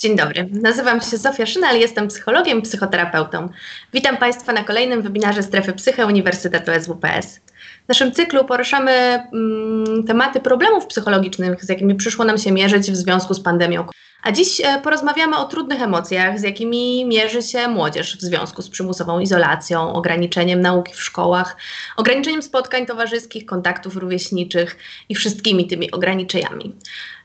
[0.00, 3.48] Dzień dobry, nazywam się Zofia Szynal, jestem psychologiem, psychoterapeutą.
[3.92, 7.40] Witam Państwa na kolejnym webinarze Strefy Psyche Uniwersytetu SWPS.
[7.84, 12.96] W naszym cyklu poruszamy mm, tematy problemów psychologicznych, z jakimi przyszło nam się mierzyć w
[12.96, 13.86] związku z pandemią.
[14.22, 18.70] A dziś e, porozmawiamy o trudnych emocjach, z jakimi mierzy się młodzież w związku z
[18.70, 21.56] przymusową izolacją, ograniczeniem nauki w szkołach,
[21.96, 24.76] ograniczeniem spotkań towarzyskich, kontaktów rówieśniczych
[25.08, 26.74] i wszystkimi tymi ograniczeniami.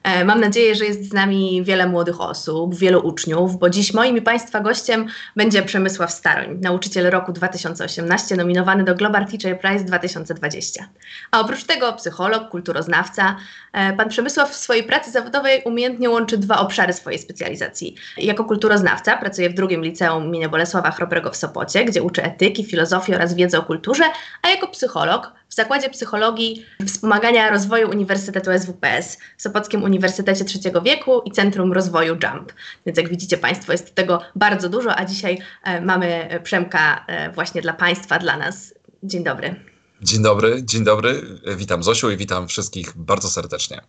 [0.06, 4.18] E, mam nadzieję, że jest z nami wiele młodych osób, wielu uczniów, bo dziś moim
[4.18, 10.90] i Państwa gościem będzie Przemysław Staroń, nauczyciel roku 2018, nominowany do Global Teacher Prize 2020.
[11.32, 13.36] A oprócz tego psycholog, kulturoznawca.
[13.74, 17.96] E, pan Przemysław w swojej pracy zawodowej umiejętnie łączy dwa obszary swojej specjalizacji.
[18.18, 23.16] Jako kulturoznawca pracuje w drugim liceum imienia Bolesława Chrobrego w Sopocie, gdzie uczy etyki, filozofii
[23.16, 24.04] oraz wiedzy o kulturze,
[24.42, 31.22] a jako psycholog w Zakładzie Psychologii Wspomagania Rozwoju Uniwersytetu SWPS w Sopockim Uniwersytecie Trzeciego Wieku
[31.26, 32.54] i Centrum Rozwoju JUMP.
[32.86, 37.62] Więc jak widzicie Państwo, jest tego bardzo dużo, a dzisiaj e, mamy Przemka e, właśnie
[37.62, 38.74] dla Państwa, dla nas.
[39.04, 39.56] Dzień dobry.
[40.02, 41.22] Dzień dobry, dzień dobry.
[41.58, 43.82] Witam Zosiu i witam wszystkich bardzo serdecznie.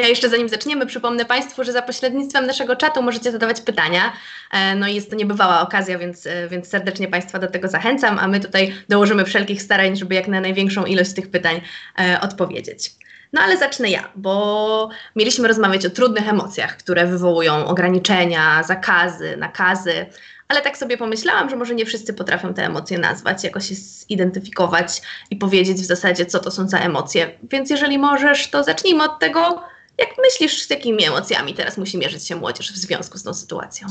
[0.00, 4.12] Ja jeszcze zanim zaczniemy, przypomnę Państwu, że za pośrednictwem naszego czatu możecie zadawać pytania.
[4.52, 8.18] E, no i jest to niebywała okazja, więc, e, więc serdecznie Państwa do tego zachęcam,
[8.18, 11.60] a my tutaj dołożymy wszelkich starań, żeby jak na największą ilość tych pytań
[11.98, 12.90] e, odpowiedzieć.
[13.32, 20.06] No ale zacznę ja, bo mieliśmy rozmawiać o trudnych emocjach, które wywołują ograniczenia, zakazy, nakazy,
[20.48, 25.02] ale tak sobie pomyślałam, że może nie wszyscy potrafią te emocje nazwać, jakoś je zidentyfikować
[25.30, 27.30] i powiedzieć w zasadzie, co to są za emocje.
[27.42, 29.62] Więc jeżeli możesz, to zacznijmy od tego,
[30.00, 33.88] jak myślisz, z jakimi emocjami teraz musi mierzyć się młodzież w związku z tą sytuacją?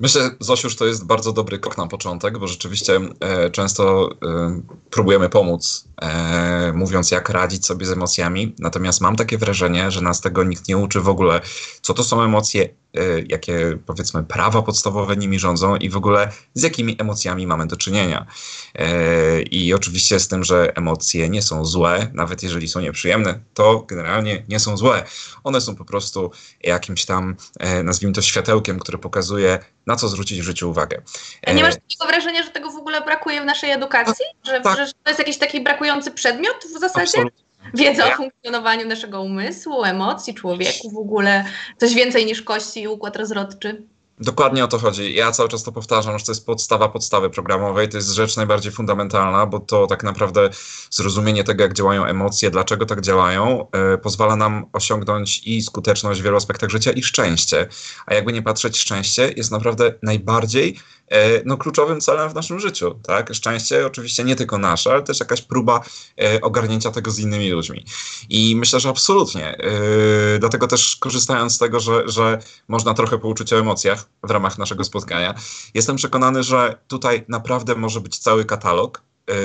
[0.00, 5.28] Myślę, Zosiusz, to jest bardzo dobry krok na początek, bo rzeczywiście e, często e, próbujemy
[5.28, 10.44] pomóc, e, mówiąc jak radzić sobie z emocjami, natomiast mam takie wrażenie, że nas tego
[10.44, 11.40] nikt nie uczy w ogóle,
[11.82, 16.62] co to są emocje, E, jakie powiedzmy prawa podstawowe nimi rządzą i w ogóle z
[16.62, 18.26] jakimi emocjami mamy do czynienia.
[18.74, 23.84] E, I oczywiście z tym, że emocje nie są złe, nawet jeżeli są nieprzyjemne, to
[23.88, 25.04] generalnie nie są złe.
[25.44, 26.30] One są po prostu
[26.62, 29.58] jakimś tam, e, nazwijmy to światełkiem, które pokazuje,
[29.90, 31.02] na co zwrócić w życiu uwagę.
[31.46, 34.24] A nie masz takiego wrażenia, że tego w ogóle brakuje w naszej edukacji?
[34.46, 34.78] Że, tak.
[34.78, 37.02] że to jest jakiś taki brakujący przedmiot w zasadzie?
[37.02, 37.44] Absolutnie.
[37.74, 41.44] Wiedza o funkcjonowaniu naszego umysłu, emocji, człowieku w ogóle,
[41.76, 43.82] coś więcej niż kości i układ rozrodczy.
[44.20, 45.14] Dokładnie o to chodzi.
[45.14, 47.88] Ja cały czas to powtarzam, że to jest podstawa podstawy programowej.
[47.88, 50.50] To jest rzecz najbardziej fundamentalna, bo to tak naprawdę
[50.90, 56.24] zrozumienie tego, jak działają emocje, dlaczego tak działają, yy, pozwala nam osiągnąć i skuteczność w
[56.24, 57.68] wielu aspektach życia, i szczęście.
[58.06, 60.99] A jakby nie patrzeć, szczęście jest naprawdę najbardziej E,
[61.44, 62.94] no, kluczowym celem w naszym życiu.
[63.02, 63.34] Tak?
[63.34, 65.80] Szczęście oczywiście nie tylko nasze, ale też jakaś próba
[66.22, 67.84] e, ogarnięcia tego z innymi ludźmi.
[68.28, 69.58] I myślę, że absolutnie.
[69.58, 72.38] E, dlatego też korzystając z tego, że, że
[72.68, 75.34] można trochę pouczyć o emocjach w ramach naszego spotkania,
[75.74, 79.02] jestem przekonany, że tutaj naprawdę może być cały katalog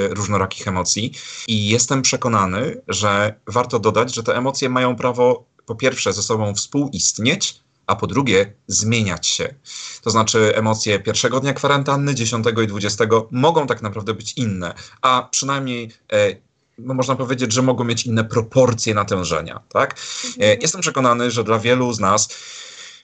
[0.09, 1.11] różnorakich emocji
[1.47, 6.55] i jestem przekonany, że warto dodać, że te emocje mają prawo po pierwsze ze sobą
[6.55, 9.55] współistnieć, a po drugie zmieniać się.
[10.01, 15.27] To znaczy emocje pierwszego dnia kwarantanny, dziesiątego i dwudziestego mogą tak naprawdę być inne, a
[15.31, 16.35] przynajmniej e,
[16.77, 19.61] no można powiedzieć, że mogą mieć inne proporcje natężenia.
[19.69, 19.93] Tak?
[19.93, 20.59] E, mhm.
[20.61, 22.29] Jestem przekonany, że dla wielu z nas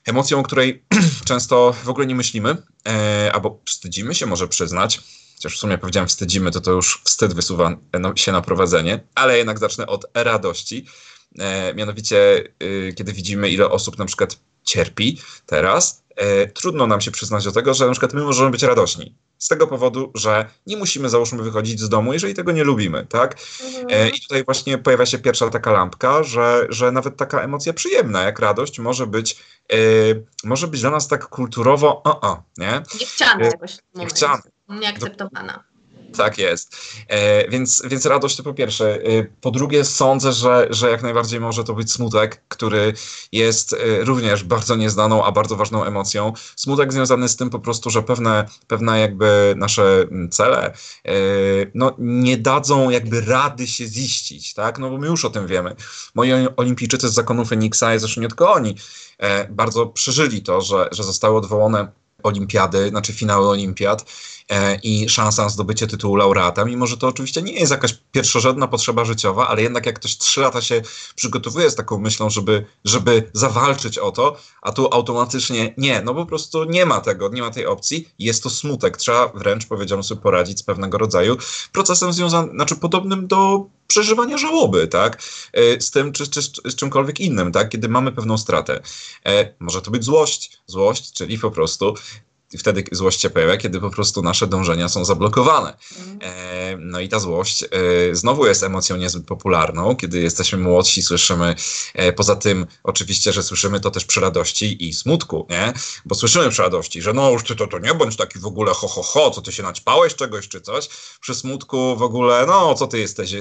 [0.05, 0.83] emocją, o której
[1.25, 5.01] często w ogóle nie myślimy, e, albo wstydzimy się może przyznać,
[5.35, 9.37] chociaż w sumie powiedziałem wstydzimy, to to już wstyd wysuwa no, się na prowadzenie, ale
[9.37, 10.85] jednak zacznę od radości.
[11.39, 17.11] E, mianowicie, y, kiedy widzimy, ile osób na przykład cierpi teraz, e, trudno nam się
[17.11, 19.15] przyznać do tego, że na przykład my możemy być radośni.
[19.37, 23.37] Z tego powodu, że nie musimy, załóżmy, wychodzić z domu, jeżeli tego nie lubimy, tak?
[23.63, 23.85] Mhm.
[23.89, 28.23] E, I tutaj właśnie pojawia się pierwsza taka lampka, że, że nawet taka emocja przyjemna,
[28.23, 29.37] jak radość, może być,
[29.73, 29.77] e,
[30.43, 32.83] może być dla nas tak kulturowo, o, o, nie?
[32.99, 33.77] Niechciana jakoś.
[33.95, 34.41] Niechciana.
[34.69, 35.70] Nieakceptowana.
[36.17, 36.75] Tak jest.
[37.07, 38.95] E, więc, więc radość to po pierwsze.
[38.95, 42.93] E, po drugie, sądzę, że, że jak najbardziej może to być smutek, który
[43.31, 46.33] jest e, również bardzo nieznaną, a bardzo ważną emocją.
[46.55, 50.73] Smutek związany z tym po prostu, że pewne, pewne jakby nasze cele
[51.05, 51.11] e,
[51.73, 54.79] no, nie dadzą jakby rady się ziścić, tak?
[54.79, 55.75] No bo my już o tym wiemy.
[56.15, 58.75] Moi olimpijczycy z zakonu Feniksa, i zresztą nie tylko oni,
[59.17, 61.91] e, bardzo przeżyli to, że, że zostały odwołane
[62.23, 64.05] olimpiady, znaczy finały olimpiad
[64.83, 69.05] i szansa na zdobycie tytułu laureata, mimo że to oczywiście nie jest jakaś pierwszorzędna potrzeba
[69.05, 70.81] życiowa, ale jednak jak ktoś trzy lata się
[71.15, 76.25] przygotowuje z taką myślą, żeby, żeby zawalczyć o to, a tu automatycznie nie, no po
[76.25, 78.97] prostu nie ma tego, nie ma tej opcji, jest to smutek.
[78.97, 81.37] Trzeba wręcz, powiedziałbym sobie, poradzić z pewnego rodzaju
[81.71, 85.23] procesem związanym, znaczy podobnym do przeżywania żałoby, tak?
[85.53, 87.69] E, z tym czy, czy z czymkolwiek innym, tak?
[87.69, 88.81] Kiedy mamy pewną stratę.
[89.25, 90.57] E, może to być złość.
[90.67, 91.95] Złość, czyli po prostu
[92.57, 95.77] wtedy złość się pojawia, kiedy po prostu nasze dążenia są zablokowane.
[95.99, 96.19] Mhm.
[96.21, 97.67] E, no i ta złość e,
[98.15, 101.55] znowu jest emocją niezbyt popularną, kiedy jesteśmy młodsi, słyszymy,
[101.93, 105.73] e, poza tym oczywiście, że słyszymy to też przy radości i smutku, nie?
[106.05, 108.73] Bo słyszymy przy radości, że no już ty to, to nie bądź taki w ogóle
[108.73, 110.89] ho, ho, ho, co ty się naćpałeś czegoś czy coś.
[111.21, 113.31] Przy smutku w ogóle, no co ty jesteś?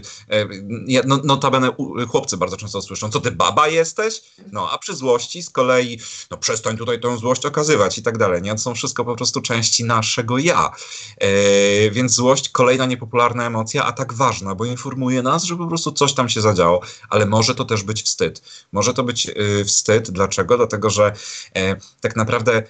[1.05, 1.71] No, notabene
[2.09, 4.23] chłopcy bardzo często słyszą, co ty baba jesteś?
[4.53, 8.43] No, a przy złości z kolei, no przestań tutaj tę złość okazywać i tak dalej,
[8.43, 8.53] nie?
[8.53, 10.71] To są wszystko tylko po prostu części naszego ja.
[11.17, 15.93] E, więc złość, kolejna niepopularna emocja, a tak ważna, bo informuje nas, że po prostu
[15.93, 16.81] coś tam się zadziało,
[17.11, 18.43] ale może to też być wstyd.
[18.73, 20.11] Może to być e, wstyd.
[20.11, 20.57] Dlaczego?
[20.57, 21.13] Dlatego, że
[21.57, 22.63] e, tak naprawdę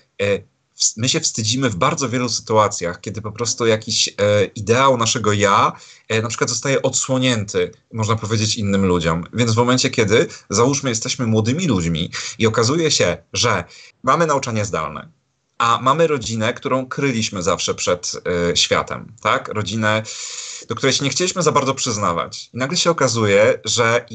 [0.97, 5.73] my się wstydzimy w bardzo wielu sytuacjach, kiedy po prostu jakiś e, ideał naszego ja
[6.09, 9.25] e, na przykład zostaje odsłonięty, można powiedzieć, innym ludziom.
[9.33, 13.65] Więc w momencie, kiedy załóżmy, jesteśmy młodymi ludźmi i okazuje się, że
[14.03, 15.09] mamy nauczanie zdalne,
[15.61, 18.12] a mamy rodzinę, którą kryliśmy zawsze przed
[18.53, 19.49] y, światem, tak?
[19.49, 20.03] Rodzinę,
[20.69, 22.51] do której się nie chcieliśmy za bardzo przyznawać.
[22.55, 24.07] I nagle się okazuje, że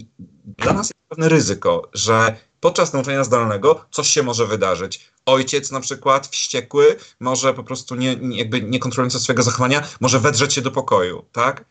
[0.46, 5.12] dla nas jest pewne ryzyko, że podczas nauczania zdalnego coś się może wydarzyć.
[5.26, 10.54] Ojciec na przykład wściekły, może po prostu nie, jakby nie kontrolując swojego zachowania, może wedrzeć
[10.54, 11.66] się do pokoju, tak?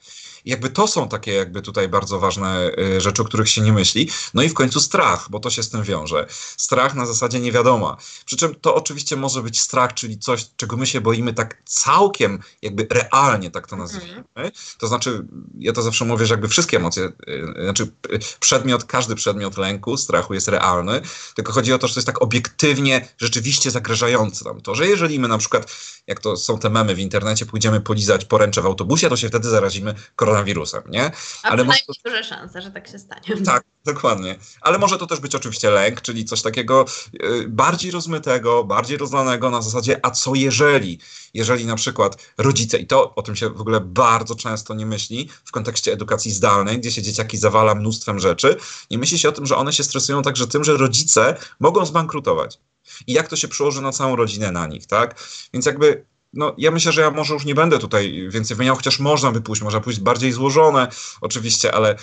[0.44, 4.10] Jakby to są takie jakby tutaj bardzo ważne y, rzeczy, o których się nie myśli.
[4.34, 6.26] No i w końcu strach, bo to się z tym wiąże.
[6.56, 7.96] Strach na zasadzie nie wiadoma.
[8.24, 12.38] Przy czym to oczywiście może być strach, czyli coś, czego my się boimy tak całkiem
[12.62, 14.24] jakby realnie, tak to nazwijmy.
[14.34, 14.50] Mhm.
[14.78, 15.26] To znaczy,
[15.58, 17.82] ja to zawsze mówię, że jakby wszystkie emocje, y, znaczy
[18.12, 21.00] y, przedmiot, każdy przedmiot lęku, strachu jest realny,
[21.34, 25.18] tylko chodzi o to, że to jest tak obiektywnie, rzeczywiście zagrażające nam to, że jeżeli
[25.18, 25.72] my na przykład,
[26.06, 29.48] jak to są te memy w internecie, pójdziemy polizać poręcze w autobusie, to się wtedy
[29.50, 31.10] zarazimy koronawirusem koronawirusem, nie?
[31.42, 31.78] A Ale może...
[32.04, 33.22] duże szanse, że tak się stanie.
[33.44, 34.38] Tak, dokładnie.
[34.60, 36.84] Ale może to też być oczywiście lęk, czyli coś takiego
[37.14, 40.98] y, bardziej rozmytego, bardziej rozlanego na zasadzie, a co jeżeli?
[41.34, 45.28] Jeżeli na przykład rodzice, i to o tym się w ogóle bardzo często nie myśli
[45.44, 48.56] w kontekście edukacji zdalnej, gdzie się dzieciaki zawala mnóstwem rzeczy,
[48.90, 52.58] nie myśli się o tym, że one się stresują także tym, że rodzice mogą zbankrutować.
[53.06, 55.20] I jak to się przełoży na całą rodzinę na nich, tak?
[55.52, 56.04] Więc jakby
[56.36, 59.40] no, ja myślę, że ja może już nie będę tutaj więcej wymieniał, chociaż można by
[59.40, 60.88] pójść, można pójść bardziej złożone,
[61.20, 61.96] oczywiście, ale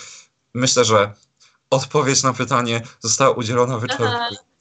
[0.54, 1.14] myślę, że
[1.70, 4.51] odpowiedź na pytanie została udzielona wyczerpująco.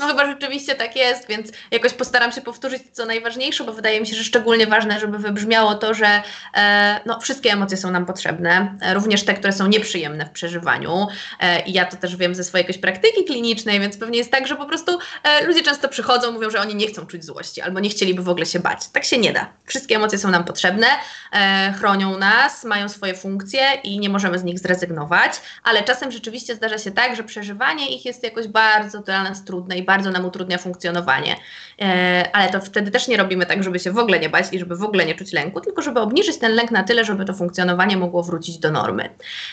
[0.00, 4.06] No chyba rzeczywiście tak jest, więc jakoś postaram się powtórzyć co najważniejsze, bo wydaje mi
[4.06, 6.22] się, że szczególnie ważne, żeby wybrzmiało to, że
[6.56, 11.06] e, no, wszystkie emocje są nam potrzebne, e, również te, które są nieprzyjemne w przeżywaniu.
[11.40, 14.46] E, I ja to też wiem ze swojej jakiejś praktyki klinicznej, więc pewnie jest tak,
[14.46, 17.80] że po prostu e, ludzie często przychodzą, mówią, że oni nie chcą czuć złości albo
[17.80, 18.88] nie chcieliby w ogóle się bać.
[18.88, 19.52] Tak się nie da.
[19.64, 20.86] Wszystkie emocje są nam potrzebne,
[21.32, 25.32] e, chronią nas, mają swoje funkcje i nie możemy z nich zrezygnować,
[25.64, 29.78] ale czasem rzeczywiście zdarza się tak, że przeżywanie ich jest jakoś bardzo dla nas trudne
[29.78, 31.36] i bardzo nam utrudnia funkcjonowanie.
[31.82, 34.58] E, ale to wtedy też nie robimy tak, żeby się w ogóle nie bać i
[34.58, 37.34] żeby w ogóle nie czuć lęku, tylko żeby obniżyć ten lęk na tyle, żeby to
[37.34, 39.10] funkcjonowanie mogło wrócić do normy.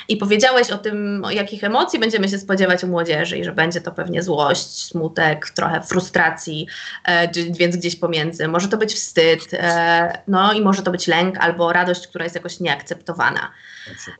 [0.07, 3.81] I powiedziałeś o tym, o jakich emocji będziemy się spodziewać u młodzieży i że będzie
[3.81, 6.67] to pewnie złość, smutek, trochę frustracji,
[7.05, 8.47] e, więc gdzieś pomiędzy.
[8.47, 12.35] Może to być wstyd, e, no i może to być lęk albo radość, która jest
[12.35, 13.51] jakoś nieakceptowana.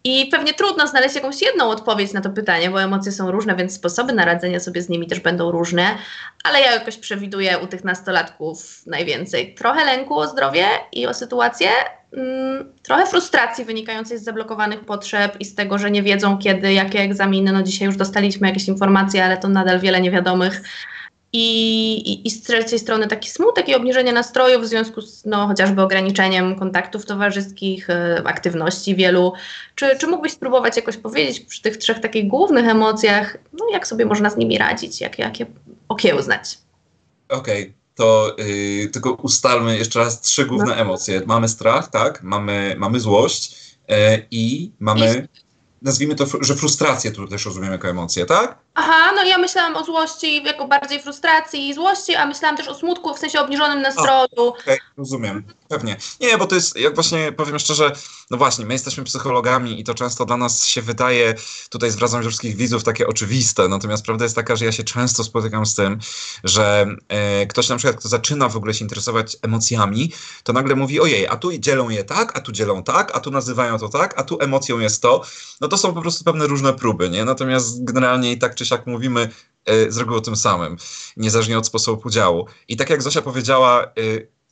[0.03, 3.73] I pewnie trudno znaleźć jakąś jedną odpowiedź na to pytanie, bo emocje są różne, więc
[3.73, 5.96] sposoby na radzenie sobie z nimi też będą różne,
[6.43, 11.69] ale ja jakoś przewiduję u tych nastolatków najwięcej trochę lęku o zdrowie i o sytuację,
[12.13, 16.99] mm, trochę frustracji wynikającej z zablokowanych potrzeb i z tego, że nie wiedzą kiedy, jakie
[16.99, 17.51] egzaminy.
[17.51, 20.61] No dzisiaj już dostaliśmy jakieś informacje, ale to nadal wiele niewiadomych
[21.33, 25.81] i, i, z trzeciej strony taki smutek i obniżenie nastroju w związku z no, chociażby
[25.81, 27.93] ograniczeniem kontaktów towarzyskich, y,
[28.25, 29.33] aktywności wielu.
[29.75, 34.05] Czy, czy mógłbyś spróbować jakoś powiedzieć przy tych trzech takich głównych emocjach, no, jak sobie
[34.05, 35.45] można z nimi radzić, jak, jak je
[35.89, 36.57] okiełznać?
[37.29, 40.75] Okej, okay, to yy, tylko ustalmy jeszcze raz trzy główne no.
[40.75, 41.21] emocje.
[41.25, 43.55] Mamy strach, tak, mamy, mamy złość
[43.87, 43.95] yy,
[44.31, 45.27] i mamy...
[45.33, 48.57] I nazwijmy to, że frustrację tu też rozumiemy jako emocję, tak?
[48.79, 52.75] Aha, no ja myślałam o złości jako bardziej frustracji i złości, a myślałam też o
[52.75, 54.27] smutku w sensie obniżonym nastroju.
[54.35, 55.97] Okej, okay, rozumiem, pewnie.
[56.21, 57.91] Nie, bo to jest, jak właśnie powiem szczerze,
[58.31, 61.35] no właśnie, my jesteśmy psychologami i to często dla nas się wydaje,
[61.69, 65.23] tutaj zwracam się wszystkich widzów, takie oczywiste, natomiast prawda jest taka, że ja się często
[65.23, 65.99] spotykam z tym,
[66.43, 70.11] że e, ktoś na przykład, kto zaczyna w ogóle się interesować emocjami,
[70.43, 73.31] to nagle mówi, ojej, a tu dzielą je tak, a tu dzielą tak, a tu
[73.31, 75.21] nazywają to tak, a tu emocją jest to,
[75.61, 77.25] no to są po prostu pewne różne próby, nie?
[77.25, 79.29] Natomiast generalnie i tak czy siak mówimy
[79.65, 80.77] e, z reguły o tym samym,
[81.17, 82.47] niezależnie od sposobu podziału.
[82.67, 83.87] I tak jak Zosia powiedziała, e,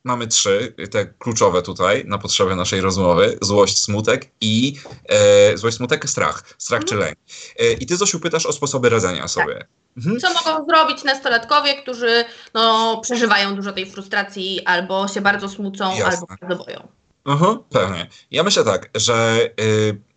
[0.06, 3.38] mamy trzy, te kluczowe tutaj na potrzeby naszej rozmowy.
[3.42, 4.76] Złość, smutek i
[5.10, 6.44] e, złość, smutek, strach.
[6.58, 6.88] Strach mhm.
[6.88, 7.18] czy lęk.
[7.60, 9.56] E, I ty Zosiu pytasz o sposoby radzenia sobie.
[9.56, 9.68] Tak.
[9.98, 10.20] Mhm.
[10.20, 16.06] Co mogą zrobić nastolatkowie, którzy no, przeżywają dużo tej frustracji albo się bardzo smucą, Jasne.
[16.06, 16.88] albo bardzo boją?
[17.26, 18.08] Aha, pewnie.
[18.32, 19.50] Ja myślę tak, że...
[19.60, 20.15] Y,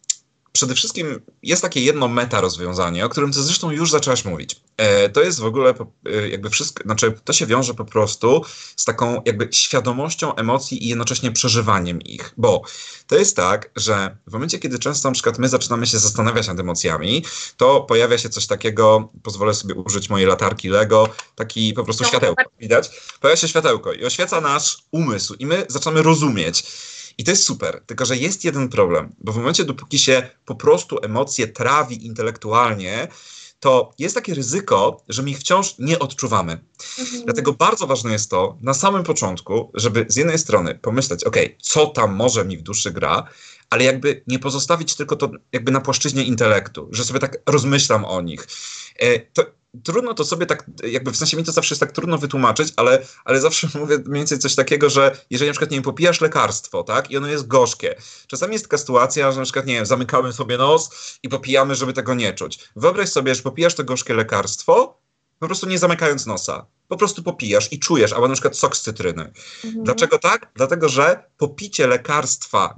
[0.58, 4.60] przede wszystkim jest takie jedno meta rozwiązanie, o którym ty zresztą już zaczęłaś mówić.
[4.76, 5.74] E, to jest w ogóle
[6.06, 8.44] e, jakby wszystko, znaczy to się wiąże po prostu
[8.76, 12.62] z taką jakby świadomością emocji i jednocześnie przeżywaniem ich, bo
[13.06, 16.60] to jest tak, że w momencie, kiedy często na przykład my zaczynamy się zastanawiać nad
[16.60, 17.24] emocjami,
[17.56, 22.08] to pojawia się coś takiego, pozwolę sobie użyć mojej latarki Lego, taki po prostu no,
[22.08, 22.90] światełko, widać?
[23.20, 26.64] Pojawia się światełko i oświeca nasz umysł i my zaczynamy rozumieć.
[27.18, 30.54] I to jest super, tylko że jest jeden problem, bo w momencie, dopóki się po
[30.54, 33.08] prostu emocje trawi intelektualnie,
[33.60, 36.64] to jest takie ryzyko, że my ich wciąż nie odczuwamy.
[36.98, 37.25] Mhm.
[37.25, 41.87] Dlatego bardzo ważne jest to na samym początku, żeby z jednej strony pomyśleć, ok, co
[41.87, 43.28] tam może mi w duszy gra,
[43.70, 48.20] ale jakby nie pozostawić tylko to jakby na płaszczyźnie intelektu, że sobie tak rozmyślam o
[48.20, 48.46] nich.
[48.98, 49.44] E, to
[49.85, 53.06] trudno to sobie tak, jakby w sensie mi to zawsze jest tak trudno wytłumaczyć, ale,
[53.25, 56.82] ale zawsze mówię mniej więcej coś takiego, że jeżeli na przykład, nie wiem, popijasz lekarstwo,
[56.82, 57.97] tak, i ono jest gorzkie.
[58.26, 60.90] Czasami jest taka sytuacja, że na przykład, nie wiem, zamykamy sobie nos
[61.23, 62.58] i popijamy, żeby tego nie czuć.
[62.76, 64.99] Wyobraź sobie, że popijasz to gorzkie lekarstwo,
[65.38, 66.66] po prostu nie zamykając nosa.
[66.88, 69.32] Po prostu popijasz i czujesz, albo na przykład sok z cytryny.
[69.64, 69.85] Mhm.
[69.85, 70.50] Dlaczego tak?
[70.54, 72.75] Dlatego, że popicie lekarstwa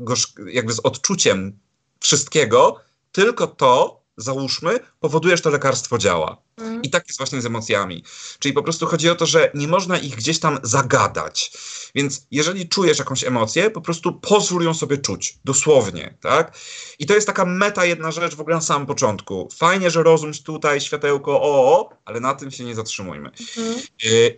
[0.47, 1.59] jakby z odczuciem
[2.01, 2.81] wszystkiego,
[3.13, 6.37] tylko to załóżmy, powoduje, że to lekarstwo działa.
[6.57, 6.83] Mm.
[6.83, 8.05] I tak jest właśnie z emocjami.
[8.39, 11.53] Czyli po prostu chodzi o to, że nie można ich gdzieś tam zagadać.
[11.95, 15.39] Więc jeżeli czujesz jakąś emocję, po prostu pozwól ją sobie czuć.
[15.45, 16.59] Dosłownie, tak?
[16.99, 19.49] I to jest taka meta jedna rzecz w ogóle na samym początku.
[19.57, 23.31] Fajnie, że rozum tutaj, światełko, o, o ale na tym się nie zatrzymujmy.
[23.57, 23.81] Mm.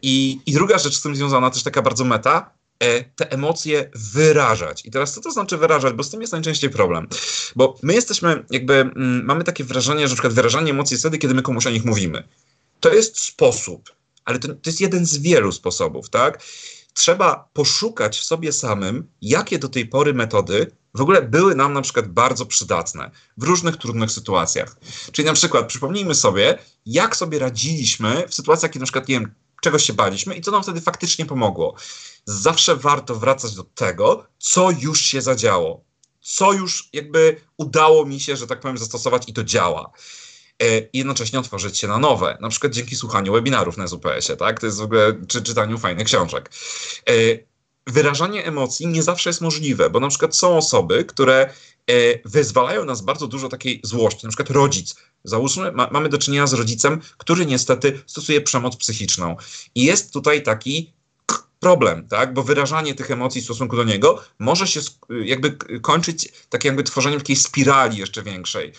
[0.03, 2.51] I, I druga rzecz z tym związana, też taka bardzo meta,
[3.17, 4.87] te emocje wyrażać.
[4.87, 5.95] I teraz co to znaczy wyrażać?
[5.95, 7.09] Bo z tym jest najczęściej problem.
[7.57, 11.35] Bo my jesteśmy, jakby, mm, mamy takie wrażenie, że przykład wyrażanie emocji jest wtedy, kiedy
[11.35, 12.29] my komuś o nich mówimy.
[12.81, 13.93] To jest sposób,
[14.25, 16.43] ale to, to jest jeden z wielu sposobów, tak?
[16.95, 21.83] Trzeba poszukać w sobie samym, jakie do tej pory metody w ogóle były nam na
[21.83, 24.77] przykład bardzo przydatne w różnych trudnych sytuacjach.
[25.13, 29.35] Czyli na przykład przypomnijmy sobie, jak sobie radziliśmy w sytuacjach, kiedy na przykład, nie wiem,
[29.61, 31.75] czegoś się baliśmy i co nam wtedy faktycznie pomogło.
[32.25, 35.85] Zawsze warto wracać do tego, co już się zadziało,
[36.21, 39.91] co już jakby udało mi się, że tak powiem, zastosować i to działa.
[40.59, 44.61] E, I jednocześnie otworzyć się na nowe, na przykład dzięki słuchaniu webinarów na ZUPS-ie, tak?
[44.61, 46.51] To jest w ogóle, czy czytaniu fajnych książek.
[47.09, 47.13] E,
[47.87, 51.55] wyrażanie emocji nie zawsze jest możliwe, bo na przykład są osoby, które
[51.87, 54.95] e, wyzwalają nas bardzo dużo takiej złości, na przykład rodzic.
[55.25, 59.37] Załóżmy, ma, mamy do czynienia z rodzicem, który niestety stosuje przemoc psychiczną.
[59.75, 60.93] I jest tutaj taki
[61.63, 62.35] problem, tak?
[62.35, 64.81] Bo wyrażanie tych emocji w stosunku do niego może się
[65.25, 68.73] jakby kończyć tak jakby tworzeniem takiej spirali jeszcze większej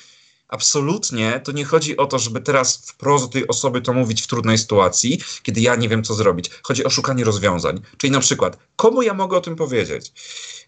[0.54, 4.28] absolutnie to nie chodzi o to, żeby teraz wprost do tej osoby to mówić w
[4.28, 6.50] trudnej sytuacji, kiedy ja nie wiem, co zrobić.
[6.64, 7.82] Chodzi o szukanie rozwiązań.
[7.98, 10.12] Czyli na przykład, komu ja mogę o tym powiedzieć?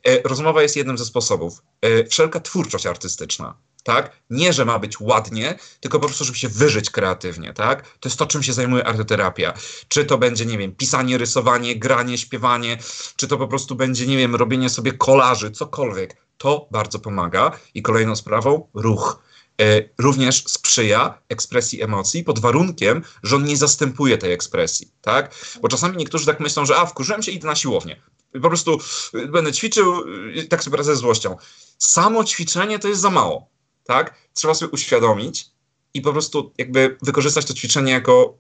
[0.03, 1.62] E, rozmowa jest jednym ze sposobów.
[1.81, 3.57] E, wszelka twórczość artystyczna.
[3.86, 4.22] Tak?
[4.30, 7.98] Nie, że ma być ładnie, tylko po prostu, żeby się wyżyć kreatywnie, tak?
[8.00, 9.54] To jest to, czym się zajmuje arteterapia.
[9.88, 12.77] Czy to będzie, nie wiem, pisanie, rysowanie, granie, śpiewanie,
[13.15, 16.15] czy to po prostu będzie, nie wiem, robienie sobie kolaży, cokolwiek.
[16.38, 17.51] To bardzo pomaga.
[17.74, 19.25] I kolejną sprawą, ruch
[19.62, 25.36] E, również sprzyja ekspresji emocji pod warunkiem, że on nie zastępuje tej ekspresji, tak?
[25.62, 28.01] Bo czasami niektórzy tak myślą, że a, wkurzyłem się, idę na siłownię.
[28.34, 28.80] Po prostu
[29.15, 31.38] y, będę ćwiczył, y, tak sobie radzę z złością.
[31.77, 33.50] Samo ćwiczenie to jest za mało,
[33.86, 34.15] tak?
[34.34, 35.50] Trzeba sobie uświadomić
[35.94, 38.38] i po prostu jakby wykorzystać to ćwiczenie jako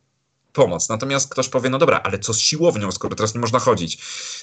[0.53, 0.89] pomoc.
[0.89, 3.97] Natomiast ktoś powie, no dobra, ale co z siłownią, skoro teraz nie można chodzić?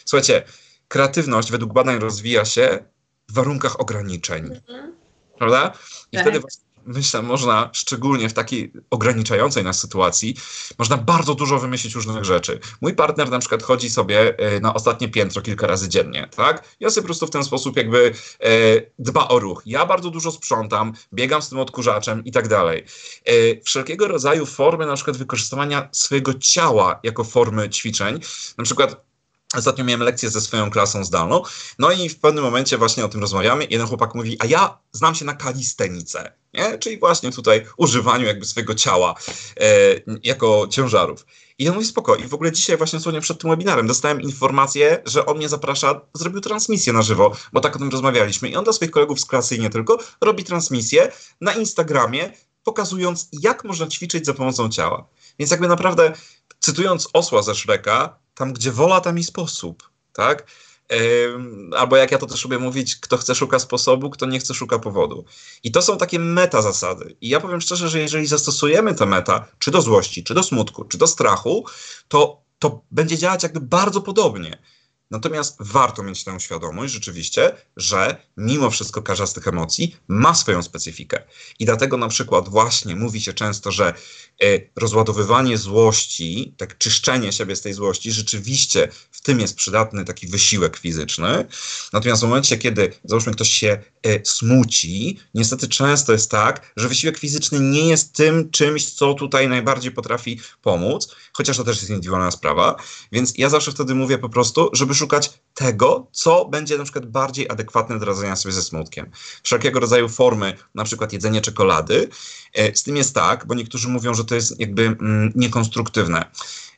[0.05, 0.43] Słuchajcie,
[0.89, 2.85] kreatywność według badań rozwija się
[3.29, 4.45] w warunkach ograniczeń.
[4.45, 5.03] Mhm
[5.43, 5.73] prawda?
[6.13, 6.27] I tak.
[6.27, 6.47] wtedy
[6.87, 10.37] myślę, można szczególnie w takiej ograniczającej nas sytuacji,
[10.79, 12.61] można bardzo dużo wymyślić różnych rzeczy.
[12.81, 16.77] Mój partner na przykład chodzi sobie e, na ostatnie piętro kilka razy dziennie, tak?
[16.81, 18.51] Ja sobie po prostu w ten sposób jakby e,
[18.99, 19.63] dba o ruch.
[19.67, 22.85] Ja bardzo dużo sprzątam, biegam z tym odkurzaczem i tak dalej.
[23.25, 23.33] E,
[23.65, 28.21] wszelkiego rodzaju formy na przykład wykorzystywania swojego ciała jako formy ćwiczeń,
[28.59, 29.12] na przykład
[29.55, 31.43] Ostatnio miałem lekcję ze swoją klasą zdalną,
[31.79, 33.67] no i w pewnym momencie właśnie o tym rozmawiamy.
[33.71, 36.79] Jeden chłopak mówi, a ja znam się na kalistenice, nie?
[36.79, 39.15] czyli właśnie tutaj używaniu jakby swojego ciała
[39.61, 39.65] e,
[40.23, 41.27] jako ciężarów.
[41.59, 42.17] I on mówi spoko.
[42.17, 46.01] I w ogóle dzisiaj właśnie dosłownie przed tym webinarem dostałem informację, że on mnie zaprasza,
[46.15, 48.49] zrobił transmisję na żywo, bo tak o tym rozmawialiśmy.
[48.49, 52.33] I on dla swoich kolegów z klasy i nie tylko robi transmisję na Instagramie,
[52.65, 55.07] pokazując jak można ćwiczyć za pomocą ciała.
[55.39, 56.13] Więc jakby naprawdę,
[56.61, 59.93] cytując osła ze Szreka, tam, gdzie wola, tam i sposób.
[60.13, 60.47] tak?
[61.77, 64.79] Albo jak ja to też lubię mówić, kto chce szuka sposobu, kto nie chce szuka
[64.79, 65.25] powodu.
[65.65, 67.17] I to są takie meta zasady.
[67.21, 70.85] I ja powiem szczerze, że jeżeli zastosujemy te meta, czy do złości, czy do smutku,
[70.85, 71.67] czy do strachu,
[72.09, 74.59] to to będzie działać jakby bardzo podobnie.
[75.13, 80.63] Natomiast warto mieć tę świadomość rzeczywiście, że mimo wszystko każda z tych emocji ma swoją
[80.63, 81.23] specyfikę.
[81.59, 83.95] I dlatego na przykład właśnie mówi się często, że
[84.45, 90.27] y, rozładowywanie złości, tak czyszczenie siebie z tej złości, rzeczywiście w tym jest przydatny taki
[90.27, 91.47] wysiłek fizyczny.
[91.93, 97.19] Natomiast w momencie, kiedy załóżmy ktoś się y, smuci, niestety często jest tak, że wysiłek
[97.19, 102.31] fizyczny nie jest tym czymś, co tutaj najbardziej potrafi pomóc, chociaż to też jest indywidualna
[102.31, 102.77] sprawa.
[103.13, 107.49] Więc ja zawsze wtedy mówię po prostu, żeby szukać tego, co będzie na przykład bardziej
[107.49, 109.11] adekwatne do radzenia sobie ze smutkiem.
[109.43, 112.09] Wszelkiego rodzaju formy, na przykład jedzenie czekolady.
[112.55, 116.31] E, z tym jest tak, bo niektórzy mówią, że to jest jakby mm, niekonstruktywne.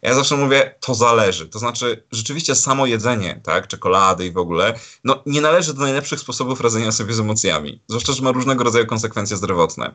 [0.03, 1.49] Ja zawsze mówię, to zależy.
[1.49, 6.21] To znaczy, rzeczywiście samo jedzenie, tak, czekolady i w ogóle, no nie należy do najlepszych
[6.21, 7.83] sposobów radzenia sobie z emocjami.
[7.89, 9.95] Zwłaszcza, że ma różnego rodzaju konsekwencje zdrowotne.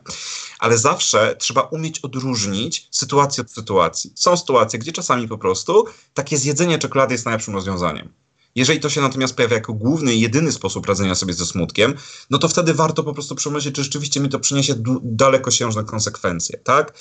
[0.58, 4.12] Ale zawsze trzeba umieć odróżnić sytuację od sytuacji.
[4.14, 5.84] Są sytuacje, gdzie czasami po prostu
[6.14, 8.19] takie zjedzenie czekolady jest najlepszym rozwiązaniem.
[8.54, 11.94] Jeżeli to się natomiast pojawia jako główny jedyny sposób radzenia sobie ze smutkiem,
[12.30, 16.94] no to wtedy warto po prostu przemyśleć, czy rzeczywiście mi to przyniesie dalekosiężne konsekwencje, tak?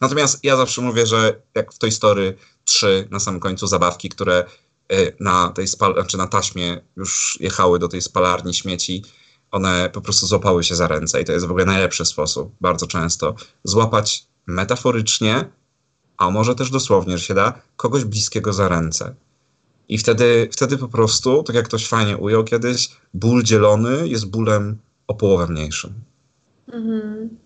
[0.00, 4.44] Natomiast ja zawsze mówię, że jak w tej story trzy na samym końcu zabawki, które
[4.92, 9.04] y, na tej spal- znaczy na taśmie już jechały do tej spalarni śmieci,
[9.50, 12.86] one po prostu złapały się za ręce i to jest w ogóle najlepszy sposób, bardzo
[12.86, 13.34] często,
[13.64, 15.50] złapać metaforycznie,
[16.16, 19.14] a może też dosłownie, że się da, kogoś bliskiego za ręce.
[19.88, 24.78] I wtedy, wtedy po prostu, tak jak ktoś fajnie ujął kiedyś, ból dzielony jest bólem
[25.06, 25.94] o połowę mniejszym.
[26.72, 27.36] Mhm.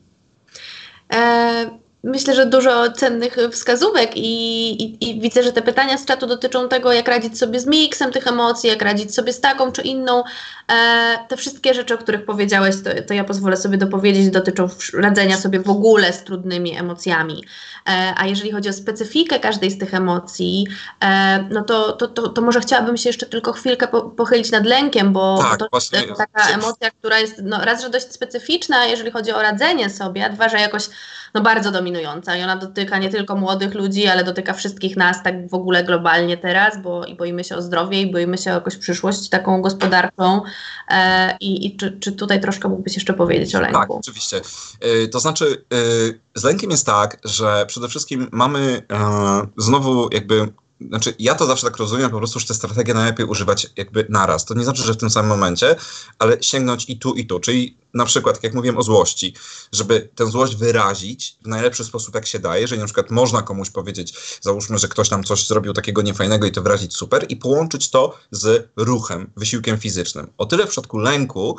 [1.12, 6.26] E, myślę, że dużo cennych wskazówek i, i, i, widzę, że te pytania z czatu
[6.26, 9.82] dotyczą tego, jak radzić sobie z miksem tych emocji, jak radzić sobie z taką czy
[9.82, 10.24] inną.
[10.72, 15.36] E, te wszystkie rzeczy, o których powiedziałeś, to, to, ja pozwolę sobie dopowiedzieć, dotyczą radzenia
[15.36, 17.44] sobie w ogóle z trudnymi emocjami.
[17.88, 20.66] E, a jeżeli chodzi o specyfikę każdej z tych emocji,
[21.00, 24.66] e, no to, to, to, to, może chciałabym się jeszcze tylko chwilkę po, pochylić nad
[24.66, 26.00] lękiem, bo tak, to właśnie.
[26.00, 30.24] jest taka emocja, która jest no, raz, że dość specyficzna, jeżeli chodzi o radzenie sobie,
[30.24, 30.88] a dwa, że jakoś
[31.34, 35.48] no, bardzo dominująca i ona dotyka nie tylko młodych ludzi, ale dotyka wszystkich nas tak
[35.48, 38.76] w ogóle globalnie teraz, bo i boimy się o zdrowie i boimy się o jakąś
[38.76, 40.42] przyszłość taką gospodarczą
[40.88, 43.80] e, i, i czy, czy tutaj troszkę mógłbyś jeszcze powiedzieć o lęku?
[43.80, 44.40] Tak, oczywiście.
[44.80, 45.76] E, to znaczy e,
[46.40, 50.48] z lękiem jest tak, że przede wszystkim mamy e, znowu jakby
[50.88, 54.44] znaczy, ja to zawsze tak rozumiem, po prostu, że te strategie najlepiej używać jakby naraz.
[54.44, 55.76] To nie znaczy, że w tym samym momencie,
[56.18, 57.40] ale sięgnąć i tu, i tu.
[57.40, 59.34] Czyli na przykład, jak mówiłem o złości,
[59.72, 63.70] żeby tę złość wyrazić w najlepszy sposób, jak się daje, że na przykład można komuś
[63.70, 67.90] powiedzieć, załóżmy, że ktoś nam coś zrobił takiego niefajnego i to wyrazić super i połączyć
[67.90, 70.32] to z ruchem, wysiłkiem fizycznym.
[70.38, 71.58] O tyle w przypadku lęku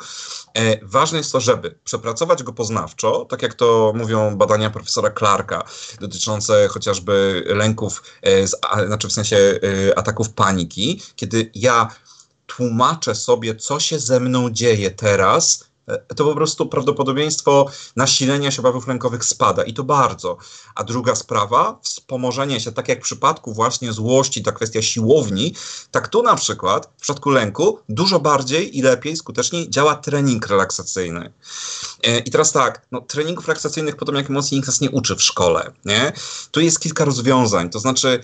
[0.54, 5.64] e, ważne jest to, żeby przepracować go poznawczo, tak jak to mówią badania profesora Clarka
[6.00, 11.88] dotyczące chociażby lęków, e, z, a, znaczy w sensie e, ataków paniki, kiedy ja
[12.46, 15.64] tłumaczę sobie, co się ze mną dzieje teraz,
[16.16, 17.66] to po prostu prawdopodobieństwo
[17.96, 20.36] nasilenia się objawów lękowych spada i to bardzo.
[20.74, 25.54] A druga sprawa, wspomożenie się, tak jak w przypadku właśnie złości, ta kwestia siłowni,
[25.90, 31.32] tak tu na przykład w przypadku lęku dużo bardziej i lepiej, skuteczniej działa trening relaksacyjny.
[32.02, 35.22] E, I teraz tak, no, treningów relaksacyjnych potem jak emocji nikt nas nie uczy w
[35.22, 35.72] szkole.
[35.84, 36.12] Nie?
[36.50, 38.22] Tu jest kilka rozwiązań, to znaczy e,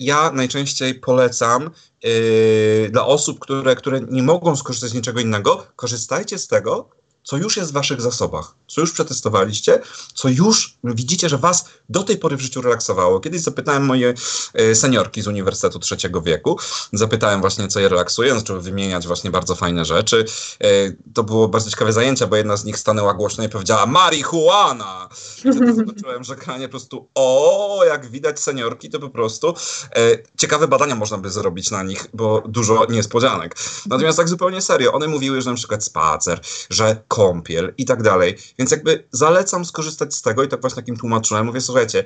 [0.00, 1.70] ja najczęściej polecam
[2.04, 6.88] Yy, dla osób, które, które nie mogą skorzystać z niczego innego, korzystajcie z tego,
[7.24, 9.80] co już jest w waszych zasobach, co już przetestowaliście,
[10.14, 13.20] co już widzicie, że was do tej pory w życiu relaksowało.
[13.20, 14.14] Kiedyś zapytałem moje
[14.54, 16.58] e, seniorki z Uniwersytetu Trzeciego Wieku,
[16.92, 20.24] zapytałem właśnie, co je relaksuje, zaczęły wymieniać właśnie bardzo fajne rzeczy.
[20.60, 20.66] E,
[21.14, 25.08] to było bardzo ciekawe zajęcie, bo jedna z nich stanęła głośno i powiedziała marihuana!
[25.38, 29.54] Wtedy zobaczyłem, że kranie po prostu o, jak widać seniorki, to po prostu
[29.96, 33.56] e, ciekawe badania można by zrobić na nich, bo dużo niespodzianek.
[33.86, 38.36] Natomiast tak zupełnie serio, one mówiły, że na przykład spacer, że kąpiel i tak dalej.
[38.58, 41.46] Więc jakby zalecam skorzystać z tego i tak właśnie takim tłumaczyłem.
[41.46, 42.04] Mówię, słuchajcie,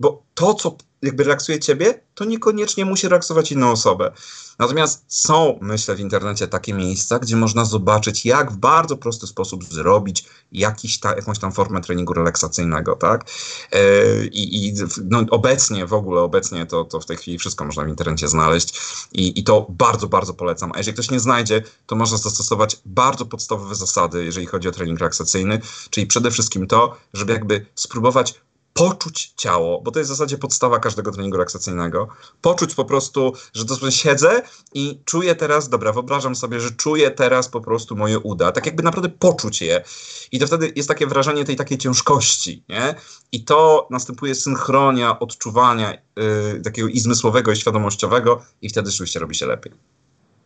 [0.00, 4.12] bo to, co jakby relaksuje ciebie, to niekoniecznie musi relaksować inną osobę.
[4.58, 9.64] Natomiast są, myślę, w internecie takie miejsca, gdzie można zobaczyć, jak w bardzo prosty sposób
[9.64, 13.24] zrobić jakiś ta, jakąś tam formę treningu relaksacyjnego, tak?
[13.72, 17.88] Yy, I no, obecnie, w ogóle obecnie to, to w tej chwili wszystko można w
[17.88, 18.80] internecie znaleźć
[19.12, 20.72] i, i to bardzo, bardzo polecam.
[20.74, 24.98] A jeżeli ktoś nie znajdzie, to można zastosować bardzo podstawowe zasady, jeżeli chodzi o trening
[24.98, 28.34] relaksacyjny, czyli przede wszystkim to, żeby jakby spróbować
[28.78, 32.08] poczuć ciało, bo to jest w zasadzie podstawa każdego treningu relaksacyjnego.
[32.40, 34.42] Poczuć po prostu, że to siedzę
[34.74, 38.82] i czuję teraz, dobra, wyobrażam sobie, że czuję teraz po prostu moje uda, tak jakby
[38.82, 39.84] naprawdę poczuć je.
[40.32, 42.94] I to wtedy jest takie wrażenie tej takiej ciężkości, nie?
[43.32, 49.34] I to następuje synchronia odczuwania yy, takiego i zmysłowego, i świadomościowego i wtedy rzeczywiście robi
[49.34, 49.97] się lepiej.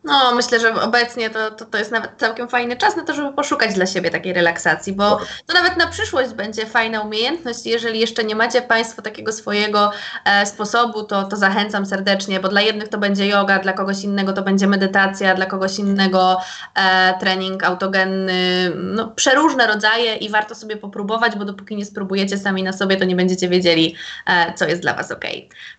[0.03, 3.33] No, myślę, że obecnie to, to, to jest nawet całkiem fajny czas na to, żeby
[3.33, 7.65] poszukać dla siebie takiej relaksacji, bo to nawet na przyszłość będzie fajna umiejętność.
[7.65, 9.91] Jeżeli jeszcze nie macie Państwo takiego swojego
[10.25, 14.33] e, sposobu, to, to zachęcam serdecznie, bo dla jednych to będzie yoga, dla kogoś innego
[14.33, 16.41] to będzie medytacja, dla kogoś innego
[16.75, 22.63] e, trening autogenny, no, przeróżne rodzaje i warto sobie popróbować, bo dopóki nie spróbujecie sami
[22.63, 23.95] na sobie, to nie będziecie wiedzieli,
[24.27, 25.25] e, co jest dla Was ok.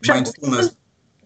[0.01, 0.84] Prze Mindfulness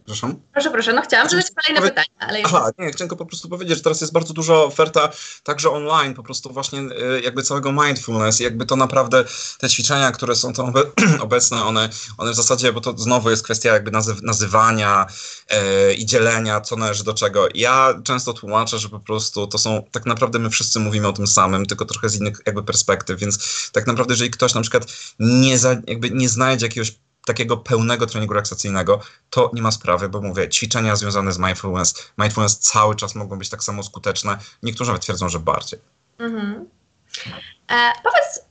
[0.09, 0.40] Przepraszam.
[0.53, 1.90] Proszę, proszę, no chciałam zadać kolejne powie...
[1.90, 2.57] pytania, ale jeszcze...
[2.57, 5.11] Aha, nie, chciałem po prostu powiedzieć, że teraz jest bardzo duża oferta
[5.42, 9.25] także online, po prostu właśnie y, jakby całego mindfulness, jakby to naprawdę
[9.59, 10.73] te ćwiczenia, które są tam
[11.21, 15.07] obecne, one, one w zasadzie, bo to znowu jest kwestia jakby nazyw nazywania
[15.51, 17.49] yy, i dzielenia, co należy do czego.
[17.55, 21.27] Ja często tłumaczę, że po prostu to są, tak naprawdę my wszyscy mówimy o tym
[21.27, 23.38] samym, tylko trochę z innych jakby perspektyw, więc
[23.73, 24.87] tak naprawdę jeżeli ktoś na przykład
[25.18, 26.92] nie, za, jakby nie znajdzie jakiegoś
[27.29, 32.59] takiego pełnego treningu relaksacyjnego, to nie ma sprawy, bo mówię, ćwiczenia związane z mindfulness, mindfulness
[32.59, 34.38] cały czas mogą być tak samo skuteczne.
[34.62, 35.81] Niektórzy nawet twierdzą, że bardziej.
[36.19, 36.69] Mhm.
[37.69, 38.48] E, powiedz,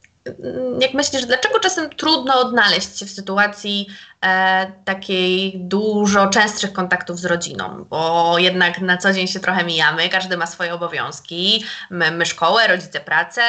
[0.82, 3.88] jak myślisz, dlaczego czasem trudno odnaleźć się w sytuacji
[4.22, 7.86] e, takiej dużo częstszych kontaktów z rodziną?
[7.90, 12.68] Bo jednak na co dzień się trochę mijamy, każdy ma swoje obowiązki, my, my szkołę,
[12.68, 13.42] rodzice pracę,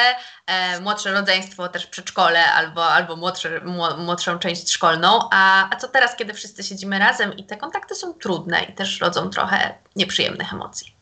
[0.46, 3.60] e, młodsze rodzeństwo też przedszkole albo, albo młodsze,
[3.98, 5.20] młodszą część szkolną.
[5.32, 9.00] A, a co teraz, kiedy wszyscy siedzimy razem i te kontakty są trudne i też
[9.00, 10.94] rodzą trochę nieprzyjemnych emocji?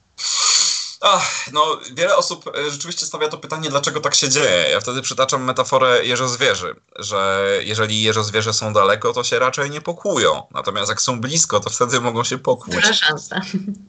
[1.08, 4.70] Ach, no, wiele osób e, rzeczywiście stawia to pytanie, dlaczego tak się dzieje.
[4.70, 10.42] Ja wtedy przytaczam metaforę jeżozwierzy, że jeżeli jeżozwierze są daleko, to się raczej nie pokłują.
[10.50, 12.74] Natomiast jak są blisko, to wtedy mogą się pokłuć.
[12.74, 13.40] Duża szansa.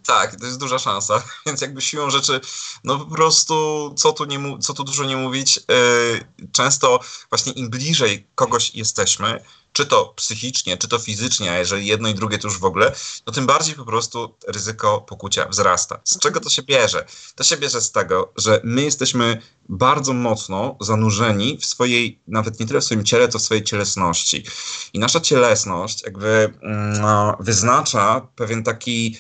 [0.06, 1.24] Tak, to jest duża szansa.
[1.46, 2.40] Więc jakby siłą rzeczy,
[2.84, 7.00] no po prostu, co tu, nie, co tu dużo nie mówić, yy, często
[7.30, 9.44] właśnie im bliżej kogoś jesteśmy,
[9.78, 12.96] czy to psychicznie, czy to fizycznie, a jeżeli jedno i drugie to już w ogóle,
[13.24, 16.00] to tym bardziej po prostu ryzyko pokłucia wzrasta.
[16.04, 17.06] Z czego to się bierze?
[17.36, 22.68] To się bierze z tego, że my jesteśmy bardzo mocno zanurzeni w swojej, nawet nie
[22.68, 24.44] tyle w swoim ciele, to w swojej cielesności.
[24.94, 29.18] I nasza cielesność jakby mm, no, wyznacza pewien taki,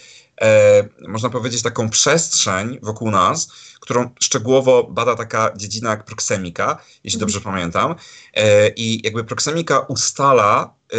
[1.08, 7.38] można powiedzieć, taką przestrzeń wokół nas, którą szczegółowo bada taka dziedzina jak proksemika, jeśli dobrze
[7.38, 7.56] mhm.
[7.56, 7.96] pamiętam.
[8.34, 10.98] E, I jakby proksemika ustala e,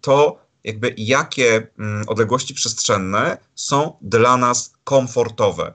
[0.00, 5.72] to, jakby jakie mm, odległości przestrzenne są dla nas komfortowe.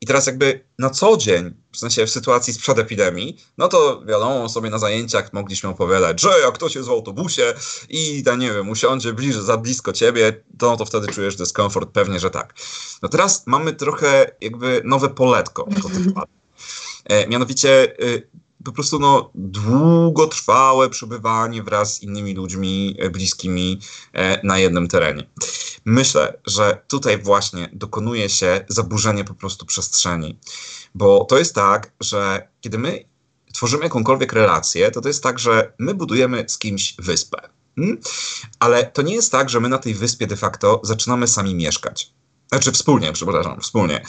[0.00, 4.48] I teraz jakby na co dzień, w sensie w sytuacji sprzed epidemii, no to wiadomo,
[4.48, 7.54] sobie na zajęciach mogliśmy opowiadać, że jak ktoś jest w autobusie
[7.88, 11.90] i, da, nie wiem, usiądzie bliżej, za blisko ciebie, to, no to wtedy czujesz dyskomfort,
[11.90, 12.54] pewnie, że tak.
[13.02, 16.14] No teraz mamy trochę jakby nowe poletko po tym
[17.04, 18.28] e, Mianowicie y,
[18.64, 23.80] po prostu no, długotrwałe przebywanie wraz z innymi ludźmi e, bliskimi
[24.12, 25.26] e, na jednym terenie.
[25.84, 30.38] Myślę, że tutaj właśnie dokonuje się zaburzenie po prostu przestrzeni,
[30.94, 33.04] bo to jest tak, że kiedy my
[33.54, 37.48] tworzymy jakąkolwiek relację, to to jest tak, że my budujemy z kimś wyspę.
[37.76, 37.98] Hmm?
[38.58, 42.12] Ale to nie jest tak, że my na tej wyspie de facto zaczynamy sami mieszkać.
[42.48, 44.04] Znaczy wspólnie, przepraszam, wspólnie.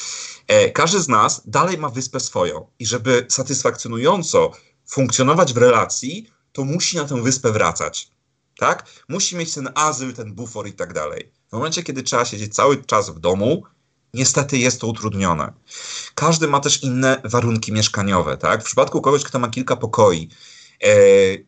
[0.48, 4.52] E, każdy z nas dalej ma wyspę swoją i żeby satysfakcjonująco
[4.88, 8.12] funkcjonować w relacji, to musi na tę wyspę wracać.
[8.58, 8.90] Tak?
[9.10, 11.32] Musi mieć ten azyl, ten bufor i tak dalej.
[11.50, 13.64] W momencie, kiedy trzeba siedzieć cały czas w domu,
[14.14, 15.54] niestety jest to utrudnione.
[16.16, 18.38] Każdy ma też inne warunki mieszkaniowe.
[18.38, 18.62] Tak?
[18.62, 20.30] W przypadku kogoś, kto ma kilka pokoi,
[20.84, 20.92] E,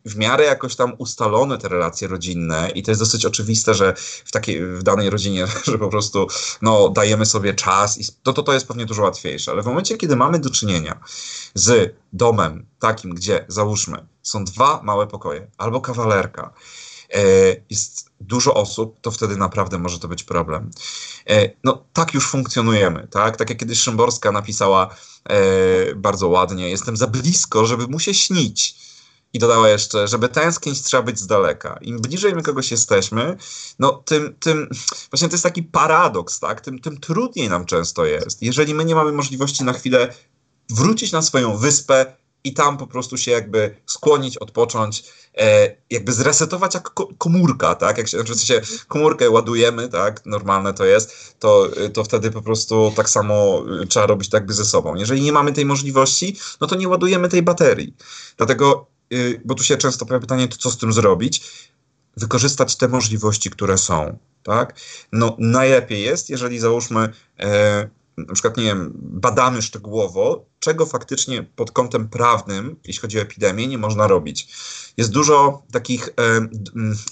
[0.04, 4.32] w miarę jakoś tam ustalone te relacje rodzinne i to jest dosyć oczywiste, że w
[4.32, 6.26] takiej, w danej rodzinie, że po prostu
[6.62, 9.96] no, dajemy sobie czas i to, to, to jest pewnie dużo łatwiejsze, ale w momencie,
[9.96, 11.00] kiedy mamy do czynienia
[11.54, 16.52] z domem takim, gdzie załóżmy są dwa małe pokoje albo kawalerka,
[17.70, 20.70] jest dużo osób, to wtedy naprawdę może to być problem.
[21.30, 23.36] E, no tak już funkcjonujemy, tak?
[23.36, 24.96] Tak jak kiedyś Szymborska napisała
[25.96, 28.74] bardzo ładnie, jestem za blisko, żeby mu się śnić.
[29.32, 31.78] I dodała jeszcze, żeby tęsknić trzeba być z daleka.
[31.80, 33.36] Im bliżej my kogoś jesteśmy,
[33.78, 34.68] no tym, tym
[35.10, 36.60] właśnie to jest taki paradoks, tak?
[36.60, 38.42] Tym, tym trudniej nam często jest.
[38.42, 40.14] Jeżeli my nie mamy możliwości na chwilę
[40.70, 45.04] wrócić na swoją wyspę i tam po prostu się jakby skłonić, odpocząć,
[45.38, 47.98] e, jakby zresetować jak ko komórka, tak?
[47.98, 50.26] Jak się, sensie komórkę ładujemy, tak?
[50.26, 54.64] Normalne to jest, to, to wtedy po prostu tak samo trzeba robić tak by ze
[54.64, 54.94] sobą.
[54.94, 57.94] Jeżeli nie mamy tej możliwości, no to nie ładujemy tej baterii.
[58.36, 61.42] Dlatego y, bo tu się często pojawia pytanie, to co z tym zrobić?
[62.16, 64.80] Wykorzystać te możliwości, które są, tak?
[65.12, 67.08] No najlepiej jest, jeżeli załóżmy
[67.40, 73.22] e, na przykład, nie wiem, badamy szczegółowo, czego faktycznie pod kątem prawnym, jeśli chodzi o
[73.22, 74.48] epidemię, nie można robić.
[74.96, 76.12] Jest dużo takich e,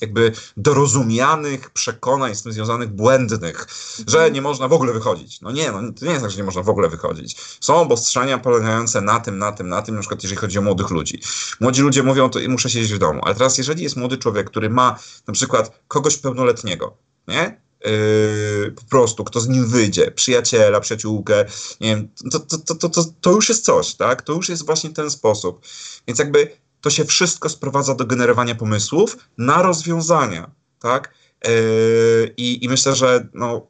[0.01, 3.67] jakby dorozumianych przekonań z tym związanych, błędnych,
[4.07, 4.35] że mhm.
[4.35, 5.41] nie można w ogóle wychodzić.
[5.41, 7.37] No nie, no, to nie jest tak, że nie można w ogóle wychodzić.
[7.61, 10.91] Są obostrzenia polegające na tym, na tym, na tym, na przykład jeżeli chodzi o młodych
[10.91, 11.23] ludzi.
[11.61, 14.71] Młodzi ludzie mówią, to muszę siedzieć w domu, ale teraz jeżeli jest młody człowiek, który
[14.71, 16.97] ma na przykład kogoś pełnoletniego,
[17.29, 17.70] nie?
[17.85, 21.45] Yy, po prostu, kto z nim wyjdzie, przyjaciela, przyjaciółkę,
[21.81, 24.23] nie wiem, to, to, to, to, to już jest coś, tak?
[24.23, 25.67] To już jest właśnie ten sposób.
[26.07, 31.15] Więc jakby to się wszystko sprowadza do generowania pomysłów na rozwiązania, tak?
[31.45, 33.67] Yy, i, I myślę, że no,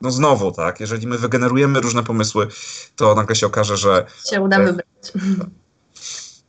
[0.00, 2.48] no znowu, tak, jeżeli my wygenerujemy różne pomysły,
[2.96, 4.06] to nagle się okaże, że...
[4.30, 5.12] Się uda wybrać.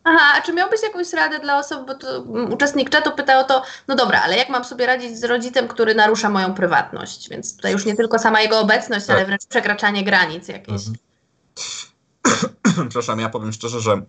[0.08, 3.63] Aha, a czy miałbyś jakąś radę dla osób, bo to uczestnik czatu pytał o to,
[3.88, 7.30] no dobra, ale jak mam sobie radzić z rodzicem, który narusza moją prywatność?
[7.30, 9.15] Więc tutaj już nie tylko sama jego obecność, tak.
[9.15, 10.82] ale wręcz przekraczanie granic jakieś.
[10.88, 10.96] Mhm.
[12.89, 14.02] Przepraszam, ja powiem szczerze, że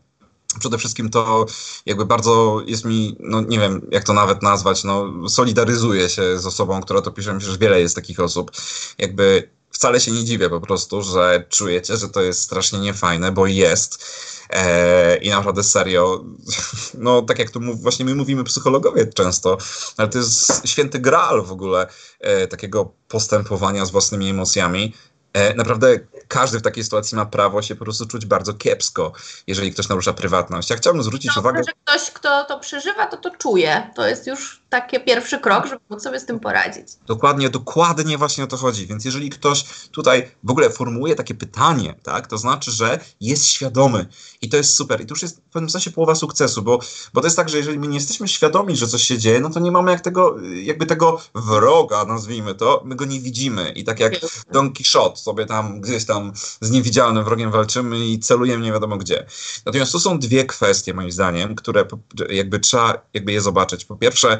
[0.58, 1.46] przede wszystkim to
[1.86, 6.46] jakby bardzo jest mi, no nie wiem jak to nawet nazwać, no solidaryzuję się z
[6.46, 8.50] osobą, która to pisze, myślę, że wiele jest takich osób.
[8.98, 13.46] Jakby wcale się nie dziwię po prostu, że czujecie, że to jest strasznie niefajne, bo
[13.46, 14.04] jest.
[14.50, 16.24] E, I naprawdę serio,
[16.98, 19.58] no tak jak to mów, właśnie my mówimy psychologowie często,
[19.96, 21.86] ale to jest święty graal w ogóle
[22.20, 24.94] e, takiego postępowania z własnymi emocjami.
[25.32, 29.12] E, naprawdę każdy w takiej sytuacji ma prawo się po prostu czuć bardzo kiepsko,
[29.46, 30.70] jeżeli ktoś narusza prywatność.
[30.70, 31.62] Ja chciałbym zwrócić no, uwagę...
[31.66, 33.90] że ktoś, kto to przeżywa, to to czuje.
[33.96, 36.86] To jest już taki pierwszy krok, żeby móc sobie z tym poradzić.
[37.06, 38.86] Dokładnie, dokładnie właśnie o to chodzi.
[38.86, 44.06] Więc jeżeli ktoś tutaj w ogóle formułuje takie pytanie, tak, to znaczy, że jest świadomy
[44.42, 45.00] i to jest super.
[45.00, 46.78] I tu już jest w pewnym sensie połowa sukcesu, bo,
[47.14, 49.50] bo to jest tak, że jeżeli my nie jesteśmy świadomi, że coś się dzieje, no
[49.50, 53.70] to nie mamy jak tego, jakby tego wroga, nazwijmy to, my go nie widzimy.
[53.70, 54.12] I tak jak
[54.52, 59.26] Don Quixote sobie tam gdzieś tam z niewidzialnym wrogiem walczymy i celujemy nie wiadomo gdzie.
[59.66, 61.84] Natomiast tu są dwie kwestie, moim zdaniem, które
[62.28, 63.84] jakby trzeba jakby je zobaczyć.
[63.84, 64.38] Po pierwsze,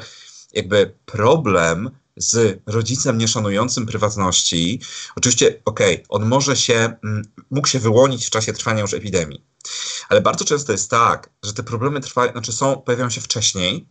[0.53, 4.81] jakby problem z rodzicem nieszanującym prywatności,
[5.15, 9.43] oczywiście, okej, okay, on może się, mm, mógł się wyłonić w czasie trwania już epidemii,
[10.09, 13.87] ale bardzo często jest tak, że te problemy trwają, znaczy są, pojawiają się wcześniej,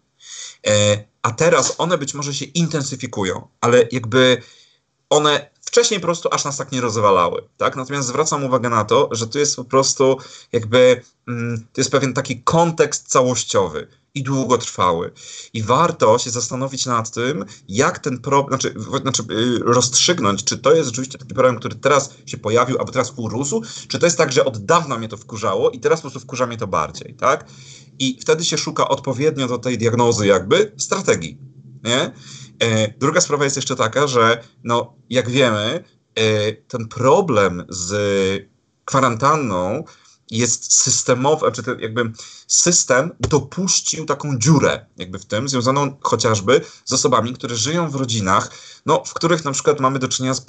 [0.66, 4.42] e, a teraz one być może się intensyfikują, ale jakby
[5.10, 7.76] one wcześniej po prostu aż nas tak nie rozwalały, tak?
[7.76, 10.18] Natomiast zwracam uwagę na to, że tu jest po prostu
[10.52, 15.12] jakby, mm, to jest pewien taki kontekst całościowy i długotrwały.
[15.52, 20.74] I warto się zastanowić nad tym, jak ten problem, znaczy, znaczy yy, rozstrzygnąć, czy to
[20.74, 24.32] jest rzeczywiście taki problem, który teraz się pojawił, albo teraz urósł, czy to jest tak,
[24.32, 27.46] że od dawna mnie to wkurzało i teraz po prostu wkurza mnie to bardziej, tak?
[27.98, 31.38] I wtedy się szuka odpowiednio do tej diagnozy jakby strategii,
[31.84, 32.12] nie?
[32.58, 38.48] E, druga sprawa jest jeszcze taka, że no, jak wiemy, e, ten problem z
[38.84, 39.84] kwarantanną
[40.30, 42.12] jest systemowy, znaczy ten jakby
[42.46, 48.50] system dopuścił taką dziurę jakby w tym, związaną chociażby z osobami, które żyją w rodzinach,
[48.86, 50.44] no, w których na przykład mamy do czynienia z,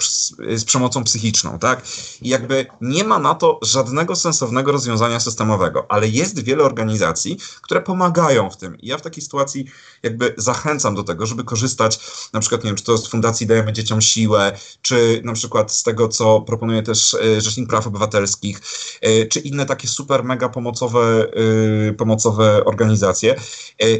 [0.54, 1.82] z przemocą psychiczną, tak?
[2.22, 7.80] I jakby nie ma na to żadnego sensownego rozwiązania systemowego, ale jest wiele organizacji, które
[7.80, 8.78] pomagają w tym.
[8.78, 9.64] I ja w takiej sytuacji
[10.02, 12.00] jakby zachęcam do tego, żeby korzystać,
[12.32, 15.82] na przykład, nie wiem, czy to z Fundacji Dajemy Dzieciom Siłę, czy na przykład z
[15.82, 18.60] tego, co proponuje też y, Rzecznik Praw Obywatelskich,
[19.06, 23.40] y, czy inne takie super, mega pomocowe, y, pomocowe organizacje,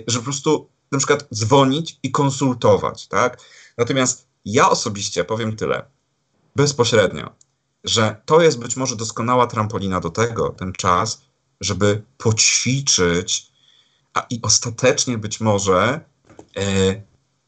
[0.06, 3.40] że po prostu na przykład dzwonić i konsultować, tak?
[3.78, 5.84] Natomiast ja osobiście powiem tyle,
[6.56, 7.30] bezpośrednio,
[7.84, 11.22] że to jest być może doskonała trampolina do tego, ten czas,
[11.60, 13.52] żeby poćwiczyć,
[14.14, 16.00] a i ostatecznie być może
[16.56, 16.62] e,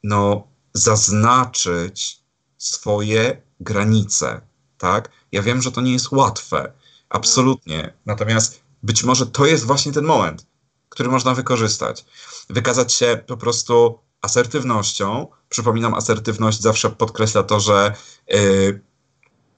[0.05, 2.21] no, zaznaczyć
[2.59, 4.41] swoje granice,
[4.79, 5.11] tak?
[5.33, 6.73] Ja wiem, że to nie jest łatwe,
[7.09, 7.93] absolutnie.
[8.07, 10.47] Natomiast być może to jest właśnie ten moment,
[10.89, 12.05] który można wykorzystać.
[12.51, 15.27] Wykazać się po prostu asertywnością.
[15.49, 17.95] Przypominam, asertywność zawsze podkreśla to, że,
[18.29, 18.81] yy,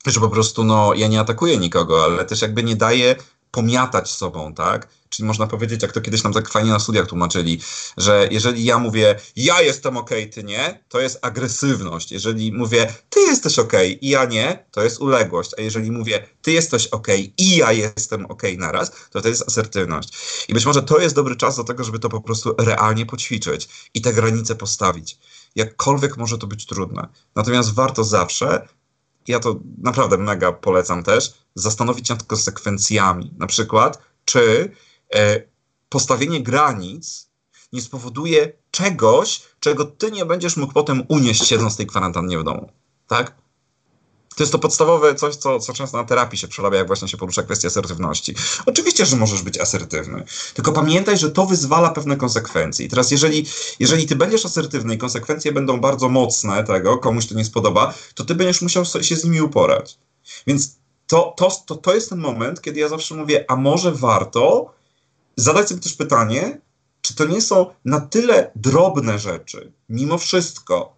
[0.07, 3.17] że po prostu no, ja nie atakuję nikogo, ale też jakby nie daję
[3.51, 4.89] pomiatać sobą, tak?
[5.13, 7.61] Czyli można powiedzieć, jak to kiedyś nam tak fajnie na studiach tłumaczyli,
[7.97, 12.13] że jeżeli ja mówię, ja jestem ok, ty nie, to jest agresywność.
[12.13, 15.51] Jeżeli mówię, ty jesteś ok i ja nie, to jest uległość.
[15.59, 20.09] A jeżeli mówię, ty jesteś ok i ja jestem ok naraz, to to jest asertywność.
[20.49, 23.69] I być może to jest dobry czas do tego, żeby to po prostu realnie poćwiczyć
[23.95, 25.19] i te granice postawić.
[25.57, 27.09] Jakkolwiek może to być trudne.
[27.35, 28.69] Natomiast warto zawsze
[29.29, 33.31] ja to naprawdę mega polecam też, zastanowić się nad konsekwencjami.
[33.39, 34.73] Na przykład, czy
[35.89, 37.31] postawienie granic
[37.73, 42.45] nie spowoduje czegoś, czego ty nie będziesz mógł potem unieść siedząc w tej kwarantannie w
[42.45, 42.73] domu.
[43.07, 43.43] Tak?
[44.37, 47.17] To jest to podstawowe coś, co, co często na terapii się przerabia, jak właśnie się
[47.17, 48.35] porusza kwestia asertywności.
[48.67, 52.87] Oczywiście, że możesz być asertywny, tylko pamiętaj, że to wyzwala pewne konsekwencje.
[52.87, 53.47] I teraz, jeżeli,
[53.81, 58.25] jeżeli ty będziesz asertywny i konsekwencje będą bardzo mocne tego, komuś to nie spodoba, to
[58.25, 59.99] ty będziesz musiał się z nimi uporać.
[60.47, 64.75] Więc to, to, to, to jest ten moment, kiedy ja zawsze mówię, a może warto
[65.37, 66.61] zadać sobie też pytanie,
[67.03, 70.97] czy to nie są na tyle drobne rzeczy, mimo wszystko,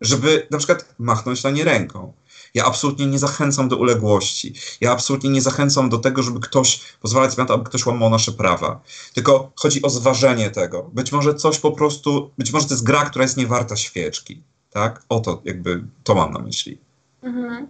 [0.00, 2.12] żeby na przykład machnąć na nie ręką.
[2.54, 4.54] Ja absolutnie nie zachęcam do uległości.
[4.80, 8.32] Ja absolutnie nie zachęcam do tego, żeby ktoś pozwalać na to, aby ktoś łamał nasze
[8.32, 8.80] prawa.
[9.14, 10.90] Tylko chodzi o zważenie tego.
[10.92, 14.42] Być może coś po prostu, być może to jest gra, która jest niewarta świeczki.
[14.70, 15.02] Tak?
[15.08, 16.78] O to jakby to mam na myśli.
[17.22, 17.68] Mhm.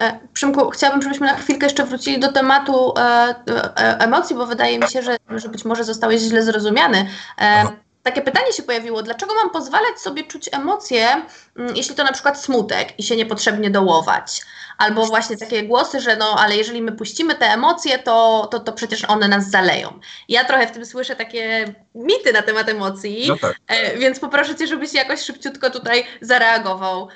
[0.00, 4.78] E, Przymku, chciałabym, żebyśmy na chwilkę jeszcze wrócili do tematu e, e, emocji, bo wydaje
[4.78, 7.10] mi się, że, że być może zostałeś źle zrozumiany.
[7.40, 7.64] E,
[8.02, 11.08] takie pytanie się pojawiło, dlaczego mam pozwalać sobie czuć emocje,
[11.56, 14.42] mm, jeśli to na przykład smutek i się niepotrzebnie dołować?
[14.78, 18.72] Albo właśnie takie głosy, że no, ale jeżeli my puścimy te emocje, to, to, to
[18.72, 20.00] przecież one nas zaleją.
[20.28, 23.56] Ja trochę w tym słyszę takie mity na temat emocji, no tak.
[23.66, 27.08] E, więc poproszę Cię, żebyś jakoś szybciutko tutaj zareagował.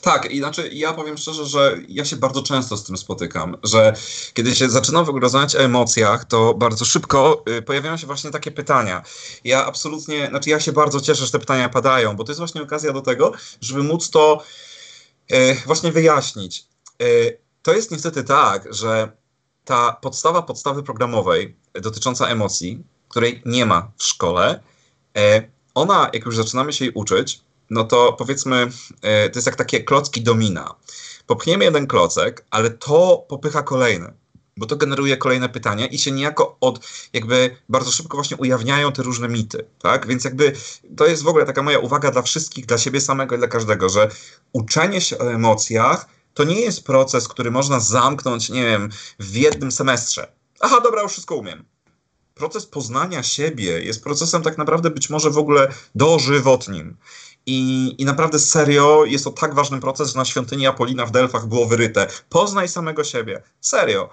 [0.00, 3.94] Tak, inaczej ja powiem szczerze, że ja się bardzo często z tym spotykam, że
[4.34, 8.30] kiedy się zaczynam w ogóle rozmawiać o emocjach, to bardzo szybko y, pojawiają się właśnie
[8.30, 9.02] takie pytania.
[9.44, 12.62] Ja absolutnie, znaczy ja się bardzo cieszę, że te pytania padają, bo to jest właśnie
[12.62, 14.42] okazja do tego, żeby móc to
[15.32, 16.64] y, właśnie wyjaśnić.
[17.02, 19.12] Y, to jest niestety tak, że
[19.64, 24.60] ta podstawa podstawy programowej dotycząca emocji, której nie ma w szkole,
[25.74, 28.68] ona, jak już zaczynamy się jej uczyć, no to powiedzmy,
[29.02, 30.74] e, to jest jak takie klocki domina.
[31.26, 34.12] Popchniemy jeden klocek, ale to popycha kolejny,
[34.56, 39.02] bo to generuje kolejne pytania i się niejako od, jakby bardzo szybko właśnie ujawniają te
[39.02, 40.06] różne mity, tak?
[40.06, 40.52] Więc jakby
[40.96, 43.88] to jest w ogóle taka moja uwaga dla wszystkich, dla siebie samego i dla każdego,
[43.88, 44.10] że
[44.52, 49.72] uczenie się o emocjach to nie jest proces, który można zamknąć, nie wiem, w jednym
[49.72, 50.32] semestrze.
[50.60, 51.64] Aha, dobra, już wszystko umiem
[52.36, 56.96] proces poznania siebie jest procesem tak naprawdę być może w ogóle dożywotnim.
[57.46, 61.46] I, I naprawdę serio jest to tak ważny proces, że na świątyni Apolina w Delfach
[61.46, 62.06] było wyryte.
[62.28, 63.42] Poznaj samego siebie.
[63.60, 64.10] Serio.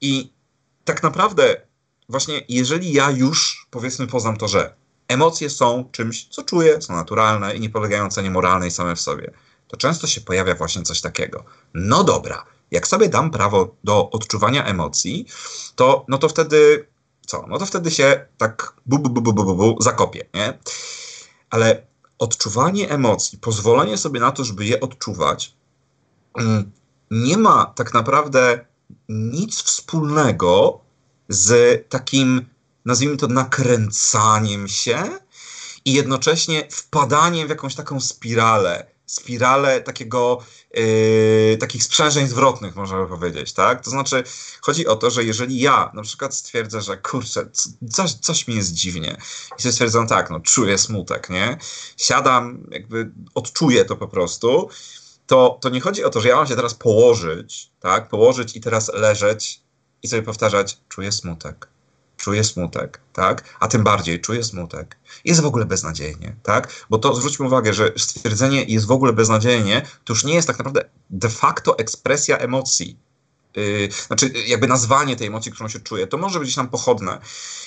[0.00, 0.32] I
[0.84, 1.62] tak naprawdę,
[2.08, 4.74] właśnie jeżeli ja już powiedzmy poznam to, że
[5.08, 9.32] emocje są czymś, co czuję, co naturalne i nie polegają cenie moralnej same w sobie,
[9.68, 11.44] to często się pojawia właśnie coś takiego.
[11.74, 15.26] No dobra, jak sobie dam prawo do odczuwania emocji,
[15.76, 16.88] to no to wtedy
[17.26, 17.44] co?
[17.48, 20.58] No to wtedy się tak bu, bu, bu, bu, bu, bu, zakopie, nie?
[21.50, 21.87] Ale
[22.18, 25.54] odczuwanie emocji, pozwolenie sobie na to, żeby je odczuwać,
[26.38, 26.72] mm,
[27.10, 28.64] nie ma tak naprawdę
[29.08, 30.80] nic wspólnego
[31.28, 32.46] z takim,
[32.84, 35.02] nazwijmy to, nakręcaniem się
[35.84, 40.38] i jednocześnie wpadaniem w jakąś taką spiralę, spiralę takiego,
[40.74, 43.84] yy, takich sprzężeń zwrotnych, można by powiedzieć, tak?
[43.84, 44.24] To znaczy,
[44.60, 47.50] chodzi o to, że jeżeli ja na przykład stwierdzę, że kurczę,
[47.92, 49.16] coś, coś mi jest dziwnie
[49.58, 51.58] i sobie stwierdzam tak, no czuję smutek, nie?
[51.96, 54.68] Siadam, jakby odczuję to po prostu,
[55.26, 58.08] to, to nie chodzi o to, że ja mam się teraz położyć, tak?
[58.08, 59.60] Położyć i teraz leżeć
[60.02, 61.77] i sobie powtarzać, czuję smutek
[62.18, 63.44] czuje smutek, tak?
[63.60, 64.96] A tym bardziej czuje smutek.
[65.24, 66.86] Jest w ogóle beznadziejnie, tak?
[66.90, 70.58] Bo to zwróćmy uwagę, że stwierdzenie jest w ogóle beznadziejnie, to już nie jest tak
[70.58, 72.96] naprawdę de facto ekspresja emocji.
[73.56, 77.18] Yy, znaczy, jakby nazwanie tej emocji, którą się czuje, to może być nam pochodne.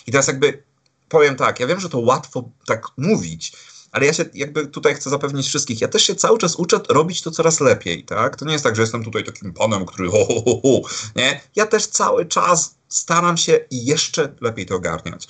[0.07, 0.63] I teraz jakby
[1.09, 3.53] powiem tak, ja wiem, że to łatwo tak mówić,
[3.91, 7.21] ale ja się jakby tutaj chcę zapewnić wszystkich, ja też się cały czas uczę robić
[7.21, 8.35] to coraz lepiej, tak?
[8.35, 10.81] To nie jest tak, że jestem tutaj takim panem, który ho, ho, ho, ho
[11.15, 11.41] nie?
[11.55, 15.27] Ja też cały czas staram się jeszcze lepiej to ogarniać.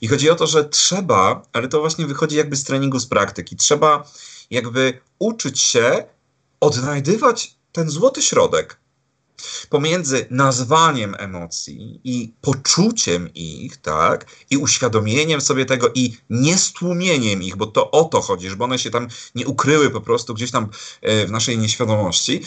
[0.00, 3.56] I chodzi o to, że trzeba, ale to właśnie wychodzi jakby z treningu, z praktyki,
[3.56, 4.10] trzeba
[4.50, 6.04] jakby uczyć się
[6.60, 8.80] odnajdywać ten złoty środek
[9.68, 17.66] pomiędzy nazwaniem emocji i poczuciem ich, tak, i uświadomieniem sobie tego i niestłumieniem ich, bo
[17.66, 20.68] to o to chodzi, żeby one się tam nie ukryły po prostu gdzieś tam
[21.02, 22.42] e, w naszej nieświadomości,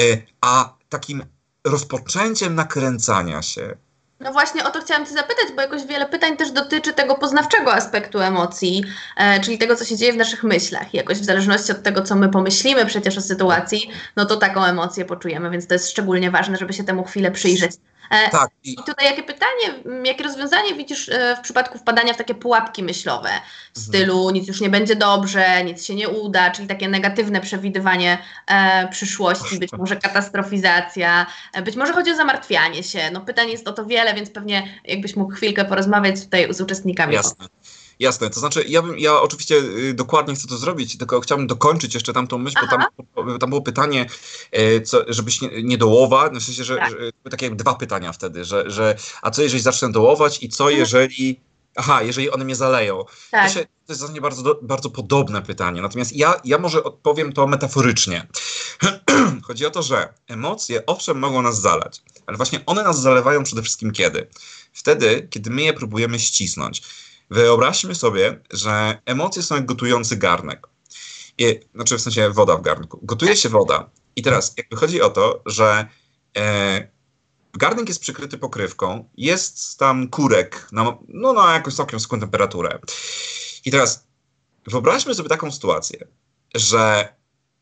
[0.00, 0.02] e,
[0.40, 1.24] a takim
[1.64, 3.76] rozpoczęciem nakręcania się,
[4.20, 7.74] no właśnie o to chciałam Cię zapytać, bo jakoś wiele pytań też dotyczy tego poznawczego
[7.74, 8.84] aspektu emocji,
[9.16, 10.94] e, czyli tego, co się dzieje w naszych myślach.
[10.94, 15.04] Jakoś w zależności od tego, co my pomyślimy przecież o sytuacji, no to taką emocję
[15.04, 17.72] poczujemy, więc to jest szczególnie ważne, żeby się temu chwilę przyjrzeć.
[18.10, 18.50] E, tak.
[18.64, 18.76] I...
[18.76, 23.28] Tutaj jakie pytanie, jakie rozwiązanie widzisz e, w przypadku wpadania w takie pułapki myślowe
[23.74, 23.86] w mhm.
[23.86, 28.88] stylu nic już nie będzie dobrze, nic się nie uda, czyli takie negatywne przewidywanie e,
[28.88, 33.10] przyszłości, być może katastrofizacja, e, być może chodzi o zamartwianie się.
[33.12, 37.14] No pytań jest o to wiele, więc pewnie jakbyś mógł chwilkę porozmawiać tutaj z uczestnikami.
[37.14, 37.46] Jasne.
[37.98, 41.94] Jasne, to znaczy ja, bym, ja oczywiście y, dokładnie chcę to zrobić, tylko chciałbym dokończyć
[41.94, 42.88] jeszcze tamtą myśl, Aha.
[42.96, 44.06] bo tam, tam było pytanie,
[44.52, 46.90] e, co, żebyś nie, nie dołować, no w sensie, że, tak.
[46.90, 50.80] że takie dwa pytania wtedy, że, że a co jeżeli zacznę dołować i co mhm.
[50.80, 51.40] jeżeli,
[51.76, 53.04] aha, jeżeli one mnie zaleją.
[53.30, 53.48] Tak.
[53.48, 57.46] To, się, to jest mnie bardzo, bardzo podobne pytanie, natomiast ja, ja może odpowiem to
[57.46, 58.26] metaforycznie.
[59.46, 63.62] Chodzi o to, że emocje owszem mogą nas zalać, ale właśnie one nas zalewają przede
[63.62, 64.28] wszystkim kiedy?
[64.72, 66.82] Wtedy, kiedy my je próbujemy ścisnąć.
[67.30, 70.68] Wyobraźmy sobie, że emocje są jak gotujący garnek.
[71.38, 73.00] I, znaczy w sensie woda w garnku.
[73.02, 75.86] Gotuje się woda i teraz jakby chodzi o to, że
[76.36, 76.88] e,
[77.54, 82.78] garnek jest przykryty pokrywką, jest tam kurek na, no, na jakąś całkiem wysoką temperaturę.
[83.64, 84.06] I teraz
[84.66, 86.06] wyobraźmy sobie taką sytuację,
[86.54, 87.14] że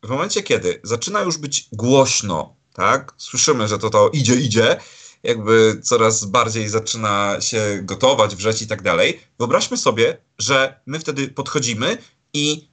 [0.03, 4.81] w momencie, kiedy zaczyna już być głośno, tak, słyszymy, że to to idzie, idzie,
[5.27, 9.20] jakby coraz bardziej zaczyna się gotować, wrzeć i tak dalej.
[9.39, 11.99] Wyobraźmy sobie, że my wtedy podchodzimy
[12.33, 12.68] i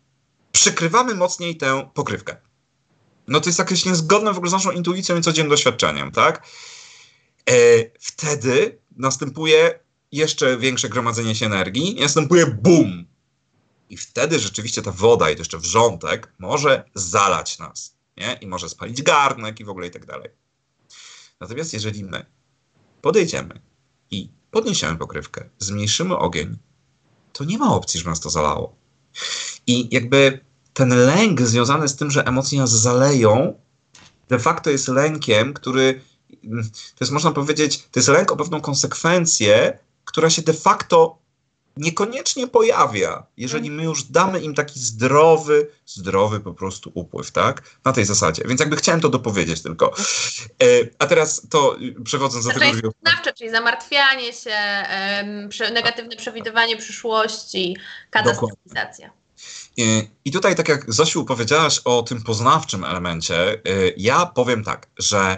[0.52, 2.38] przykrywamy mocniej tę pokrywkę.
[3.28, 6.48] No to jest jakieś niezgodne w ogóle z naszą intuicją i codziennym doświadczeniem, tak?
[7.50, 7.54] E,
[8.00, 9.80] wtedy następuje
[10.12, 13.06] jeszcze większe gromadzenie się energii i następuje BUM!
[13.90, 18.38] I wtedy rzeczywiście ta woda i to jeszcze wrzątek może zalać nas, nie?
[18.42, 20.30] I może spalić garnek i w ogóle i tak dalej.
[21.40, 22.26] Natomiast jeżeli my
[23.04, 23.62] podejdziemy.
[24.12, 26.58] I podniesiemy pokrywkę, zmniejszymy ogień,
[27.34, 28.76] to nie ma opcji, żeby nas to zalało.
[29.68, 30.40] I jakby
[30.74, 33.60] ten lęk związany z tym, że emocje nas zaleją,
[34.30, 36.02] de facto jest lękiem, który,
[36.96, 41.18] to jest można powiedzieć, to jest lęk o pewną konsekwencję, która się de facto
[41.78, 47.62] niekoniecznie pojawia, jeżeli my już damy im taki zdrowy, zdrowy po prostu upływ, tak?
[47.86, 48.44] Na tej zasadzie.
[48.46, 49.94] Więc jakby chciałem to dopowiedzieć tylko.
[50.64, 50.66] E,
[51.00, 52.92] a teraz to y, przechodząc do tego drugiego.
[52.92, 54.58] Poznawcze, czyli zamartwianie się,
[55.74, 57.78] negatywne przewidywanie przyszłości,
[58.10, 59.12] katastrofizacja.
[59.80, 59.84] E,
[60.26, 63.60] I tutaj, tak jak Zosiu powiedziałaś o tym poznawczym elemencie, e,
[63.98, 65.38] ja powiem tak, że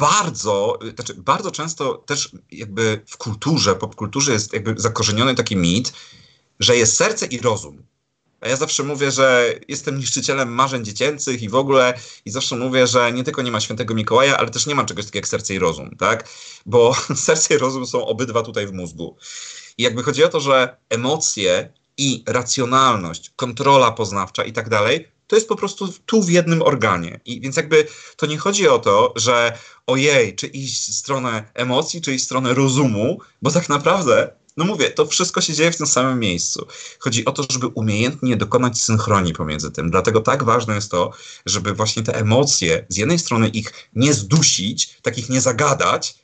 [0.00, 5.92] bardzo, znaczy bardzo często też jakby w kulturze, popkulturze jest jakby zakorzeniony taki mit,
[6.60, 7.82] że jest serce i rozum.
[8.40, 11.94] A ja zawsze mówię, że jestem niszczycielem marzeń dziecięcych i w ogóle,
[12.24, 15.04] i zawsze mówię, że nie tylko nie ma świętego Mikołaja, ale też nie ma czegoś
[15.04, 16.28] takiego jak serce i rozum, tak?
[16.66, 19.16] Bo serce i rozum są obydwa tutaj w mózgu.
[19.78, 25.36] I jakby chodzi o to, że emocje i racjonalność, kontrola poznawcza i tak dalej, to
[25.36, 27.20] jest po prostu tu w jednym organie.
[27.24, 32.00] I więc jakby to nie chodzi o to, że ojej, czy iść w stronę emocji,
[32.00, 35.76] czy iść w stronę rozumu, bo tak naprawdę no mówię, to wszystko się dzieje w
[35.76, 36.66] tym samym miejscu.
[36.98, 39.90] Chodzi o to, żeby umiejętnie dokonać synchronii pomiędzy tym.
[39.90, 41.10] Dlatego tak ważne jest to,
[41.46, 46.14] żeby właśnie te emocje, z jednej strony ich nie zdusić, takich nie zagadać,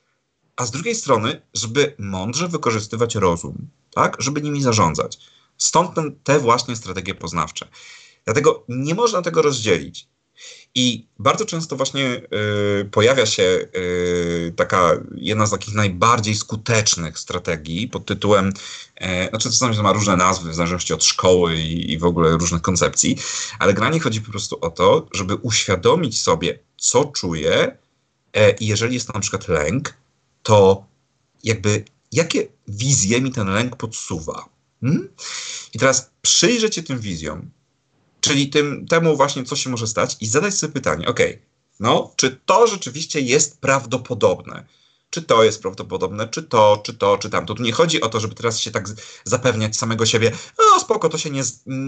[0.57, 5.19] a z drugiej strony, żeby mądrze wykorzystywać rozum, tak, żeby nimi zarządzać.
[5.59, 7.69] Stąd ten, te właśnie strategie poznawcze.
[8.27, 10.09] Dlatego nie można tego rozdzielić.
[10.75, 12.23] I bardzo często właśnie
[12.81, 19.59] y, pojawia się y, taka jedna z takich najbardziej skutecznych strategii pod tytułem, y, znaczy
[19.59, 23.17] to ma różne nazwy w zależności od szkoły i, i w ogóle różnych koncepcji,
[23.59, 27.77] ale granie chodzi po prostu o to, żeby uświadomić sobie, co czuję
[28.33, 29.95] e, i jeżeli jest to na przykład lęk,
[30.43, 30.87] to
[31.45, 34.49] jakby jakie wizje mi ten lęk podsuwa.
[34.81, 35.09] Hmm?
[35.75, 37.51] I teraz przyjrzeć się tym wizjom,
[38.27, 41.21] czyli tym, temu właśnie, co się może stać i zadać sobie pytanie, ok,
[41.81, 44.67] no, czy to rzeczywiście jest prawdopodobne?
[45.11, 47.55] Czy to jest prawdopodobne, czy to, czy to, czy tamto.
[47.55, 48.89] Tu nie chodzi o to, żeby teraz się tak
[49.25, 51.43] zapewniać samego siebie, no spoko, to się nie,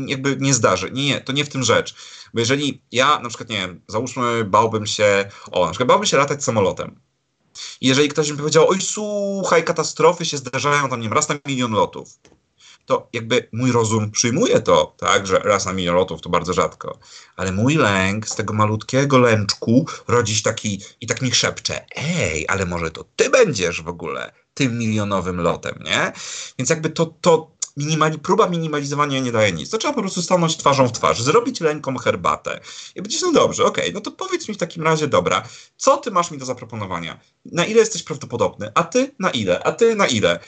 [0.06, 0.90] jakby nie zdarzy.
[0.90, 1.94] Nie, nie, to nie w tym rzecz.
[2.34, 6.16] Bo jeżeli ja na przykład, nie wiem, załóżmy, bałbym się, o, na przykład bałbym się
[6.16, 7.00] latać samolotem.
[7.80, 11.72] Jeżeli ktoś mi powiedział, oj słuchaj, katastrofy się zdarzają tam, nie wiem, raz na milion
[11.72, 12.08] lotów
[12.88, 16.98] to jakby mój rozum przyjmuje to, tak, że raz na milion lotów to bardzo rzadko,
[17.36, 22.46] ale mój lęk z tego malutkiego lęczku rodzi się taki i tak mi szepcze, ej,
[22.48, 26.12] ale może to ty będziesz w ogóle tym milionowym lotem, nie?
[26.58, 29.70] Więc jakby to, to minimali, próba minimalizowania nie daje nic.
[29.70, 32.60] To trzeba po prostu stanąć twarzą w twarz, zrobić ręką herbatę
[32.94, 35.96] i powiedzieć, no dobrze, okej, okay, no to powiedz mi w takim razie, dobra, co
[35.96, 37.20] ty masz mi do zaproponowania?
[37.44, 38.70] Na ile jesteś prawdopodobny?
[38.74, 39.62] A ty na ile?
[39.62, 40.38] A ty na ile?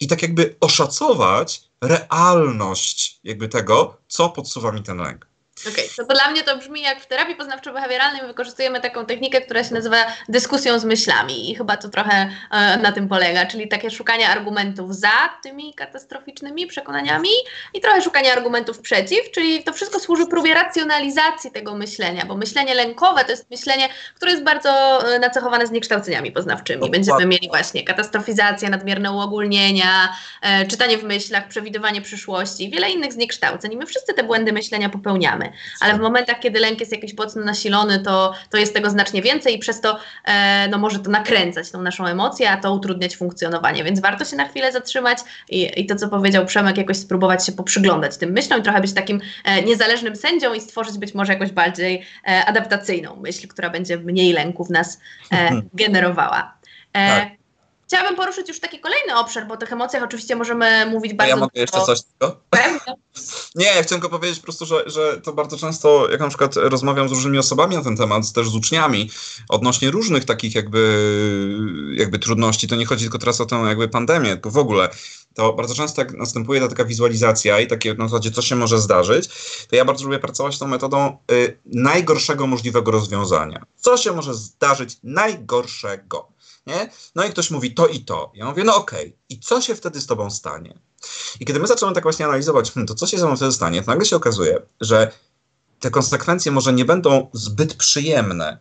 [0.00, 5.27] I tak jakby oszacować realność jakby tego, co podsuwa mi ten lęk.
[5.60, 5.84] Okej, okay.
[5.96, 8.26] to, to dla mnie to brzmi jak w terapii poznawczo-behawioralnej.
[8.26, 9.96] Wykorzystujemy taką technikę, która się nazywa
[10.28, 11.50] dyskusją z myślami.
[11.50, 16.66] I chyba to trochę e, na tym polega, czyli takie szukanie argumentów za tymi katastroficznymi
[16.66, 17.28] przekonaniami
[17.74, 22.74] i trochę szukanie argumentów przeciw, czyli to wszystko służy próbie racjonalizacji tego myślenia, bo myślenie
[22.74, 24.70] lękowe to jest myślenie, które jest bardzo
[25.14, 26.90] e, nacechowane zniekształceniami poznawczymi.
[26.90, 33.12] Będziemy mieli właśnie katastrofizację, nadmierne uogólnienia, e, czytanie w myślach, przewidywanie przyszłości i wiele innych
[33.12, 33.72] zniekształceń.
[33.72, 35.47] I my wszyscy te błędy myślenia popełniamy
[35.80, 39.54] ale w momentach, kiedy lęk jest jakiś mocno nasilony, to, to jest tego znacznie więcej
[39.54, 43.84] i przez to e, no, może to nakręcać tą naszą emocję, a to utrudniać funkcjonowanie,
[43.84, 45.18] więc warto się na chwilę zatrzymać
[45.48, 48.92] i, i to, co powiedział Przemek, jakoś spróbować się poprzyglądać tym myślom i trochę być
[48.92, 53.96] takim e, niezależnym sędzią i stworzyć być może jakoś bardziej e, adaptacyjną myśl, która będzie
[53.96, 55.00] mniej lęku w nas
[55.32, 56.58] e, generowała.
[56.92, 57.37] E, tak.
[57.88, 61.36] Chciałabym poruszyć już taki kolejny obszar, bo o tych emocjach oczywiście możemy mówić bardzo A
[61.36, 62.40] ja mogę jeszcze coś tylko?
[63.54, 66.56] Nie, ja chciałem tylko powiedzieć po prostu, że, że to bardzo często, jak na przykład
[66.56, 69.10] rozmawiam z różnymi osobami na ten temat, też z uczniami,
[69.48, 71.08] odnośnie różnych takich jakby,
[71.94, 74.88] jakby trudności, to nie chodzi tylko teraz o tę jakby pandemię, tylko w ogóle,
[75.34, 78.78] to bardzo często jak następuje ta taka wizualizacja i takie na zasadzie, co się może
[78.78, 79.28] zdarzyć,
[79.70, 83.62] to ja bardzo lubię pracować tą metodą y, najgorszego możliwego rozwiązania.
[83.76, 86.28] Co się może zdarzyć najgorszego?
[86.68, 86.90] Nie?
[87.14, 88.32] No i ktoś mówi to i to.
[88.34, 89.18] Ja mówię, no okej, okay.
[89.28, 90.78] i co się wtedy z tobą stanie?
[91.40, 93.82] I kiedy my zaczynamy tak właśnie analizować, hmm, to co się ze mną wtedy stanie,
[93.82, 95.12] to nagle się okazuje, że
[95.80, 98.58] te konsekwencje może nie będą zbyt przyjemne,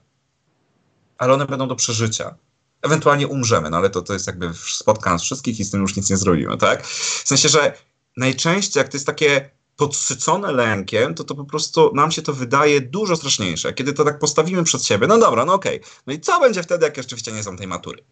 [1.17, 2.35] ale one będą do przeżycia.
[2.81, 5.95] Ewentualnie umrzemy, no ale to, to jest jakby spotkanie z wszystkich i z tym już
[5.95, 6.87] nic nie zrobimy, tak?
[6.87, 7.73] W sensie, że
[8.17, 12.81] najczęściej jak to jest takie podsycone lękiem, to to po prostu nam się to wydaje
[12.81, 13.73] dużo straszniejsze.
[13.73, 15.81] Kiedy to tak postawimy przed siebie, no dobra, no okej.
[15.81, 15.91] Okay.
[16.07, 18.03] No i co będzie wtedy, jak rzeczywiście nie są tej matury?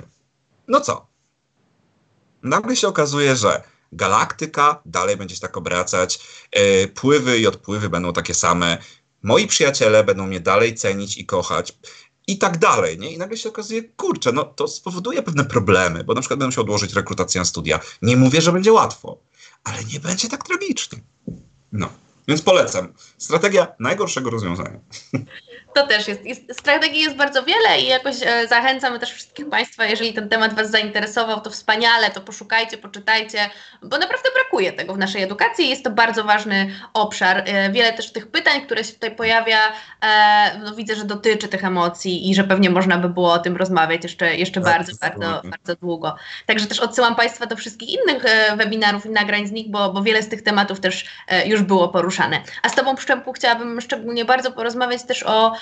[0.68, 1.08] No co?
[2.44, 6.20] Nagle się okazuje, że galaktyka dalej będzie się tak obracać,
[6.56, 8.78] yy, pływy i odpływy będą takie same,
[9.24, 11.74] moi przyjaciele będą mnie dalej cenić i kochać
[12.28, 13.14] i tak dalej, nie?
[13.14, 16.64] I nagle się okazuje, kurczę, no to spowoduje pewne problemy, bo na przykład będę musiał
[16.64, 17.80] odłożyć rekrutację na studia.
[18.02, 19.18] Nie mówię, że będzie łatwo,
[19.64, 21.00] ale nie będzie tak tragicznie.
[21.78, 21.90] No,
[22.28, 22.94] więc polecam.
[23.18, 24.80] Strategia najgorszego rozwiązania.
[25.76, 29.86] To też jest, jest, strategii jest bardzo wiele i jakoś e, zachęcamy też wszystkich Państwa,
[29.86, 33.50] jeżeli ten temat Was zainteresował, to wspaniale, to poszukajcie, poczytajcie,
[33.82, 37.44] bo naprawdę brakuje tego w naszej edukacji i jest to bardzo ważny obszar.
[37.46, 39.58] E, wiele też tych pytań, które się tutaj pojawia,
[40.02, 43.58] e, no widzę, że dotyczy tych emocji i że pewnie można by było o tym
[43.58, 46.16] rozmawiać jeszcze, jeszcze tak, bardzo, bardzo, bardzo długo.
[46.46, 48.24] Także też odsyłam Państwa do wszystkich innych
[48.58, 51.06] webinarów i nagrań z nich, bo, bo wiele z tych tematów też
[51.46, 52.42] już było poruszane.
[52.64, 55.56] A z Tobą, Przemku, chciałabym szczególnie bardzo porozmawiać też o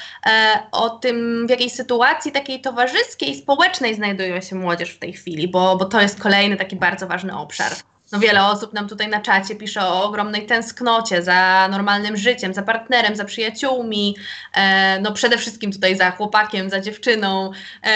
[0.71, 5.75] o tym, w jakiej sytuacji takiej towarzyskiej, społecznej znajduje się młodzież w tej chwili, bo,
[5.75, 7.71] bo to jest kolejny taki bardzo ważny obszar.
[8.13, 12.61] No wiele osób nam tutaj na czacie pisze o ogromnej tęsknocie za normalnym życiem, za
[12.63, 14.15] partnerem, za przyjaciółmi,
[14.53, 17.51] e, no przede wszystkim tutaj za chłopakiem, za dziewczyną.
[17.83, 17.89] E,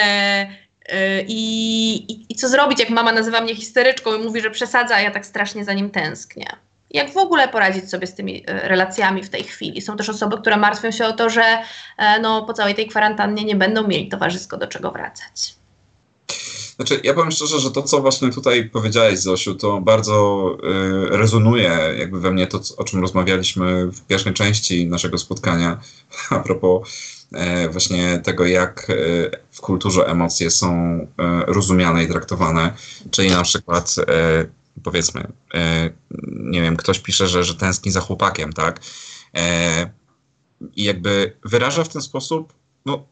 [0.86, 4.94] e i, i, I co zrobić, jak mama nazywa mnie histeryczką i mówi, że przesadza,
[4.94, 6.46] a ja tak strasznie za nim tęsknię
[6.90, 9.82] jak w ogóle poradzić sobie z tymi e, relacjami w tej chwili.
[9.82, 11.58] Są też osoby, które martwią się o to, że
[11.96, 15.58] e, no, po całej tej kwarantannie nie będą mieli towarzysko do czego wracać.
[16.76, 20.46] Znaczy, ja powiem szczerze, że to, co właśnie tutaj powiedziałeś, Zosiu, to bardzo
[21.12, 25.80] y, rezonuje jakby we mnie to, o czym rozmawialiśmy w pierwszej części naszego spotkania,
[26.30, 26.88] a propos
[27.64, 30.98] y, właśnie tego, jak y, w kulturze emocje są
[31.46, 32.72] rozumiane i traktowane,
[33.10, 33.94] czyli na przykład
[34.84, 35.90] powiedzmy, e,
[36.28, 38.80] nie wiem, ktoś pisze, że, że tęskni za chłopakiem, tak?
[39.34, 39.90] E,
[40.76, 42.52] I jakby wyraża w ten sposób,
[42.86, 43.06] no,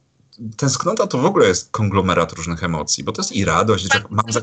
[0.57, 4.33] tęsknota to w ogóle jest konglomerat różnych emocji, bo to jest i radość, że mam
[4.33, 4.41] za...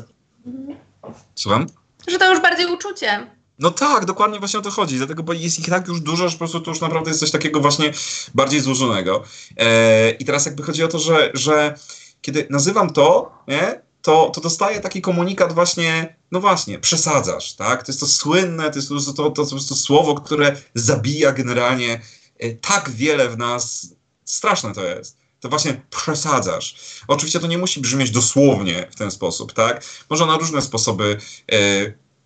[1.34, 1.66] Słucham?
[2.08, 3.30] Że to już bardziej uczucie.
[3.58, 6.32] No tak, dokładnie właśnie o to chodzi, dlatego, bo jest ich tak już dużo, że
[6.32, 7.92] po prostu to już naprawdę jest coś takiego właśnie
[8.34, 9.22] bardziej złożonego.
[9.56, 11.78] E, I teraz jakby chodzi o to, że, że
[12.22, 17.82] kiedy nazywam to, nie, to, to dostaje taki komunikat właśnie, no właśnie, przesadzasz, tak?
[17.82, 22.00] To jest to słynne, to jest to, to, to, to, słowo, które zabija generalnie
[22.38, 23.94] e, tak wiele w nas,
[24.24, 25.16] straszne to jest.
[25.40, 26.76] To właśnie przesadzasz.
[27.08, 29.84] Oczywiście to nie musi brzmieć dosłownie w ten sposób, tak?
[30.10, 31.18] Może na różne sposoby
[31.52, 31.56] e,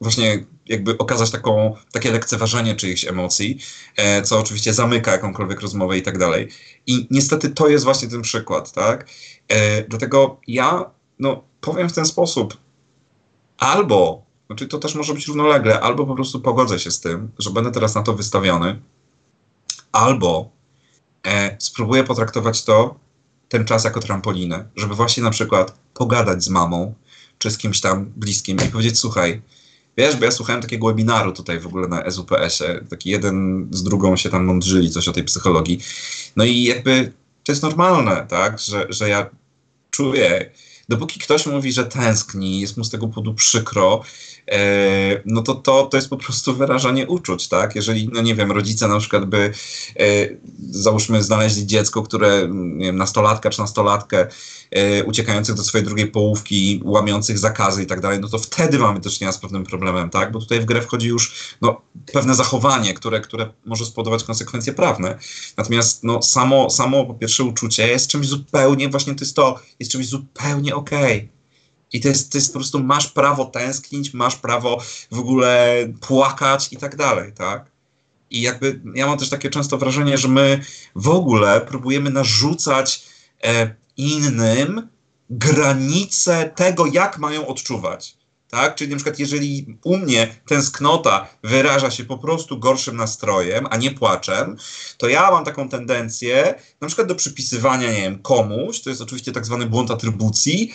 [0.00, 3.58] właśnie jakby okazać taką, takie lekceważenie czyichś emocji,
[3.96, 6.48] e, co oczywiście zamyka jakąkolwiek rozmowę i tak dalej.
[6.86, 9.08] I niestety to jest właśnie ten przykład, tak?
[9.48, 12.56] E, dlatego ja, no, powiem w ten sposób.
[13.58, 17.50] Albo, znaczy to też może być równolegle, albo po prostu pogodzę się z tym, że
[17.50, 18.80] będę teraz na to wystawiony,
[19.92, 20.50] albo
[21.26, 22.94] e, spróbuję potraktować to,
[23.48, 26.94] ten czas jako trampolinę, żeby właśnie na przykład pogadać z mamą,
[27.38, 29.42] czy z kimś tam bliskim i powiedzieć, słuchaj,
[29.98, 34.16] Wiesz, bo ja słuchałem takiego webinaru tutaj w ogóle na SUPS-ie, taki jeden z drugą
[34.16, 35.80] się tam mądrzyli coś o tej psychologii.
[36.36, 37.12] No i jakby
[37.44, 39.30] to jest normalne, tak, że, że ja
[39.90, 40.50] czuję,
[40.88, 44.02] dopóki ktoś mówi, że tęskni, jest mu z tego powodu przykro,
[45.24, 47.74] no to, to to jest po prostu wyrażanie uczuć, tak?
[47.74, 49.52] Jeżeli, no nie wiem, rodzice na przykład by,
[50.00, 50.02] e,
[50.70, 54.26] załóżmy, znaleźli dziecko, które, nie wiem, nastolatka czy nastolatkę,
[54.70, 59.00] e, uciekających do swojej drugiej połówki, łamiących zakazy i tak dalej, no to wtedy mamy
[59.00, 60.32] do czynienia z pewnym problemem, tak?
[60.32, 61.80] Bo tutaj w grę wchodzi już no,
[62.12, 65.18] pewne zachowanie, które, które może spowodować konsekwencje prawne.
[65.56, 69.92] Natomiast no, samo, samo po pierwsze uczucie jest czymś zupełnie, właśnie to jest to, jest
[69.92, 71.16] czymś zupełnie okej.
[71.16, 71.37] Okay.
[71.92, 76.72] I to jest, to jest po prostu, masz prawo tęsknić, masz prawo w ogóle płakać
[76.72, 77.70] i tak dalej, tak?
[78.30, 80.64] I jakby ja mam też takie często wrażenie, że my
[80.94, 83.04] w ogóle próbujemy narzucać
[83.44, 84.88] e, innym
[85.30, 88.18] granice tego, jak mają odczuwać.
[88.50, 88.74] Tak?
[88.74, 93.90] Czyli na przykład, jeżeli u mnie tęsknota wyraża się po prostu gorszym nastrojem, a nie
[93.90, 94.56] płaczem,
[94.96, 99.32] to ja mam taką tendencję na przykład do przypisywania, nie wiem, komuś, to jest oczywiście
[99.32, 100.74] tak zwany błąd atrybucji,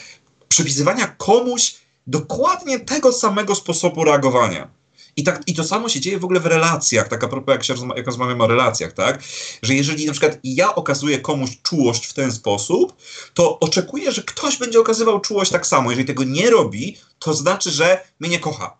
[0.54, 1.76] przypisywania komuś
[2.08, 4.70] dokładnie tego samego sposobu reagowania.
[5.16, 7.64] I, tak, I to samo się dzieje w ogóle w relacjach, tak a propos jak,
[7.64, 9.24] się jak rozmawiamy o relacjach, tak?
[9.62, 12.96] Że jeżeli na przykład ja okazuję komuś czułość w ten sposób,
[13.34, 15.92] to oczekuję, że ktoś będzie okazywał czułość tak samo.
[15.92, 18.78] Jeżeli tego nie robi, to znaczy, że mnie nie kocha.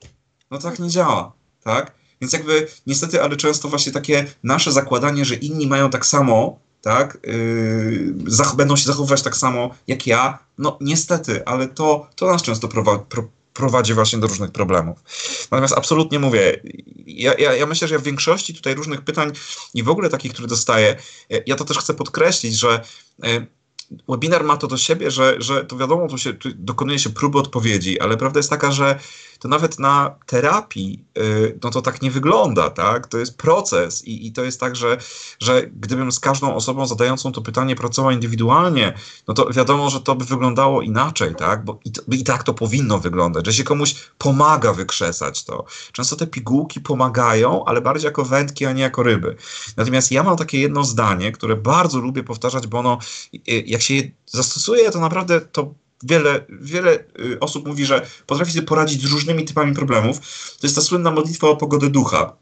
[0.52, 1.94] No tak nie działa, tak?
[2.22, 7.18] Więc jakby niestety, ale często właśnie takie nasze zakładanie, że inni mają tak samo, tak,
[7.24, 12.68] yy, będą się zachowywać tak samo jak ja, no niestety, ale to, to nas często
[12.68, 15.00] prowadzi, pro, prowadzi właśnie do różnych problemów.
[15.52, 16.62] Natomiast absolutnie mówię,
[17.06, 19.32] ja, ja, ja, myślę, że ja w większości tutaj różnych pytań
[19.74, 20.96] i w ogóle takich, które dostaję,
[21.46, 22.84] ja to też chcę podkreślić, że
[23.24, 23.48] yy,
[24.10, 28.00] webinar ma to do siebie, że, że to wiadomo, tu się dokonuje się próby odpowiedzi,
[28.00, 29.00] ale prawda jest taka, że
[29.44, 33.08] to nawet na terapii, yy, no to tak nie wygląda, tak?
[33.08, 34.98] To jest proces i, i to jest tak, że,
[35.40, 38.94] że gdybym z każdą osobą zadającą to pytanie pracował indywidualnie,
[39.28, 41.66] no to wiadomo, że to by wyglądało inaczej, tak?
[41.66, 45.66] Bo i, to, i tak to powinno wyglądać, że się komuś pomaga wykrzesać to.
[45.92, 49.36] Często te pigułki pomagają, ale bardziej jako wędki, a nie jako ryby.
[49.78, 52.98] Natomiast ja mam takie jedno zdanie, które bardzo lubię powtarzać, bo ono,
[53.66, 55.74] jak się je zastosuje, to naprawdę to
[56.04, 60.20] wiele, wiele y, osób mówi, że potrafi sobie poradzić z różnymi typami problemów.
[60.60, 62.36] To jest ta słynna modlitwa o pogodę ducha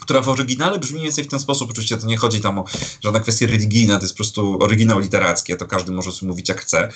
[0.00, 1.70] która w oryginale brzmi mniej więcej w ten sposób.
[1.70, 2.64] Oczywiście to nie chodzi tam o
[3.00, 6.60] żadne kwestie religijne, to jest po prostu oryginał literacki, to każdy może sobie mówić jak
[6.60, 6.88] chce.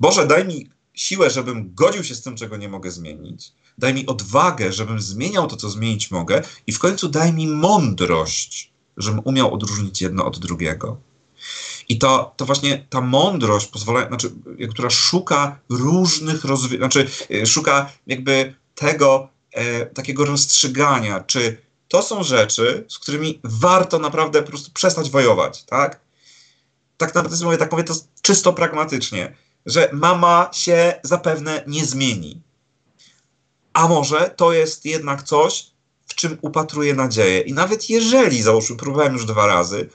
[0.00, 3.52] Boże, daj mi siłę, żebym godził się z tym, czego nie mogę zmienić.
[3.78, 6.42] Daj mi odwagę, żebym zmieniał to, co zmienić mogę.
[6.66, 11.00] I w końcu daj mi mądrość, żebym umiał odróżnić jedno od drugiego.
[11.88, 14.30] I to, to właśnie ta mądrość pozwala, znaczy,
[14.70, 22.22] która szuka różnych rozwiązań, znaczy e, szuka jakby tego e, takiego rozstrzygania, czy to są
[22.22, 26.00] rzeczy, z którymi warto naprawdę po prostu przestać wojować, tak?
[26.96, 29.36] Tak naprawdę mówię, tak mówię to czysto pragmatycznie,
[29.66, 32.40] że mama się zapewne nie zmieni.
[33.72, 35.70] A może to jest jednak coś,
[36.06, 37.40] w czym upatruję nadzieję.
[37.40, 39.88] I nawet jeżeli, załóżmy, próbowałem już dwa razy,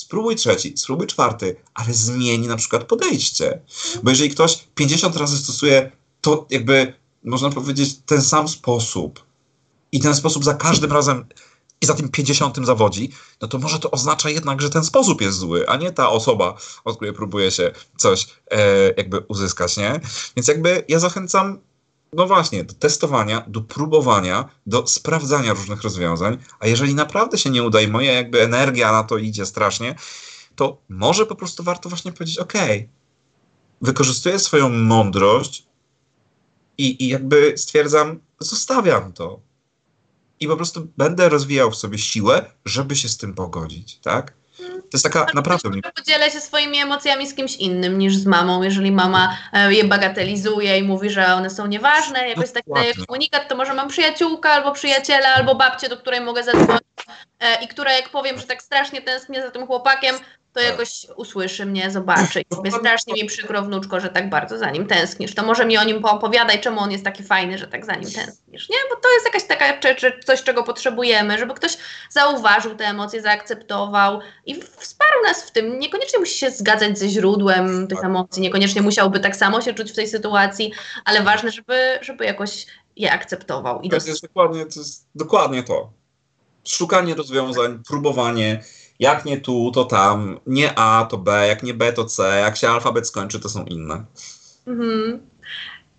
[0.00, 3.60] spróbuj trzeci, spróbuj czwarty, ale zmieni na przykład podejście.
[4.02, 6.94] Bo jeżeli ktoś 50 razy stosuje to jakby,
[7.24, 9.24] można powiedzieć, ten sam sposób
[9.92, 11.24] i ten sposób za każdym razem
[11.80, 13.10] i za tym 50 zawodzi,
[13.42, 16.56] no to może to oznacza jednak, że ten sposób jest zły, a nie ta osoba,
[16.84, 18.58] od której próbuje się coś e,
[18.96, 20.00] jakby uzyskać, nie?
[20.36, 21.58] Więc jakby ja zachęcam
[22.12, 27.62] no właśnie, do testowania, do próbowania, do sprawdzania różnych rozwiązań, a jeżeli naprawdę się nie
[27.62, 29.94] uda i moja jakby energia na to idzie strasznie,
[30.56, 32.52] to może po prostu warto właśnie powiedzieć, ok,
[33.80, 35.66] wykorzystuję swoją mądrość
[36.78, 39.40] i, i jakby stwierdzam, zostawiam to.
[40.40, 44.39] I po prostu będę rozwijał w sobie siłę, żeby się z tym pogodzić, tak?
[44.68, 45.70] To jest taka naprawdę.
[45.96, 48.62] Podzielę się swoimi emocjami z kimś innym niż z mamą.
[48.62, 53.48] Jeżeli mama e, je bagatelizuje i mówi, że one są nieważne, jakoś tak daje komunikat,
[53.48, 56.82] to może mam przyjaciółkę albo przyjaciela, albo babcię, do której mogę zadzwonić
[57.40, 60.16] e, i która jak powiem, że tak strasznie tęsknię za tym chłopakiem,
[60.52, 60.70] to tak.
[60.70, 62.40] jakoś usłyszy mnie, zobaczy.
[62.50, 65.34] I sobie strasznie mi przykro, wnuczko, że tak bardzo za nim tęsknisz.
[65.34, 68.10] To może mi o nim poopowiadaj, czemu on jest taki fajny, że tak za nim
[68.10, 68.68] tęsknisz.
[68.68, 68.76] Nie?
[68.90, 71.76] Bo to jest jakaś taka czy, coś, czego potrzebujemy, żeby ktoś
[72.10, 75.78] zauważył te emocje, zaakceptował i wsparł nas w tym.
[75.78, 78.06] Niekoniecznie musi się zgadzać ze źródłem tych tak.
[78.06, 80.72] emocji, niekoniecznie musiałby tak samo się czuć w tej sytuacji,
[81.04, 83.80] ale ważne, żeby, żeby jakoś je akceptował.
[83.80, 85.92] I to, jest dokładnie, to jest dokładnie to.
[86.64, 88.62] Szukanie rozwiązań, próbowanie
[89.00, 92.56] jak nie tu, to tam, nie A, to B, jak nie B, to C, jak
[92.56, 94.04] się alfabet skończy, to są inne.
[94.66, 95.30] Mhm.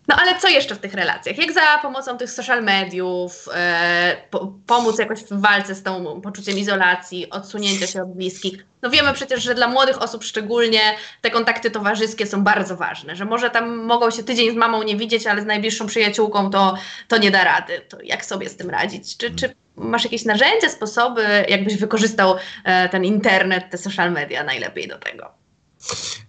[0.08, 1.38] No ale co jeszcze w tych relacjach?
[1.38, 6.58] Jak za pomocą tych social mediów e, po, pomóc jakoś w walce z tą poczuciem
[6.58, 8.66] izolacji, odsunięcia się od bliskich?
[8.82, 10.82] No wiemy przecież, że dla młodych osób szczególnie
[11.22, 14.98] te kontakty towarzyskie są bardzo ważne, że może tam mogą się tydzień z mamą nie
[14.98, 16.76] widzieć, ale z najbliższą przyjaciółką to,
[17.08, 17.82] to nie da rady.
[17.90, 19.18] To jak sobie z tym radzić?
[19.18, 24.88] Czy, czy masz jakieś narzędzia, sposoby, jakbyś wykorzystał e, ten internet, te social media najlepiej
[24.88, 25.42] do tego?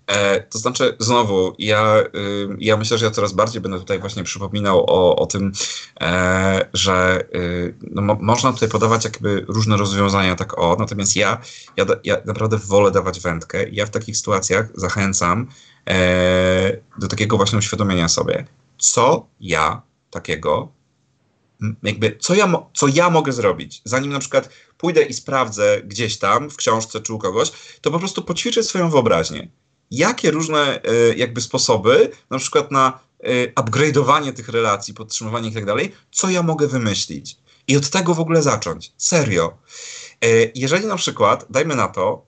[0.06, 4.24] E, to znaczy, znowu, ja, y, ja myślę, że ja coraz bardziej będę tutaj właśnie
[4.24, 5.52] przypominał o, o tym,
[6.00, 11.40] e, że y, no, mo, można tutaj podawać jakby różne rozwiązania, tak o, natomiast ja,
[11.76, 13.68] ja, ja naprawdę wolę dawać wędkę.
[13.68, 15.48] Ja w takich sytuacjach zachęcam
[15.88, 18.44] e, do takiego właśnie uświadomienia sobie,
[18.78, 20.68] co ja takiego
[21.82, 24.48] jakby co ja, co ja mogę zrobić, zanim na przykład
[24.78, 28.90] pójdę i sprawdzę gdzieś tam w książce czy u kogoś, to po prostu poćwiczę swoją
[28.90, 29.48] wyobraźnię.
[29.90, 35.56] Jakie różne y, jakby sposoby, na przykład na y, upgrade'owanie tych relacji, podtrzymywanie ich i
[35.56, 37.36] tak dalej, co ja mogę wymyślić.
[37.68, 38.92] I od tego w ogóle zacząć.
[38.96, 39.58] Serio.
[40.24, 42.24] Y, jeżeli na przykład, dajmy na to,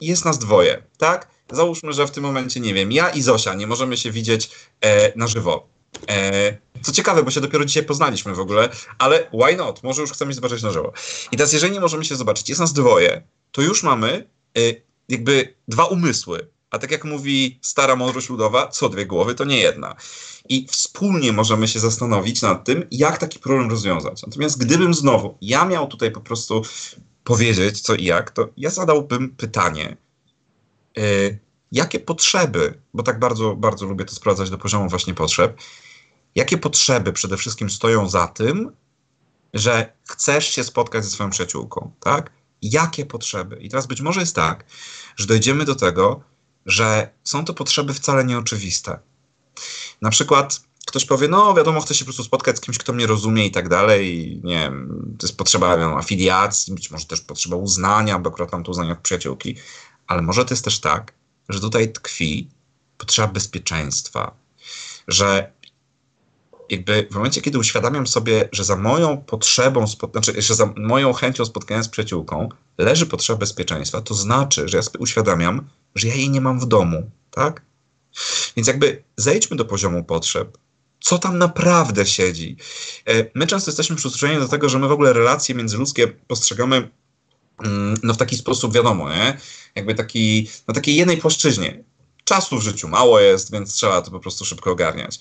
[0.00, 1.28] jest nas dwoje, tak?
[1.52, 4.50] Załóżmy, że w tym momencie, nie wiem, ja i Zosia nie możemy się widzieć
[5.16, 5.73] na żywo E,
[6.82, 8.68] co ciekawe, bo się dopiero dzisiaj poznaliśmy w ogóle,
[8.98, 9.82] ale why not?
[9.82, 10.92] Może już chcemy się zobaczyć na żywo.
[11.32, 13.22] I teraz, jeżeli nie możemy się zobaczyć, jest nas dwoje,
[13.52, 14.28] to już mamy
[14.58, 16.48] y, jakby dwa umysły.
[16.70, 19.96] A tak jak mówi stara mądrość ludowa, co dwie głowy, to nie jedna.
[20.48, 24.22] I wspólnie możemy się zastanowić nad tym, jak taki problem rozwiązać.
[24.26, 26.62] Natomiast gdybym znowu ja miał tutaj po prostu
[27.24, 29.96] powiedzieć co i jak, to ja zadałbym pytanie,
[30.98, 31.38] y,
[31.74, 35.60] jakie potrzeby, bo tak bardzo, bardzo lubię to sprawdzać do poziomu właśnie potrzeb,
[36.34, 38.70] jakie potrzeby przede wszystkim stoją za tym,
[39.54, 42.30] że chcesz się spotkać ze swoją przyjaciółką, tak?
[42.62, 43.56] Jakie potrzeby?
[43.56, 44.64] I teraz być może jest tak,
[45.16, 46.20] że dojdziemy do tego,
[46.66, 48.98] że są to potrzeby wcale nieoczywiste.
[50.02, 53.06] Na przykład ktoś powie, no wiadomo, chcę się po prostu spotkać z kimś, kto mnie
[53.06, 54.40] rozumie i tak dalej.
[54.44, 58.64] Nie wiem, to jest potrzeba wiem, afiliacji, być może też potrzeba uznania, bo akurat mam
[58.64, 59.56] to uznanie od przyjaciółki,
[60.06, 61.12] ale może to jest też tak,
[61.48, 62.48] że tutaj tkwi
[62.98, 64.34] potrzeba bezpieczeństwa,
[65.08, 65.52] że
[66.70, 71.44] jakby w momencie, kiedy uświadamiam sobie, że za moją potrzebą, znaczy, że za moją chęcią
[71.44, 76.30] spotkania z przyjaciółką leży potrzeba bezpieczeństwa, to znaczy, że ja sobie uświadamiam, że ja jej
[76.30, 77.62] nie mam w domu, tak?
[78.56, 80.58] Więc jakby zejdźmy do poziomu potrzeb.
[81.00, 82.56] Co tam naprawdę siedzi?
[83.06, 86.90] E, my często jesteśmy przyzwyczajeni do tego, że my w ogóle relacje międzyludzkie postrzegamy
[88.02, 89.38] no w taki sposób, wiadomo, nie?
[89.74, 91.84] Jakby taki, na takiej jednej płaszczyźnie.
[92.24, 95.20] Czasu w życiu mało jest, więc trzeba to po prostu szybko ogarniać.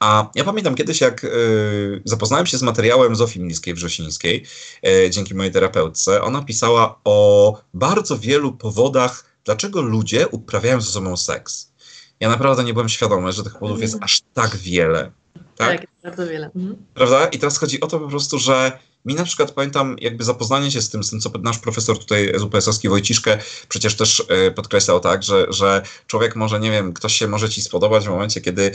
[0.00, 4.42] A ja pamiętam kiedyś, jak y, zapoznałem się z materiałem Zofii Miliskiej-Wrzosińskiej
[4.86, 6.22] y, dzięki mojej terapeutce.
[6.22, 11.72] Ona pisała o bardzo wielu powodach, dlaczego ludzie uprawiają ze sobą seks.
[12.20, 15.10] Ja naprawdę nie byłem świadomy, że tych powodów jest aż tak wiele.
[15.56, 16.50] Tak, tak bardzo wiele.
[16.56, 16.76] Mhm.
[16.94, 17.26] Prawda?
[17.26, 20.82] I teraz chodzi o to po prostu, że mi na przykład pamiętam jakby zapoznanie się
[20.82, 23.38] z tym, z tym co nasz profesor tutaj z UPS-owski Wojciszkę
[23.68, 27.62] przecież też y, podkreślał tak, że, że człowiek może, nie wiem, ktoś się może ci
[27.62, 28.72] spodobać w momencie, kiedy y,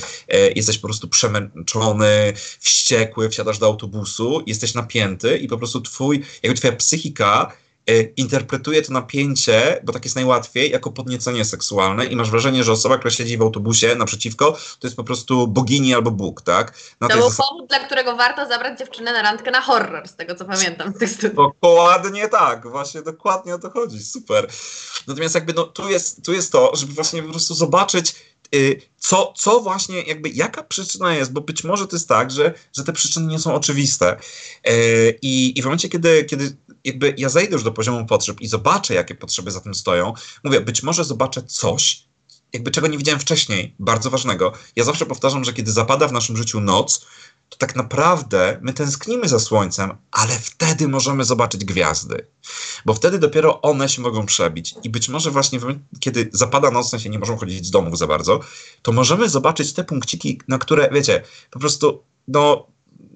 [0.56, 6.58] jesteś po prostu przemęczony, wściekły, wsiadasz do autobusu, jesteś napięty i po prostu twój, jakby
[6.58, 7.52] twoja psychika
[8.18, 12.98] interpretuje to napięcie, bo tak jest najłatwiej, jako podniecenie seksualne i masz wrażenie, że osoba,
[12.98, 16.74] która siedzi w autobusie naprzeciwko, to jest po prostu bogini albo Bóg, tak?
[17.02, 17.46] Na to był zasad...
[17.50, 20.98] powód, dla którego warto zabrać dziewczynę na randkę na horror, z tego co pamiętam z
[20.98, 21.36] tych studiów.
[21.36, 24.48] Dokładnie tak, właśnie dokładnie o to chodzi, super.
[25.08, 28.16] Natomiast jakby no, tu, jest, tu jest to, żeby właśnie po prostu zobaczyć,
[28.56, 32.54] y, co, co właśnie, jakby jaka przyczyna jest, bo być może to jest tak, że,
[32.74, 34.18] że te przyczyny nie są oczywiste.
[34.70, 36.56] Y, I, i w momencie, kiedy, kiedy
[36.88, 40.14] jakby ja zejdę już do poziomu potrzeb i zobaczę, jakie potrzeby za tym stoją,
[40.44, 42.04] mówię, być może zobaczę coś,
[42.54, 44.54] jakby czego nie widziałem wcześniej, bardzo ważnego.
[44.76, 47.06] Ja zawsze powtarzam, że kiedy zapada w naszym życiu noc,
[47.50, 52.28] to tak naprawdę my tęsknimy za słońcem, ale wtedy możemy zobaczyć gwiazdy.
[52.86, 54.76] Bo wtedy dopiero one się mogą przebić.
[54.84, 55.60] I być może właśnie
[56.00, 58.40] kiedy zapada noc, sensie nie możemy chodzić z domów za bardzo,
[58.82, 62.68] to możemy zobaczyć te punkciki, na które, wiecie, po prostu, no,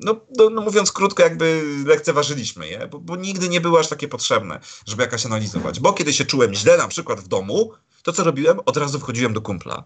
[0.04, 4.08] no, no, no, mówiąc krótko, jakby lekceważyliśmy je, bo, bo, nigdy nie było aż takie
[4.08, 5.80] potrzebne, żeby jakaś analizować.
[5.80, 7.72] Bo kiedy się czułem źle, na przykład w domu,
[8.04, 8.60] to co robiłem?
[8.66, 9.84] Od razu wchodziłem do kumpla.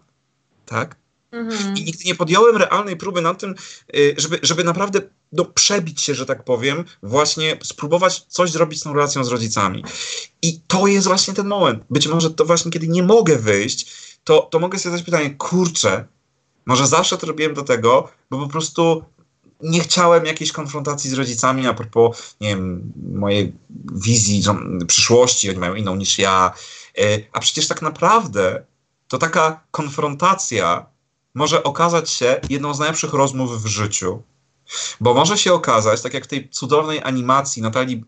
[0.66, 0.96] Tak?
[1.32, 1.76] Mhm.
[1.76, 3.54] I nigdy nie podjąłem realnej próby na tym,
[3.96, 5.00] y, żeby, żeby naprawdę
[5.32, 9.84] no, przebić się, że tak powiem, właśnie spróbować coś zrobić z tą relacją z rodzicami.
[10.42, 11.84] I to jest właśnie ten moment.
[11.90, 13.92] Być może to właśnie, kiedy nie mogę wyjść,
[14.24, 16.06] to, to mogę sobie zadać pytanie, kurczę,
[16.66, 19.04] może zawsze to robiłem do tego, bo po prostu
[19.62, 23.52] nie chciałem jakiejś konfrontacji z rodzicami a propos, nie wiem, mojej
[23.94, 24.42] wizji
[24.86, 26.52] przyszłości, oni mają inną niż ja.
[26.98, 27.02] E,
[27.32, 28.64] a przecież tak naprawdę
[29.08, 30.86] to taka konfrontacja
[31.34, 34.22] może okazać się jedną z najlepszych rozmów w życiu.
[35.00, 38.04] Bo może się okazać, tak jak w tej cudownej animacji Natalii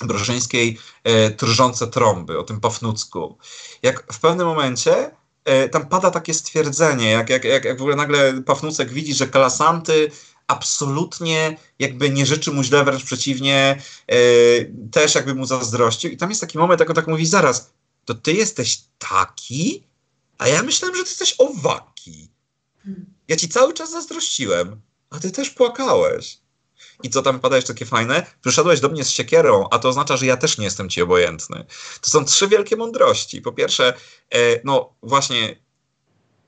[0.00, 3.38] Brzeżyńskiej e, Trzące trąby, o tym Pafnucku.
[3.82, 5.10] Jak w pewnym momencie
[5.44, 9.26] e, tam pada takie stwierdzenie, jak, jak, jak, jak w ogóle nagle Pafnucek widzi, że
[9.26, 10.10] Kalasanty
[10.46, 14.16] absolutnie jakby nie życzy mu źle, wręcz przeciwnie, e,
[14.90, 16.10] też jakby mu zazdrościł.
[16.10, 17.70] I tam jest taki moment, jak on tak mówi, zaraz,
[18.04, 19.82] to ty jesteś taki?
[20.38, 22.28] A ja myślałem, że ty jesteś owaki.
[23.28, 24.80] Ja ci cały czas zazdrościłem,
[25.10, 26.38] a ty też płakałeś.
[27.02, 28.26] I co tam pada jeszcze takie fajne?
[28.42, 31.64] Przyszedłeś do mnie z siekierą, a to oznacza, że ja też nie jestem ci obojętny.
[32.00, 33.42] To są trzy wielkie mądrości.
[33.42, 33.94] Po pierwsze,
[34.30, 35.56] e, no właśnie,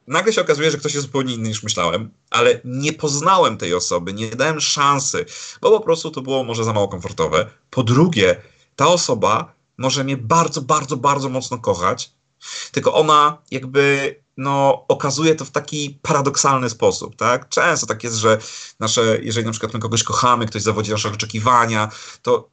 [0.08, 4.12] nagle się okazuje, że ktoś jest zupełnie inny niż myślałem, ale nie poznałem tej osoby,
[4.12, 5.24] nie dałem szansy,
[5.60, 7.50] bo po prostu to było może za mało komfortowe.
[7.70, 8.42] Po drugie,
[8.76, 12.12] ta osoba może mnie bardzo, bardzo, bardzo mocno kochać,
[12.72, 17.48] tylko ona jakby no, okazuje to w taki paradoksalny sposób, tak?
[17.48, 18.38] Często tak jest, że
[18.80, 21.90] nasze, jeżeli na przykład my kogoś kochamy, ktoś zawodzi nasze oczekiwania,
[22.22, 22.48] to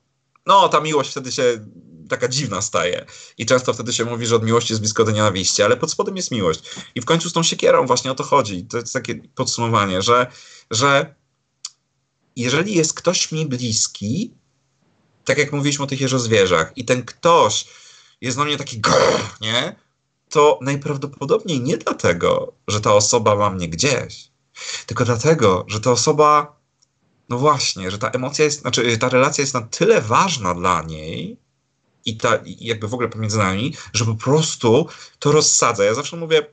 [0.45, 1.66] no, ta miłość wtedy się
[2.10, 3.06] taka dziwna staje.
[3.38, 6.18] I często wtedy się mówi, że od miłości jest blisko do nienawiści, ale pod spodem
[6.18, 6.62] jest miłość.
[6.95, 8.66] I w końcu z tą siekierą właśnie o to chodzi.
[8.66, 10.28] To jest takie podsumowanie, że,
[10.72, 11.16] że
[12.36, 14.34] jeżeli jest ktoś mi bliski,
[15.26, 17.66] tak jak mówiliśmy o tych jeżozwierzach, i ten ktoś
[18.22, 19.76] jest na mnie taki grrr, nie?
[20.30, 24.32] To najprawdopodobniej nie dlatego, że ta osoba ma mnie gdzieś,
[24.86, 26.60] tylko dlatego, że ta osoba,
[27.30, 31.38] no właśnie, że ta emocja jest, znaczy ta relacja jest na tyle ważna dla niej
[32.06, 34.88] i ta, jakby w ogóle pomiędzy nami, że po prostu
[35.20, 35.84] to rozsadza.
[35.84, 36.45] Ja zawsze mówię,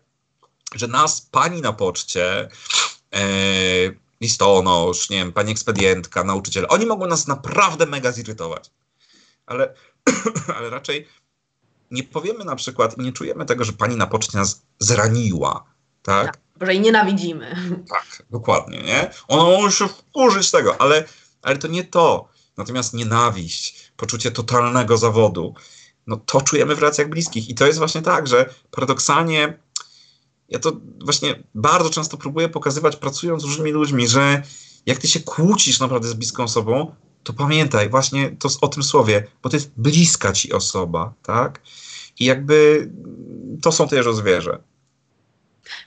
[0.75, 2.49] że nas pani na poczcie,
[3.15, 3.25] e,
[4.21, 8.71] listonosz, nie wiem, pani ekspedientka, nauczyciel, oni mogą nas naprawdę mega zirytować.
[9.47, 9.75] Ale,
[10.57, 11.09] ale raczej
[11.91, 15.65] nie powiemy na przykład i nie czujemy tego, że pani na poczcie nas zraniła,
[16.03, 16.27] tak?
[16.27, 17.57] tak że jej nienawidzimy.
[17.89, 19.11] Tak, dokładnie, nie?
[19.29, 21.05] Ona może się wkurzyć tego, ale,
[21.43, 22.29] ale to nie to.
[22.57, 25.55] Natomiast nienawiść, poczucie totalnego zawodu,
[26.07, 27.49] no to czujemy w relacjach bliskich.
[27.49, 29.59] I to jest właśnie tak, że paradoksalnie
[30.49, 30.73] ja to
[31.05, 34.43] właśnie bardzo często próbuję pokazywać, pracując z różnymi ludźmi, że
[34.87, 39.27] jak ty się kłócisz naprawdę z bliską osobą, to pamiętaj właśnie to o tym słowie,
[39.43, 41.61] bo to jest bliska ci osoba, tak?
[42.19, 42.89] I jakby
[43.63, 44.59] to są też zwierzę.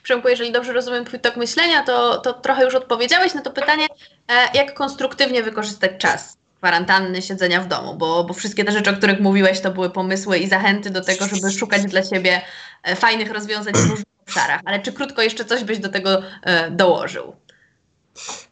[0.02, 3.86] Przemku, jeżeli dobrze rozumiem Twój tok myślenia, to, to trochę już odpowiedziałeś na to pytanie,
[4.28, 8.94] e, jak konstruktywnie wykorzystać czas kwarantanny, siedzenia w domu, bo, bo wszystkie te rzeczy, o
[8.94, 12.40] których mówiłeś, to były pomysły i zachęty do tego, żeby szukać dla siebie
[12.82, 14.60] e, fajnych rozwiązań w różnych obszarach.
[14.64, 17.36] Ale czy krótko jeszcze coś byś do tego e, dołożył?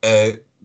[0.05, 0.09] E,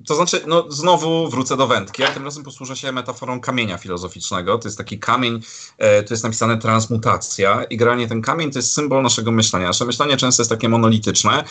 [0.06, 4.58] to znaczy, no znowu wrócę do wędki, ale tym razem posłużę się metaforą kamienia filozoficznego.
[4.58, 5.41] To jest taki kamień,
[5.78, 9.68] e, tu jest napisane transmutacja i granie ten kamień to jest symbol naszego myślenia.
[9.68, 11.43] Nasze myślenie często jest takie monolityczne,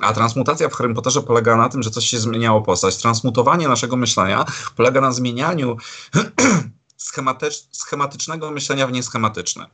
[0.00, 2.96] a transmutacja w Harry Potterze polega na tym, że coś się zmieniało postać.
[2.96, 4.44] Transmutowanie naszego myślenia
[4.76, 5.76] polega na zmienianiu
[6.96, 9.66] schematycz, schematycznego myślenia w nieschematyczne.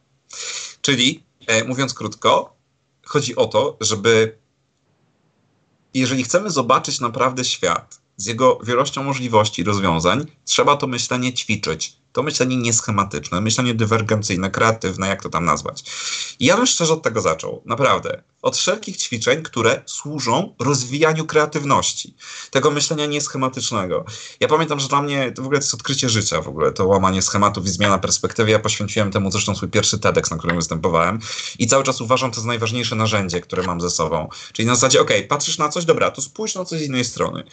[0.81, 2.57] Czyli, e, mówiąc krótko,
[3.07, 4.39] chodzi o to, żeby
[5.95, 12.23] jeżeli chcemy zobaczyć naprawdę świat z jego wielością możliwości rozwiązań, trzeba to myślenie ćwiczyć to
[12.23, 15.85] myślenie nieschematyczne, myślenie dywergencyjne, kreatywne, jak to tam nazwać.
[16.39, 18.23] I ja bym szczerze od tego zaczął, naprawdę.
[18.43, 22.15] Od wszelkich ćwiczeń, które służą rozwijaniu kreatywności,
[22.51, 24.05] tego myślenia nieschematycznego.
[24.41, 27.23] Ja pamiętam, że dla mnie to w ogóle jest odkrycie życia, w ogóle to łamanie
[27.23, 28.51] schematów i zmiana perspektywy.
[28.51, 31.19] Ja poświęciłem temu zresztą swój pierwszy TEDx, na którym występowałem
[31.59, 34.29] i cały czas uważam to za najważniejsze narzędzie, które mam ze sobą.
[34.53, 37.45] Czyli na zasadzie, ok, patrzysz na coś, dobra, to spójrz na coś z innej strony.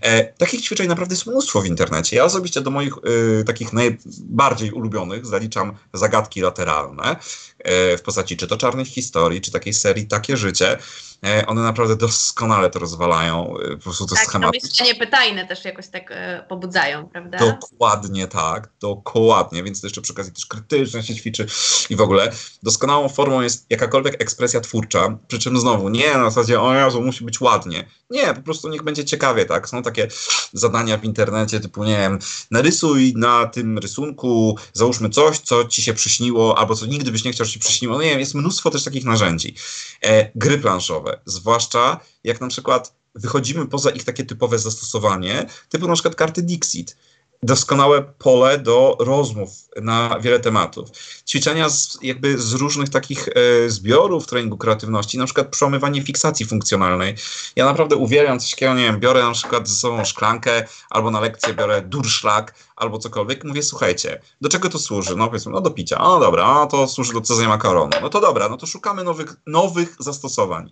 [0.00, 2.16] E, takich ćwiczeń naprawdę jest mnóstwo w internecie.
[2.16, 2.94] Ja osobiście do moich
[3.40, 7.16] y, takich naj, bardziej ulubionych zaliczam zagadki lateralne
[7.58, 10.78] e, w postaci czy to czarnych historii, czy takiej serii Takie Życie.
[11.26, 13.54] E, one naprawdę doskonale to rozwalają.
[13.58, 14.60] E, po prostu to tak, schematy.
[14.60, 17.38] to myślenie pytajne też jakoś tak e, pobudzają, prawda?
[17.38, 21.46] Dokładnie tak, dokładnie, więc to jeszcze przy okazji też krytycznie się ćwiczy
[21.90, 26.60] i w ogóle doskonałą formą jest jakakolwiek ekspresja twórcza, przy czym znowu nie na zasadzie
[26.60, 27.84] o Jezu, musi być ładnie.
[28.10, 29.68] Nie, po prostu niech będzie ciekawie, tak?
[29.68, 30.08] Są takie
[30.52, 32.18] zadania w internecie typu, nie wiem,
[32.50, 37.32] narysuj na tym rysunku, załóżmy coś, co ci się przyśniło, albo co nigdy byś nie
[37.32, 37.96] chciał, że ci przyśniło.
[37.96, 39.54] No nie wiem, jest mnóstwo też takich narzędzi.
[40.02, 45.94] E, gry planszowe zwłaszcza jak na przykład wychodzimy poza ich takie typowe zastosowanie, typu na
[45.94, 46.96] przykład karty Dixit.
[47.42, 49.50] doskonałe pole do rozmów
[49.82, 50.88] na wiele tematów.
[51.28, 57.14] Ćwiczenia z, jakby z różnych takich e, zbiorów treningu kreatywności, na przykład przełamywanie fiksacji funkcjonalnej.
[57.56, 61.20] Ja naprawdę uwielbiam coś takiego, nie wiem, biorę na przykład ze sobą szklankę, albo na
[61.20, 63.44] lekcję biorę durszlak, albo cokolwiek.
[63.44, 65.16] Mówię, słuchajcie, do czego to służy?
[65.16, 66.00] No powiedzmy, no do picia.
[66.00, 67.90] O dobra, no to służy do cedzenia makaronu.
[68.02, 70.70] No to dobra, no to szukamy nowych, nowych zastosowań.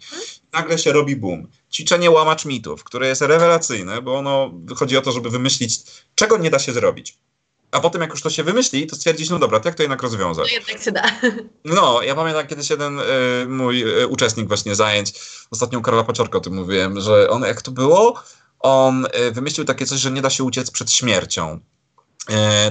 [0.52, 1.48] Nagle się robi boom.
[1.72, 5.80] Ćwiczenie łamacz mitów, które jest rewelacyjne, bo ono chodzi o to, żeby wymyślić,
[6.14, 7.18] czego nie da się zrobić.
[7.72, 10.02] A potem, jak już to się wymyśli, to stwierdzić, no dobra, to jak to jednak
[10.02, 10.48] rozwiązać?
[10.48, 11.02] No jednak się da.
[11.64, 13.02] No, ja pamiętam kiedyś jeden y,
[13.48, 15.12] mój y, uczestnik właśnie zajęć,
[15.50, 18.22] ostatnio Karola Paciorka o tym mówiłem, że on, jak to było,
[18.60, 21.60] on y, wymyślił takie coś, że nie da się uciec przed śmiercią.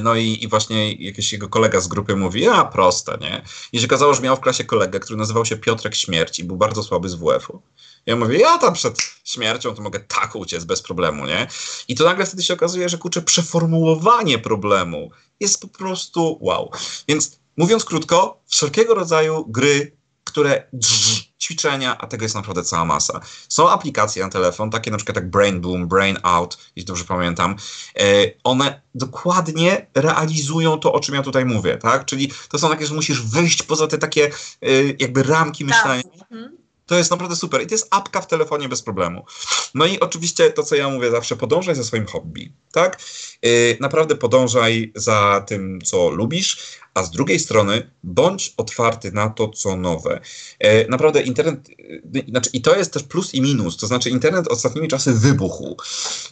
[0.02, 3.42] No i, i, właśnie jakiś jego kolega z grupy mówi, a proste, nie?
[3.72, 6.58] I się okazało, że miał w klasie kolegę, który nazywał się Piotrek Śmierć i był
[6.58, 7.62] bardzo słaby z WF-u.
[8.06, 11.48] Ja mówię, ja tam przed śmiercią to mogę tak uciec bez problemu, nie?
[11.88, 16.72] I to nagle wtedy się okazuje, że kurczę, przeformułowanie problemu jest po prostu wow.
[17.08, 19.99] Więc mówiąc krótko, wszelkiego rodzaju gry,
[20.40, 23.20] które drz, ćwiczenia, a tego jest naprawdę cała masa.
[23.50, 27.56] Są aplikacje na telefon, takie na przykład jak Brain Boom, Brain Out, jeśli dobrze pamiętam.
[28.00, 28.04] E,
[28.44, 32.06] one dokładnie realizują to, o czym ja tutaj mówię, tak?
[32.06, 34.26] Czyli to są takie, że musisz wyjść poza te takie
[34.62, 34.70] e,
[35.00, 35.76] jakby ramki tak.
[35.76, 36.04] myślenia.
[36.32, 36.59] Mhm
[36.90, 37.62] to jest naprawdę super.
[37.62, 39.26] I to jest apka w telefonie bez problemu.
[39.74, 43.02] No i oczywiście to, co ja mówię zawsze, podążaj za swoim hobby, tak?
[43.42, 49.50] Yy, naprawdę podążaj za tym, co lubisz, a z drugiej strony bądź otwarty na to,
[49.50, 50.20] co nowe.
[50.60, 54.48] Yy, naprawdę internet, yy, znaczy i to jest też plus i minus, to znaczy internet
[54.48, 55.78] ostatnimi czasy wybuchł.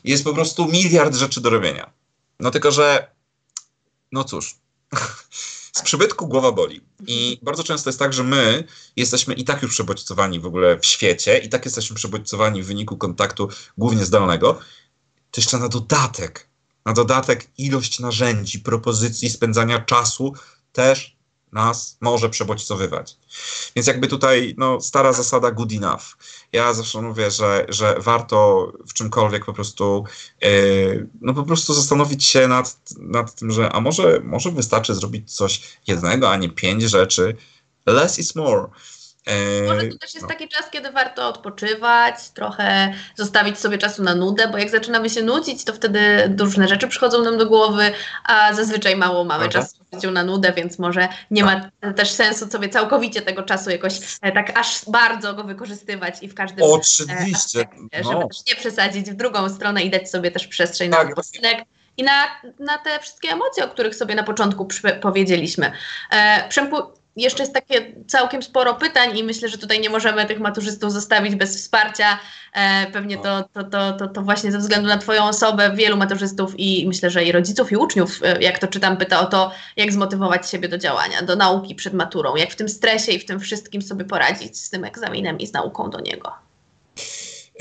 [0.03, 1.91] Jest po prostu miliard rzeczy do robienia.
[2.39, 3.11] No tylko, że
[4.11, 4.55] no cóż,
[5.77, 6.81] z przybytku głowa boli.
[7.07, 8.63] I bardzo często jest tak, że my
[8.95, 12.97] jesteśmy i tak już przebodźcowani w ogóle w świecie, i tak jesteśmy przebodźcowani w wyniku
[12.97, 14.59] kontaktu głównie zdalnego.
[15.31, 16.49] To jeszcze na dodatek,
[16.85, 20.33] na dodatek ilość narzędzi, propozycji spędzania czasu
[20.71, 21.16] też
[21.57, 23.15] nas może przebodźcowywać.
[23.75, 26.03] Więc jakby tutaj no, stara zasada good enough.
[26.53, 30.03] Ja zawsze mówię, że, że warto w czymkolwiek po prostu
[30.41, 35.35] yy, no po prostu zastanowić się nad, nad tym, że a może, może wystarczy zrobić
[35.35, 37.35] coś jednego, a nie pięć rzeczy.
[37.85, 38.67] Less is more.
[39.67, 40.27] Może to też jest no.
[40.27, 45.23] taki czas, kiedy warto odpoczywać, trochę zostawić sobie czasu na nudę, bo jak zaczynamy się
[45.23, 47.91] nudzić, to wtedy różne rzeczy przychodzą nam do głowy,
[48.23, 49.51] a zazwyczaj mało mamy Aha.
[49.53, 49.76] czasu
[50.11, 51.95] na nudę, więc może nie ma tak.
[51.95, 56.35] też sensu sobie całkowicie tego czasu jakoś e, tak aż bardzo go wykorzystywać i w
[56.35, 57.59] każdym e, Oczywiście.
[57.59, 58.27] Aspekcie, żeby no.
[58.27, 61.03] też nie przesadzić w drugą stronę i dać sobie też przestrzeń tak.
[61.03, 61.65] na odpoczynek
[61.97, 62.27] i na,
[62.59, 64.67] na te wszystkie emocje, o których sobie na początku
[65.01, 65.71] powiedzieliśmy.
[66.11, 66.77] E, Przemku,
[67.17, 71.35] jeszcze jest takie całkiem sporo pytań i myślę, że tutaj nie możemy tych maturzystów zostawić
[71.35, 72.19] bez wsparcia.
[72.53, 76.53] E, pewnie to, to, to, to, to właśnie ze względu na Twoją osobę wielu maturzystów
[76.57, 79.93] i myślę, że i rodziców, i uczniów, e, jak to czytam, pyta o to, jak
[79.93, 83.39] zmotywować siebie do działania, do nauki przed maturą, jak w tym stresie i w tym
[83.39, 86.46] wszystkim sobie poradzić z tym egzaminem i z nauką do niego.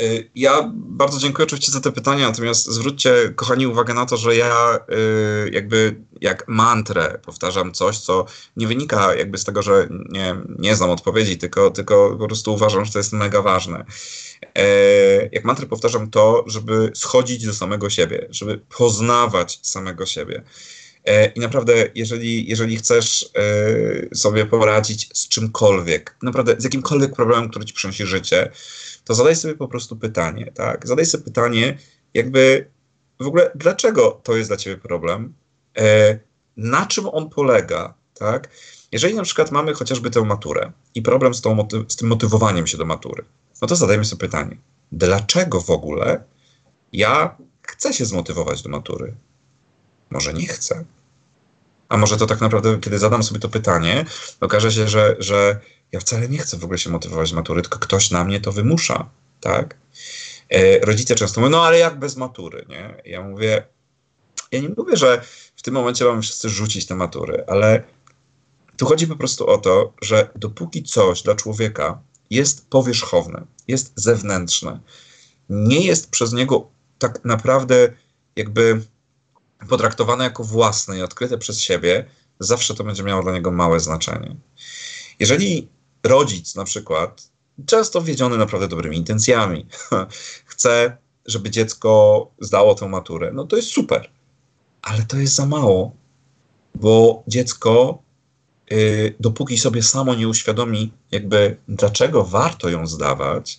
[0.00, 4.36] Y, ja bardzo dziękuję oczywiście za te pytania, natomiast zwróćcie, kochani, uwagę na to, że
[4.36, 4.78] ja
[5.46, 8.26] y, jakby jak mantrę powtarzam coś, co
[8.56, 12.84] nie wynika jakby z tego, że nie, nie znam odpowiedzi, tylko, tylko po prostu uważam,
[12.84, 13.84] że to jest mega ważne.
[14.54, 14.64] E,
[15.32, 20.42] jak mantrę powtarzam to, żeby schodzić do samego siebie, żeby poznawać samego siebie.
[21.04, 27.50] E, I naprawdę, jeżeli, jeżeli chcesz e, sobie poradzić z czymkolwiek, naprawdę z jakimkolwiek problemem,
[27.50, 28.50] który ci przynosi życie,
[29.06, 30.86] to zadaj sobie po prostu pytanie, tak?
[30.86, 31.78] Zadaj sobie pytanie,
[32.14, 32.70] jakby
[33.20, 35.34] w ogóle, dlaczego to jest dla ciebie problem?
[35.78, 36.18] E,
[36.56, 38.50] na czym on polega, tak?
[38.92, 42.78] Jeżeli na przykład mamy chociażby tę maturę i problem z, tą z tym motywowaniem się
[42.78, 43.24] do matury,
[43.62, 44.56] no to zadajmy sobie pytanie,
[44.92, 46.24] dlaczego w ogóle
[46.92, 49.14] ja chcę się zmotywować do matury?
[50.10, 50.84] Może nie chcę.
[51.88, 54.04] A może to tak naprawdę, kiedy zadam sobie to pytanie,
[54.40, 55.60] okaże się, że, że
[55.92, 58.52] ja wcale nie chcę w ogóle się motywować z matury, tylko ktoś na mnie to
[58.52, 59.08] wymusza,
[59.40, 59.76] tak?
[60.48, 63.02] E, rodzice często mówią, no ale jak bez matury, nie?
[63.04, 63.66] Ja mówię,
[64.52, 65.22] ja nie mówię, że
[65.56, 67.82] w tym momencie mamy wszyscy rzucić te matury, ale
[68.76, 74.80] tu chodzi po prostu o to, że dopóki coś dla człowieka jest powierzchowne, jest zewnętrzne,
[75.50, 77.92] nie jest przez niego tak naprawdę
[78.36, 78.80] jakby
[79.68, 82.10] potraktowane jako własne i odkryte przez siebie,
[82.40, 84.36] zawsze to będzie miało dla niego małe znaczenie.
[85.20, 85.68] Jeżeli
[86.06, 87.30] rodzic na przykład,
[87.66, 89.66] często wiedziony naprawdę dobrymi intencjami,
[90.52, 90.96] chce,
[91.26, 94.10] żeby dziecko zdało tę maturę, no to jest super,
[94.82, 95.92] ale to jest za mało,
[96.74, 98.02] bo dziecko,
[98.70, 103.58] yy, dopóki sobie samo nie uświadomi, jakby dlaczego warto ją zdawać,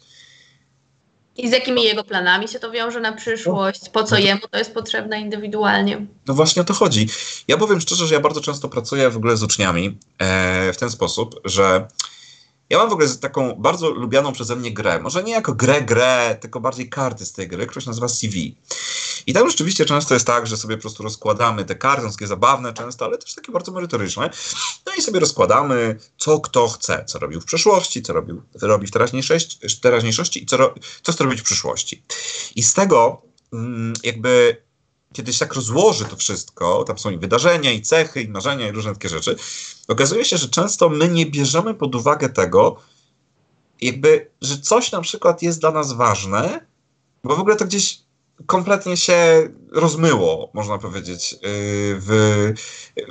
[1.38, 3.90] I z jakimi jego planami się to wiąże na przyszłość?
[3.90, 6.06] Po co no jemu to jest potrzebne indywidualnie?
[6.28, 7.10] No właśnie o to chodzi.
[7.48, 10.90] Ja powiem szczerze, że ja bardzo często pracuję w ogóle z uczniami e, w ten
[10.90, 11.88] sposób, że
[12.70, 15.00] ja mam w ogóle taką bardzo lubianą przeze mnie grę.
[15.00, 18.56] Może nie jako grę, grę, tylko bardziej karty z tej gry, się nazywa CV.
[19.28, 22.28] I tam rzeczywiście często jest tak, że sobie po prostu rozkładamy te karty, są takie
[22.28, 24.30] zabawne często, ale też takie bardzo merytoryczne.
[24.86, 28.92] No i sobie rozkładamy, co kto chce, co robił w przeszłości, co robił, robi w
[28.92, 32.04] teraźniejszości, teraźniejszości i co, co chce robić w przyszłości.
[32.56, 33.22] I z tego
[33.54, 34.62] mm, jakby
[35.18, 38.72] kiedy się tak rozłoży to wszystko, tam są i wydarzenia, i cechy, i marzenia, i
[38.72, 39.36] różne takie rzeczy,
[39.88, 42.78] okazuje się, że często my nie bierzemy pod uwagę tego,
[43.82, 46.66] jakby, że coś na przykład jest dla nas ważne,
[47.24, 48.00] bo w ogóle to gdzieś
[48.46, 52.54] kompletnie się rozmyło, można powiedzieć, yy, w,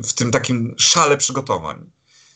[0.04, 1.90] w tym takim szale przygotowań.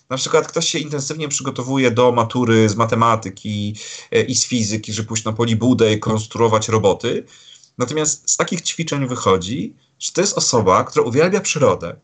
[0.08, 3.76] Na przykład ktoś się intensywnie przygotowuje do matury z matematyki
[4.10, 7.24] yy, i z fizyki, żeby pójść na polibudę i konstruować roboty,
[7.78, 11.96] Natomiast z takich ćwiczeń wychodzi, że to jest osoba, która uwielbia przyrodę.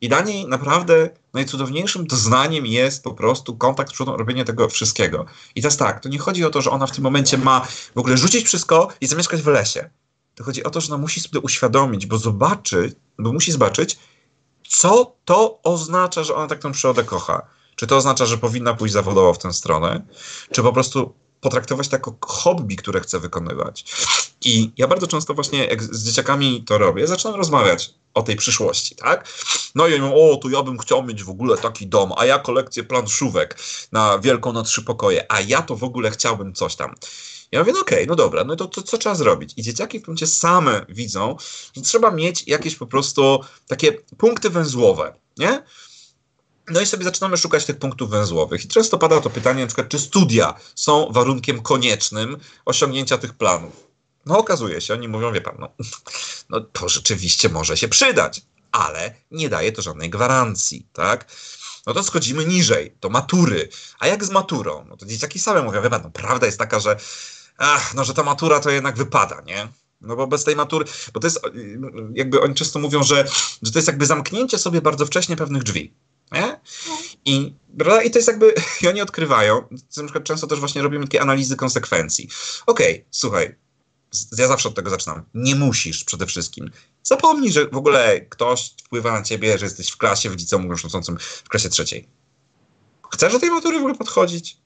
[0.00, 5.26] I dla niej naprawdę najcudowniejszym doznaniem jest po prostu kontakt z przyrodą, robienie tego wszystkiego.
[5.54, 7.60] I jest tak, to nie chodzi o to, że ona w tym momencie ma
[7.94, 9.90] w ogóle rzucić wszystko i zamieszkać w lesie.
[10.34, 13.98] To chodzi o to, że ona musi sobie uświadomić, bo zobaczy, bo musi zobaczyć,
[14.68, 17.42] co to oznacza, że ona tak tę przyrodę kocha.
[17.76, 20.06] Czy to oznacza, że powinna pójść zawodowo w tę stronę,
[20.50, 23.84] czy po prostu potraktować to jako hobby, które chce wykonywać.
[24.44, 28.96] I ja bardzo często właśnie, jak z dzieciakami to robię, zaczynam rozmawiać o tej przyszłości,
[28.96, 29.28] tak?
[29.74, 32.26] No i oni mówią, o, to ja bym chciał mieć w ogóle taki dom, a
[32.26, 33.58] ja kolekcję planszówek
[33.92, 36.94] na wielką na trzy pokoje, a ja to w ogóle chciałbym coś tam.
[37.52, 39.52] Ja mówię, no okej, okay, no dobra, no to, to co trzeba zrobić?
[39.56, 41.36] I dzieciaki w momencie same widzą,
[41.76, 45.62] że trzeba mieć jakieś po prostu takie punkty węzłowe, nie?
[46.70, 48.64] No i sobie zaczynamy szukać tych punktów węzłowych.
[48.64, 53.85] I często pada to pytanie, na przykład, czy studia są warunkiem koniecznym osiągnięcia tych planów.
[54.26, 55.68] No okazuje się, oni mówią, wie pan, no,
[56.50, 61.26] no to rzeczywiście może się przydać, ale nie daje to żadnej gwarancji, tak?
[61.86, 63.68] No to schodzimy niżej, to matury.
[63.98, 64.86] A jak z maturą?
[64.88, 66.96] No to dzieciaki same mówią, wie pan, no prawda jest taka, że
[67.58, 69.68] ach, no, że ta matura to jednak wypada, nie?
[70.00, 71.40] No bo bez tej matury, bo to jest,
[72.14, 73.28] jakby oni często mówią, że,
[73.62, 75.94] że to jest jakby zamknięcie sobie bardzo wcześnie pewnych drzwi.
[76.32, 76.60] Nie?
[77.24, 78.02] I, prawda?
[78.02, 81.56] I to jest jakby, i oni odkrywają, na przykład często też właśnie robimy takie analizy
[81.56, 82.28] konsekwencji.
[82.66, 83.54] Okej, okay, słuchaj,
[84.38, 85.22] ja zawsze od tego zaczynam.
[85.34, 86.70] Nie musisz przede wszystkim.
[87.02, 91.18] Zapomnij, że w ogóle ktoś wpływa na ciebie, że jesteś w klasie w liceum ogólnokształcącym
[91.18, 92.08] w klasie trzeciej.
[93.12, 94.56] Chcesz do tej matury w ogóle podchodzić?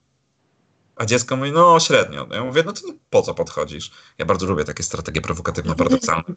[0.97, 2.29] A dziecko mówi, no średnio.
[2.31, 2.81] Ja mówię, no to
[3.11, 3.91] po co podchodzisz?
[4.19, 6.35] Ja bardzo lubię takie strategie prowokatywne, paradoksalne.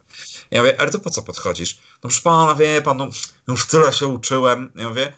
[0.50, 1.74] Ja mówię, ale to po co podchodzisz?
[1.74, 3.08] No proszę pana, wie pan, no
[3.48, 4.72] już tyle się uczyłem.
[4.74, 5.12] Ja mówię,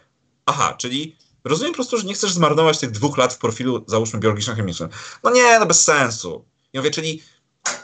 [0.45, 4.19] aha, czyli rozumiem po prostu, że nie chcesz zmarnować tych dwóch lat w profilu, załóżmy,
[4.19, 4.89] biologiczno-chemicznym.
[5.23, 6.45] No nie, no bez sensu.
[6.73, 7.23] Ja mówię, czyli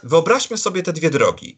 [0.04, 1.58] wyobraźmy sobie te dwie drogi.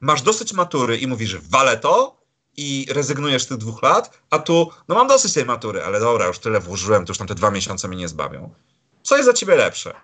[0.00, 2.16] Masz dosyć matury i mówisz, wale to
[2.56, 6.26] i rezygnujesz z tych dwóch lat, a tu, no mam dosyć tej matury, ale dobra,
[6.26, 8.54] już tyle włożyłem, to już tam te dwa miesiące mnie nie zbawią
[9.06, 9.94] co jest za ciebie lepsze?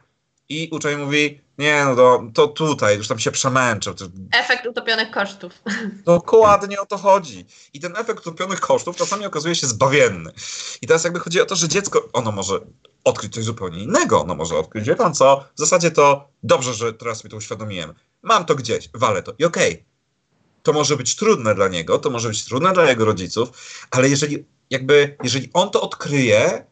[0.49, 3.95] I uczeń mówi, nie no to, to tutaj, już tam się przemęczył.
[4.33, 5.53] Efekt utopionych kosztów.
[6.05, 7.47] Dokładnie o to chodzi.
[7.75, 10.33] I ten efekt utopionych kosztów czasami okazuje się zbawienny.
[10.83, 12.61] I teraz jakby chodzi o to, że dziecko, ono może
[13.05, 16.93] odkryć coś zupełnie innego, ono może odkryć, wie pan co, w zasadzie to dobrze, że
[16.93, 17.95] teraz sobie to uświadomiłem.
[18.23, 19.73] Mam to gdzieś, walę to i okej.
[19.73, 19.85] Okay.
[20.63, 23.51] To może być trudne dla niego, to może być trudne dla jego rodziców,
[23.91, 26.67] ale jeżeli jakby, jeżeli on to odkryje,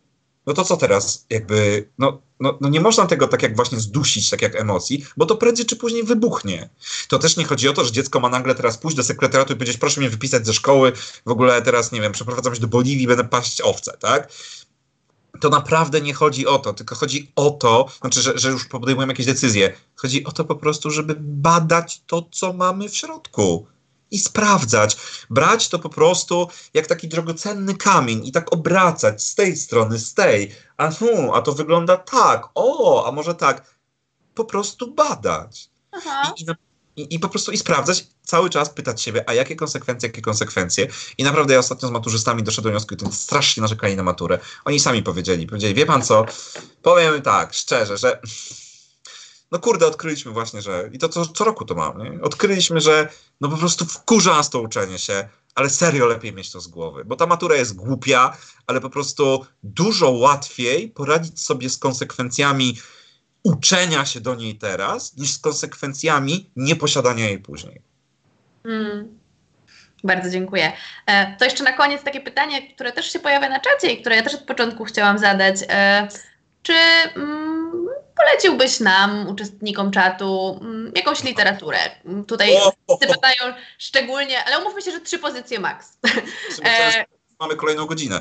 [0.46, 1.26] no to co teraz?
[1.30, 5.26] Jakby, no, no, no nie można tego tak jak właśnie zdusić, tak jak emocji, bo
[5.26, 6.68] to prędzej czy później wybuchnie.
[7.08, 9.56] To też nie chodzi o to, że dziecko ma nagle teraz pójść do sekretariatu i
[9.56, 10.92] powiedzieć, proszę mnie wypisać ze szkoły,
[11.26, 14.32] w ogóle teraz, nie wiem, przeprowadzam się do Boliwii, będę paść owce, tak?
[15.40, 19.12] To naprawdę nie chodzi o to, tylko chodzi o to, znaczy, że, że już podejmujemy
[19.12, 19.72] jakieś decyzje.
[19.96, 23.66] Chodzi o to po prostu, żeby badać to, co mamy w środku
[24.10, 24.96] i sprawdzać.
[25.30, 30.14] Brać to po prostu jak taki drogocenny kamień i tak obracać z tej strony, z
[30.14, 30.52] tej.
[30.76, 33.74] A, hu, a to wygląda tak, o, a może tak.
[34.34, 35.70] Po prostu badać.
[36.38, 36.46] I, i,
[37.02, 40.86] I, po prostu i sprawdzać, cały czas pytać siebie, a jakie konsekwencje, jakie konsekwencje.
[41.18, 44.38] I naprawdę ja ostatnio z maturzystami doszedłem do wniosku, że strasznie narzekali na maturę.
[44.64, 46.24] Oni sami powiedzieli, powiedzieli, wie pan co,
[46.82, 48.20] powiem tak, szczerze, że
[49.50, 53.08] no kurde, odkryliśmy właśnie, że i to co, co roku to mam, odkryliśmy, że
[53.40, 57.04] no po prostu wkurza nas to uczenie się, ale serio lepiej mieć to z głowy,
[57.04, 58.36] bo ta matura jest głupia,
[58.66, 62.78] ale po prostu dużo łatwiej poradzić sobie z konsekwencjami
[63.42, 67.82] uczenia się do niej teraz, niż z konsekwencjami nieposiadania jej później.
[68.64, 69.20] Mm.
[70.04, 70.72] Bardzo dziękuję.
[71.06, 74.16] E, to jeszcze na koniec takie pytanie, które też się pojawia na czacie i które
[74.16, 75.56] ja też od początku chciałam zadać.
[75.68, 76.08] E,
[76.62, 76.72] czy
[77.16, 77.86] mm,
[78.16, 81.78] poleciłbyś nam, uczestnikom czatu, mm, jakąś literaturę?
[82.26, 82.50] Tutaj
[83.00, 85.98] pytają szczególnie, ale umówmy się, że trzy pozycje max.
[86.64, 87.04] E,
[87.40, 88.20] mamy kolejną godzinę.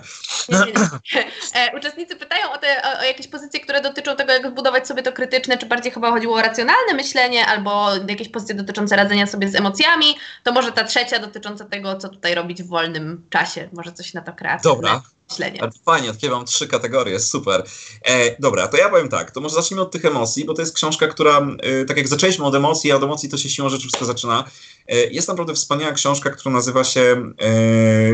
[0.49, 1.77] Nie, nie, nie.
[1.77, 5.11] Uczestnicy pytają o, te, o, o, jakieś pozycje, które dotyczą tego, jak zbudować sobie to
[5.11, 9.55] krytyczne, czy bardziej chyba chodziło o racjonalne myślenie, albo jakieś pozycje dotyczące radzenia sobie z
[9.55, 10.17] emocjami.
[10.43, 13.69] To może ta trzecia dotycząca tego, co tutaj robić w wolnym czasie.
[13.73, 14.75] Może coś na to kreatywne.
[14.75, 15.60] Dobra, myślenie.
[15.85, 17.64] Fajnie, takie mam trzy kategorie, super.
[18.06, 20.76] E, dobra, to ja powiem tak, to może zacznijmy od tych emocji, bo to jest
[20.76, 23.81] książka, która, e, tak jak zaczęliśmy od emocji, a od emocji to się siłą rzeczy
[23.81, 24.43] wszystko zaczyna.
[24.88, 27.51] E, jest naprawdę wspaniała książka, która nazywa się, e,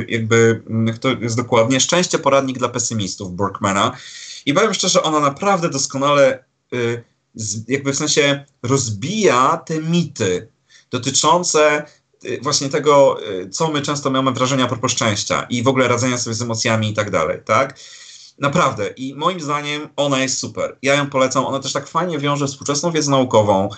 [0.07, 3.97] jakby, jak to jest dokładnie, Szczęście poradnik dla pesymistów Burkmana.
[4.45, 6.43] I powiem szczerze, ona naprawdę doskonale,
[7.35, 10.47] z, jakby w sensie rozbija te mity
[10.91, 12.04] dotyczące Y,
[12.41, 16.17] właśnie tego, y, co my często mamy wrażenia a propos szczęścia i w ogóle radzenia
[16.17, 17.79] sobie z emocjami i tak dalej, tak?
[18.39, 18.87] Naprawdę.
[18.87, 20.77] I moim zdaniem ona jest super.
[20.81, 21.45] Ja ją polecam.
[21.45, 23.69] Ona też tak fajnie wiąże współczesną wiedzę naukową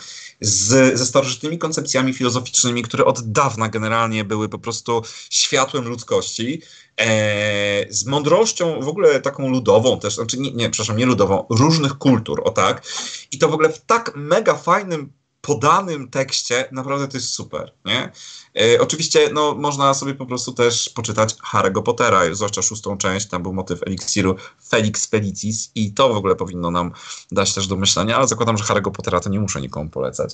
[0.42, 6.62] z, ze starożytnymi koncepcjami filozoficznymi, które od dawna generalnie były po prostu światłem ludzkości.
[7.00, 11.98] E, z mądrością w ogóle taką ludową też, znaczy nie, nie, przepraszam, nie ludową, różnych
[11.98, 12.84] kultur, o tak.
[13.32, 15.14] I to w ogóle w tak mega fajnym
[15.48, 18.12] podanym tekście naprawdę to jest super, nie?
[18.56, 23.44] E, oczywiście no, można sobie po prostu też poczytać Harry'ego Pottera, zwłaszcza szóstą część, tam
[23.44, 24.36] był motyw eliksiru
[24.70, 26.92] Felix Felicis i to w ogóle powinno nam
[27.32, 30.34] dać też do myślenia, ale zakładam, że Harry'ego Pottera to nie muszę nikomu polecać.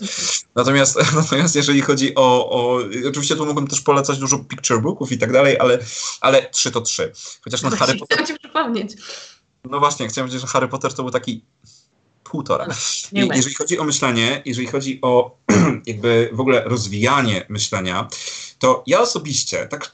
[0.55, 2.79] Natomiast, natomiast jeżeli chodzi o, o
[3.09, 5.79] oczywiście tu mógłbym też polecać dużo picture booków i tak dalej, ale,
[6.21, 7.13] ale trzy to trzy.
[7.43, 8.17] Chociaż na Harry Potter...
[8.17, 8.93] Chcę ci przypomnieć.
[9.63, 11.45] No właśnie, chciałem powiedzieć, że Harry Potter to był taki
[12.33, 12.67] półtora.
[13.11, 15.37] I, jeżeli chodzi o myślenie, jeżeli chodzi o
[15.91, 18.07] jakby w ogóle rozwijanie myślenia,
[18.59, 19.91] to ja osobiście, tak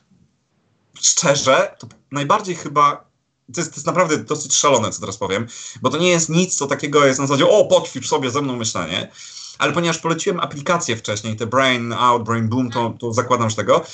[1.01, 3.09] szczerze, to najbardziej chyba
[3.53, 5.47] to jest, to jest, naprawdę dosyć szalone, co teraz powiem,
[5.81, 8.55] bo to nie jest nic, co takiego jest na zasadzie, o, poćwicz sobie ze mną
[8.55, 9.11] myślenie,
[9.57, 13.85] ale ponieważ poleciłem aplikację wcześniej, te Brain Out, Brain Boom, to, to zakładam z tego,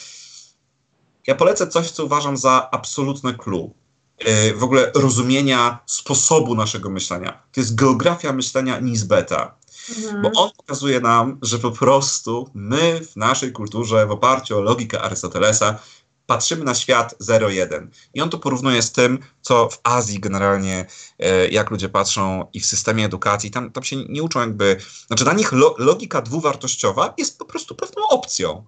[1.28, 3.74] ja polecę coś, co uważam za absolutne clue.
[4.20, 7.44] E, w ogóle rozumienia sposobu naszego myślenia.
[7.52, 9.56] To jest geografia myślenia Nisbeta.
[9.90, 10.22] Mhm.
[10.22, 15.02] Bo on pokazuje nam, że po prostu my w naszej kulturze, w oparciu o logikę
[15.02, 15.80] Arystotelesa,
[16.26, 17.88] patrzymy na świat 0-1.
[18.14, 20.86] I on to porównuje z tym, co w Azji generalnie,
[21.20, 24.78] e, jak ludzie patrzą i w systemie edukacji, tam, tam się nie uczą jakby,
[25.08, 28.66] znaczy dla nich lo, logika dwuwartościowa jest po prostu pewną opcją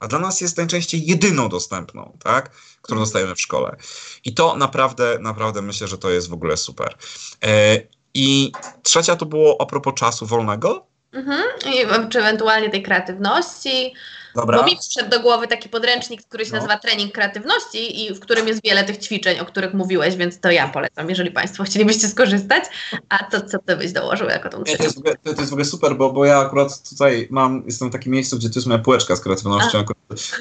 [0.00, 2.50] a dla nas jest najczęściej jedyną dostępną, tak,
[2.82, 3.00] którą mhm.
[3.00, 3.76] dostajemy w szkole.
[4.24, 6.96] I to naprawdę, naprawdę myślę, że to jest w ogóle super.
[7.44, 7.80] E,
[8.14, 8.52] I
[8.82, 10.86] trzecia to było a propos czasu wolnego.
[11.12, 11.42] Mhm.
[11.66, 13.94] I, czy ewentualnie tej kreatywności.
[14.34, 14.58] Dobra.
[14.58, 16.56] Bo mi przyszedł do głowy taki podręcznik, który się no.
[16.56, 20.50] nazywa Trening Kreatywności i w którym jest wiele tych ćwiczeń, o których mówiłeś, więc to
[20.50, 22.64] ja polecam, jeżeli Państwo chcielibyście skorzystać.
[23.08, 24.78] A to co Ty byś dołożył jako tą trzecią?
[24.78, 27.88] To jest, ogóle, to, jest w ogóle super, bo, bo ja akurat tutaj mam, jestem
[27.88, 29.84] w takim miejscu, gdzie to jest moja półeczka z kreatywnością.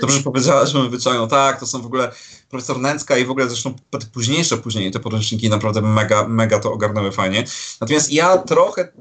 [0.02, 1.28] Dobrze powiedziałaś, że wyciągnął.
[1.28, 2.12] Tak, to są w ogóle
[2.50, 3.74] profesor Nęcka i w ogóle zresztą
[4.14, 7.44] późniejsze później te podręczniki naprawdę mega, mega to ogarnęły fajnie.
[7.82, 8.92] Natomiast ja trochę,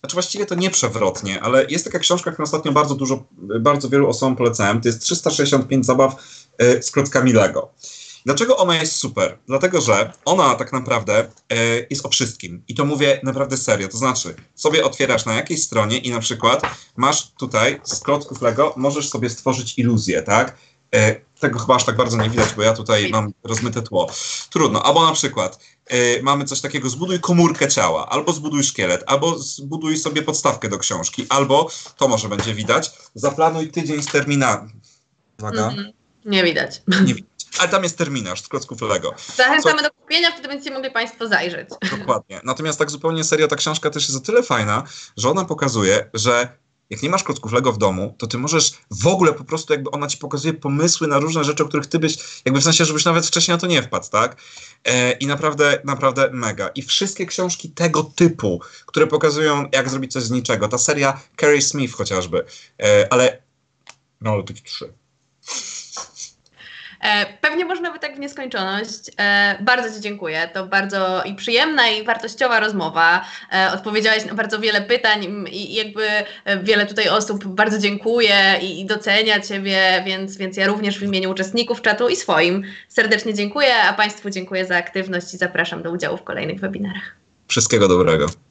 [0.00, 3.24] znaczy właściwie to nie przewrotnie, ale jest taka książka, którą ostatnio bardzo dużo,
[3.60, 4.80] bardzo wielu osobom polecałem.
[4.80, 6.16] To jest 365 zabaw
[6.62, 7.72] y, z klockami Lego.
[8.26, 9.38] Dlaczego ona jest super?
[9.46, 12.62] Dlatego, że ona tak naprawdę y, jest o wszystkim.
[12.68, 13.88] I to mówię naprawdę serio.
[13.88, 16.62] To znaczy, sobie otwierasz na jakiejś stronie i na przykład
[16.96, 20.56] masz tutaj z klocków Lego, możesz sobie stworzyć iluzję, tak?
[20.94, 24.10] Y, tego chyba aż tak bardzo nie widać, bo ja tutaj mam rozmyte tło.
[24.50, 24.82] Trudno.
[24.82, 25.58] Albo na przykład
[25.92, 30.78] y, mamy coś takiego, zbuduj komórkę ciała, albo zbuduj szkielet, albo zbuduj sobie podstawkę do
[30.78, 34.72] książki, albo, to może będzie widać, zaplanuj tydzień z terminami.
[35.38, 35.68] Uwaga.
[35.68, 35.92] Mm,
[36.24, 36.82] nie widać.
[37.06, 37.30] Nie widać.
[37.58, 39.14] Ale tam jest terminarz z klocków Lego.
[39.36, 39.82] Zachęcamy Co...
[39.82, 41.68] do kupienia, wtedy będziecie mogli Państwo zajrzeć.
[41.98, 42.40] Dokładnie.
[42.44, 44.82] Natomiast tak zupełnie serio, ta książka też jest o tyle fajna,
[45.16, 46.48] że ona pokazuje, że
[46.90, 49.90] jak nie masz klocków Lego w domu, to ty możesz w ogóle po prostu jakby
[49.90, 53.04] ona ci pokazuje pomysły na różne rzeczy, o których ty byś, jakby w sensie, żebyś
[53.04, 54.36] nawet wcześniej na to nie wpadł, tak?
[54.84, 56.68] E, I naprawdę, naprawdę mega.
[56.68, 60.68] I wszystkie książki tego typu, które pokazują, jak zrobić coś z niczego.
[60.68, 62.44] Ta seria Carrie Smith chociażby.
[62.82, 63.42] E, ale,
[64.20, 64.92] no ale tylko trzy.
[67.06, 69.10] E, pewnie można by tak w nieskończoność.
[69.20, 70.50] E, bardzo Ci dziękuję.
[70.54, 73.24] To bardzo i przyjemna, i wartościowa rozmowa.
[73.52, 76.06] E, odpowiedziałeś na bardzo wiele pytań i jakby
[76.62, 81.82] wiele tutaj osób bardzo dziękuję i docenia Ciebie, więc, więc ja również w imieniu uczestników
[81.82, 86.22] czatu i swoim serdecznie dziękuję, a Państwu dziękuję za aktywność i zapraszam do udziału w
[86.22, 87.16] kolejnych webinarach.
[87.48, 88.45] Wszystkiego dobrego.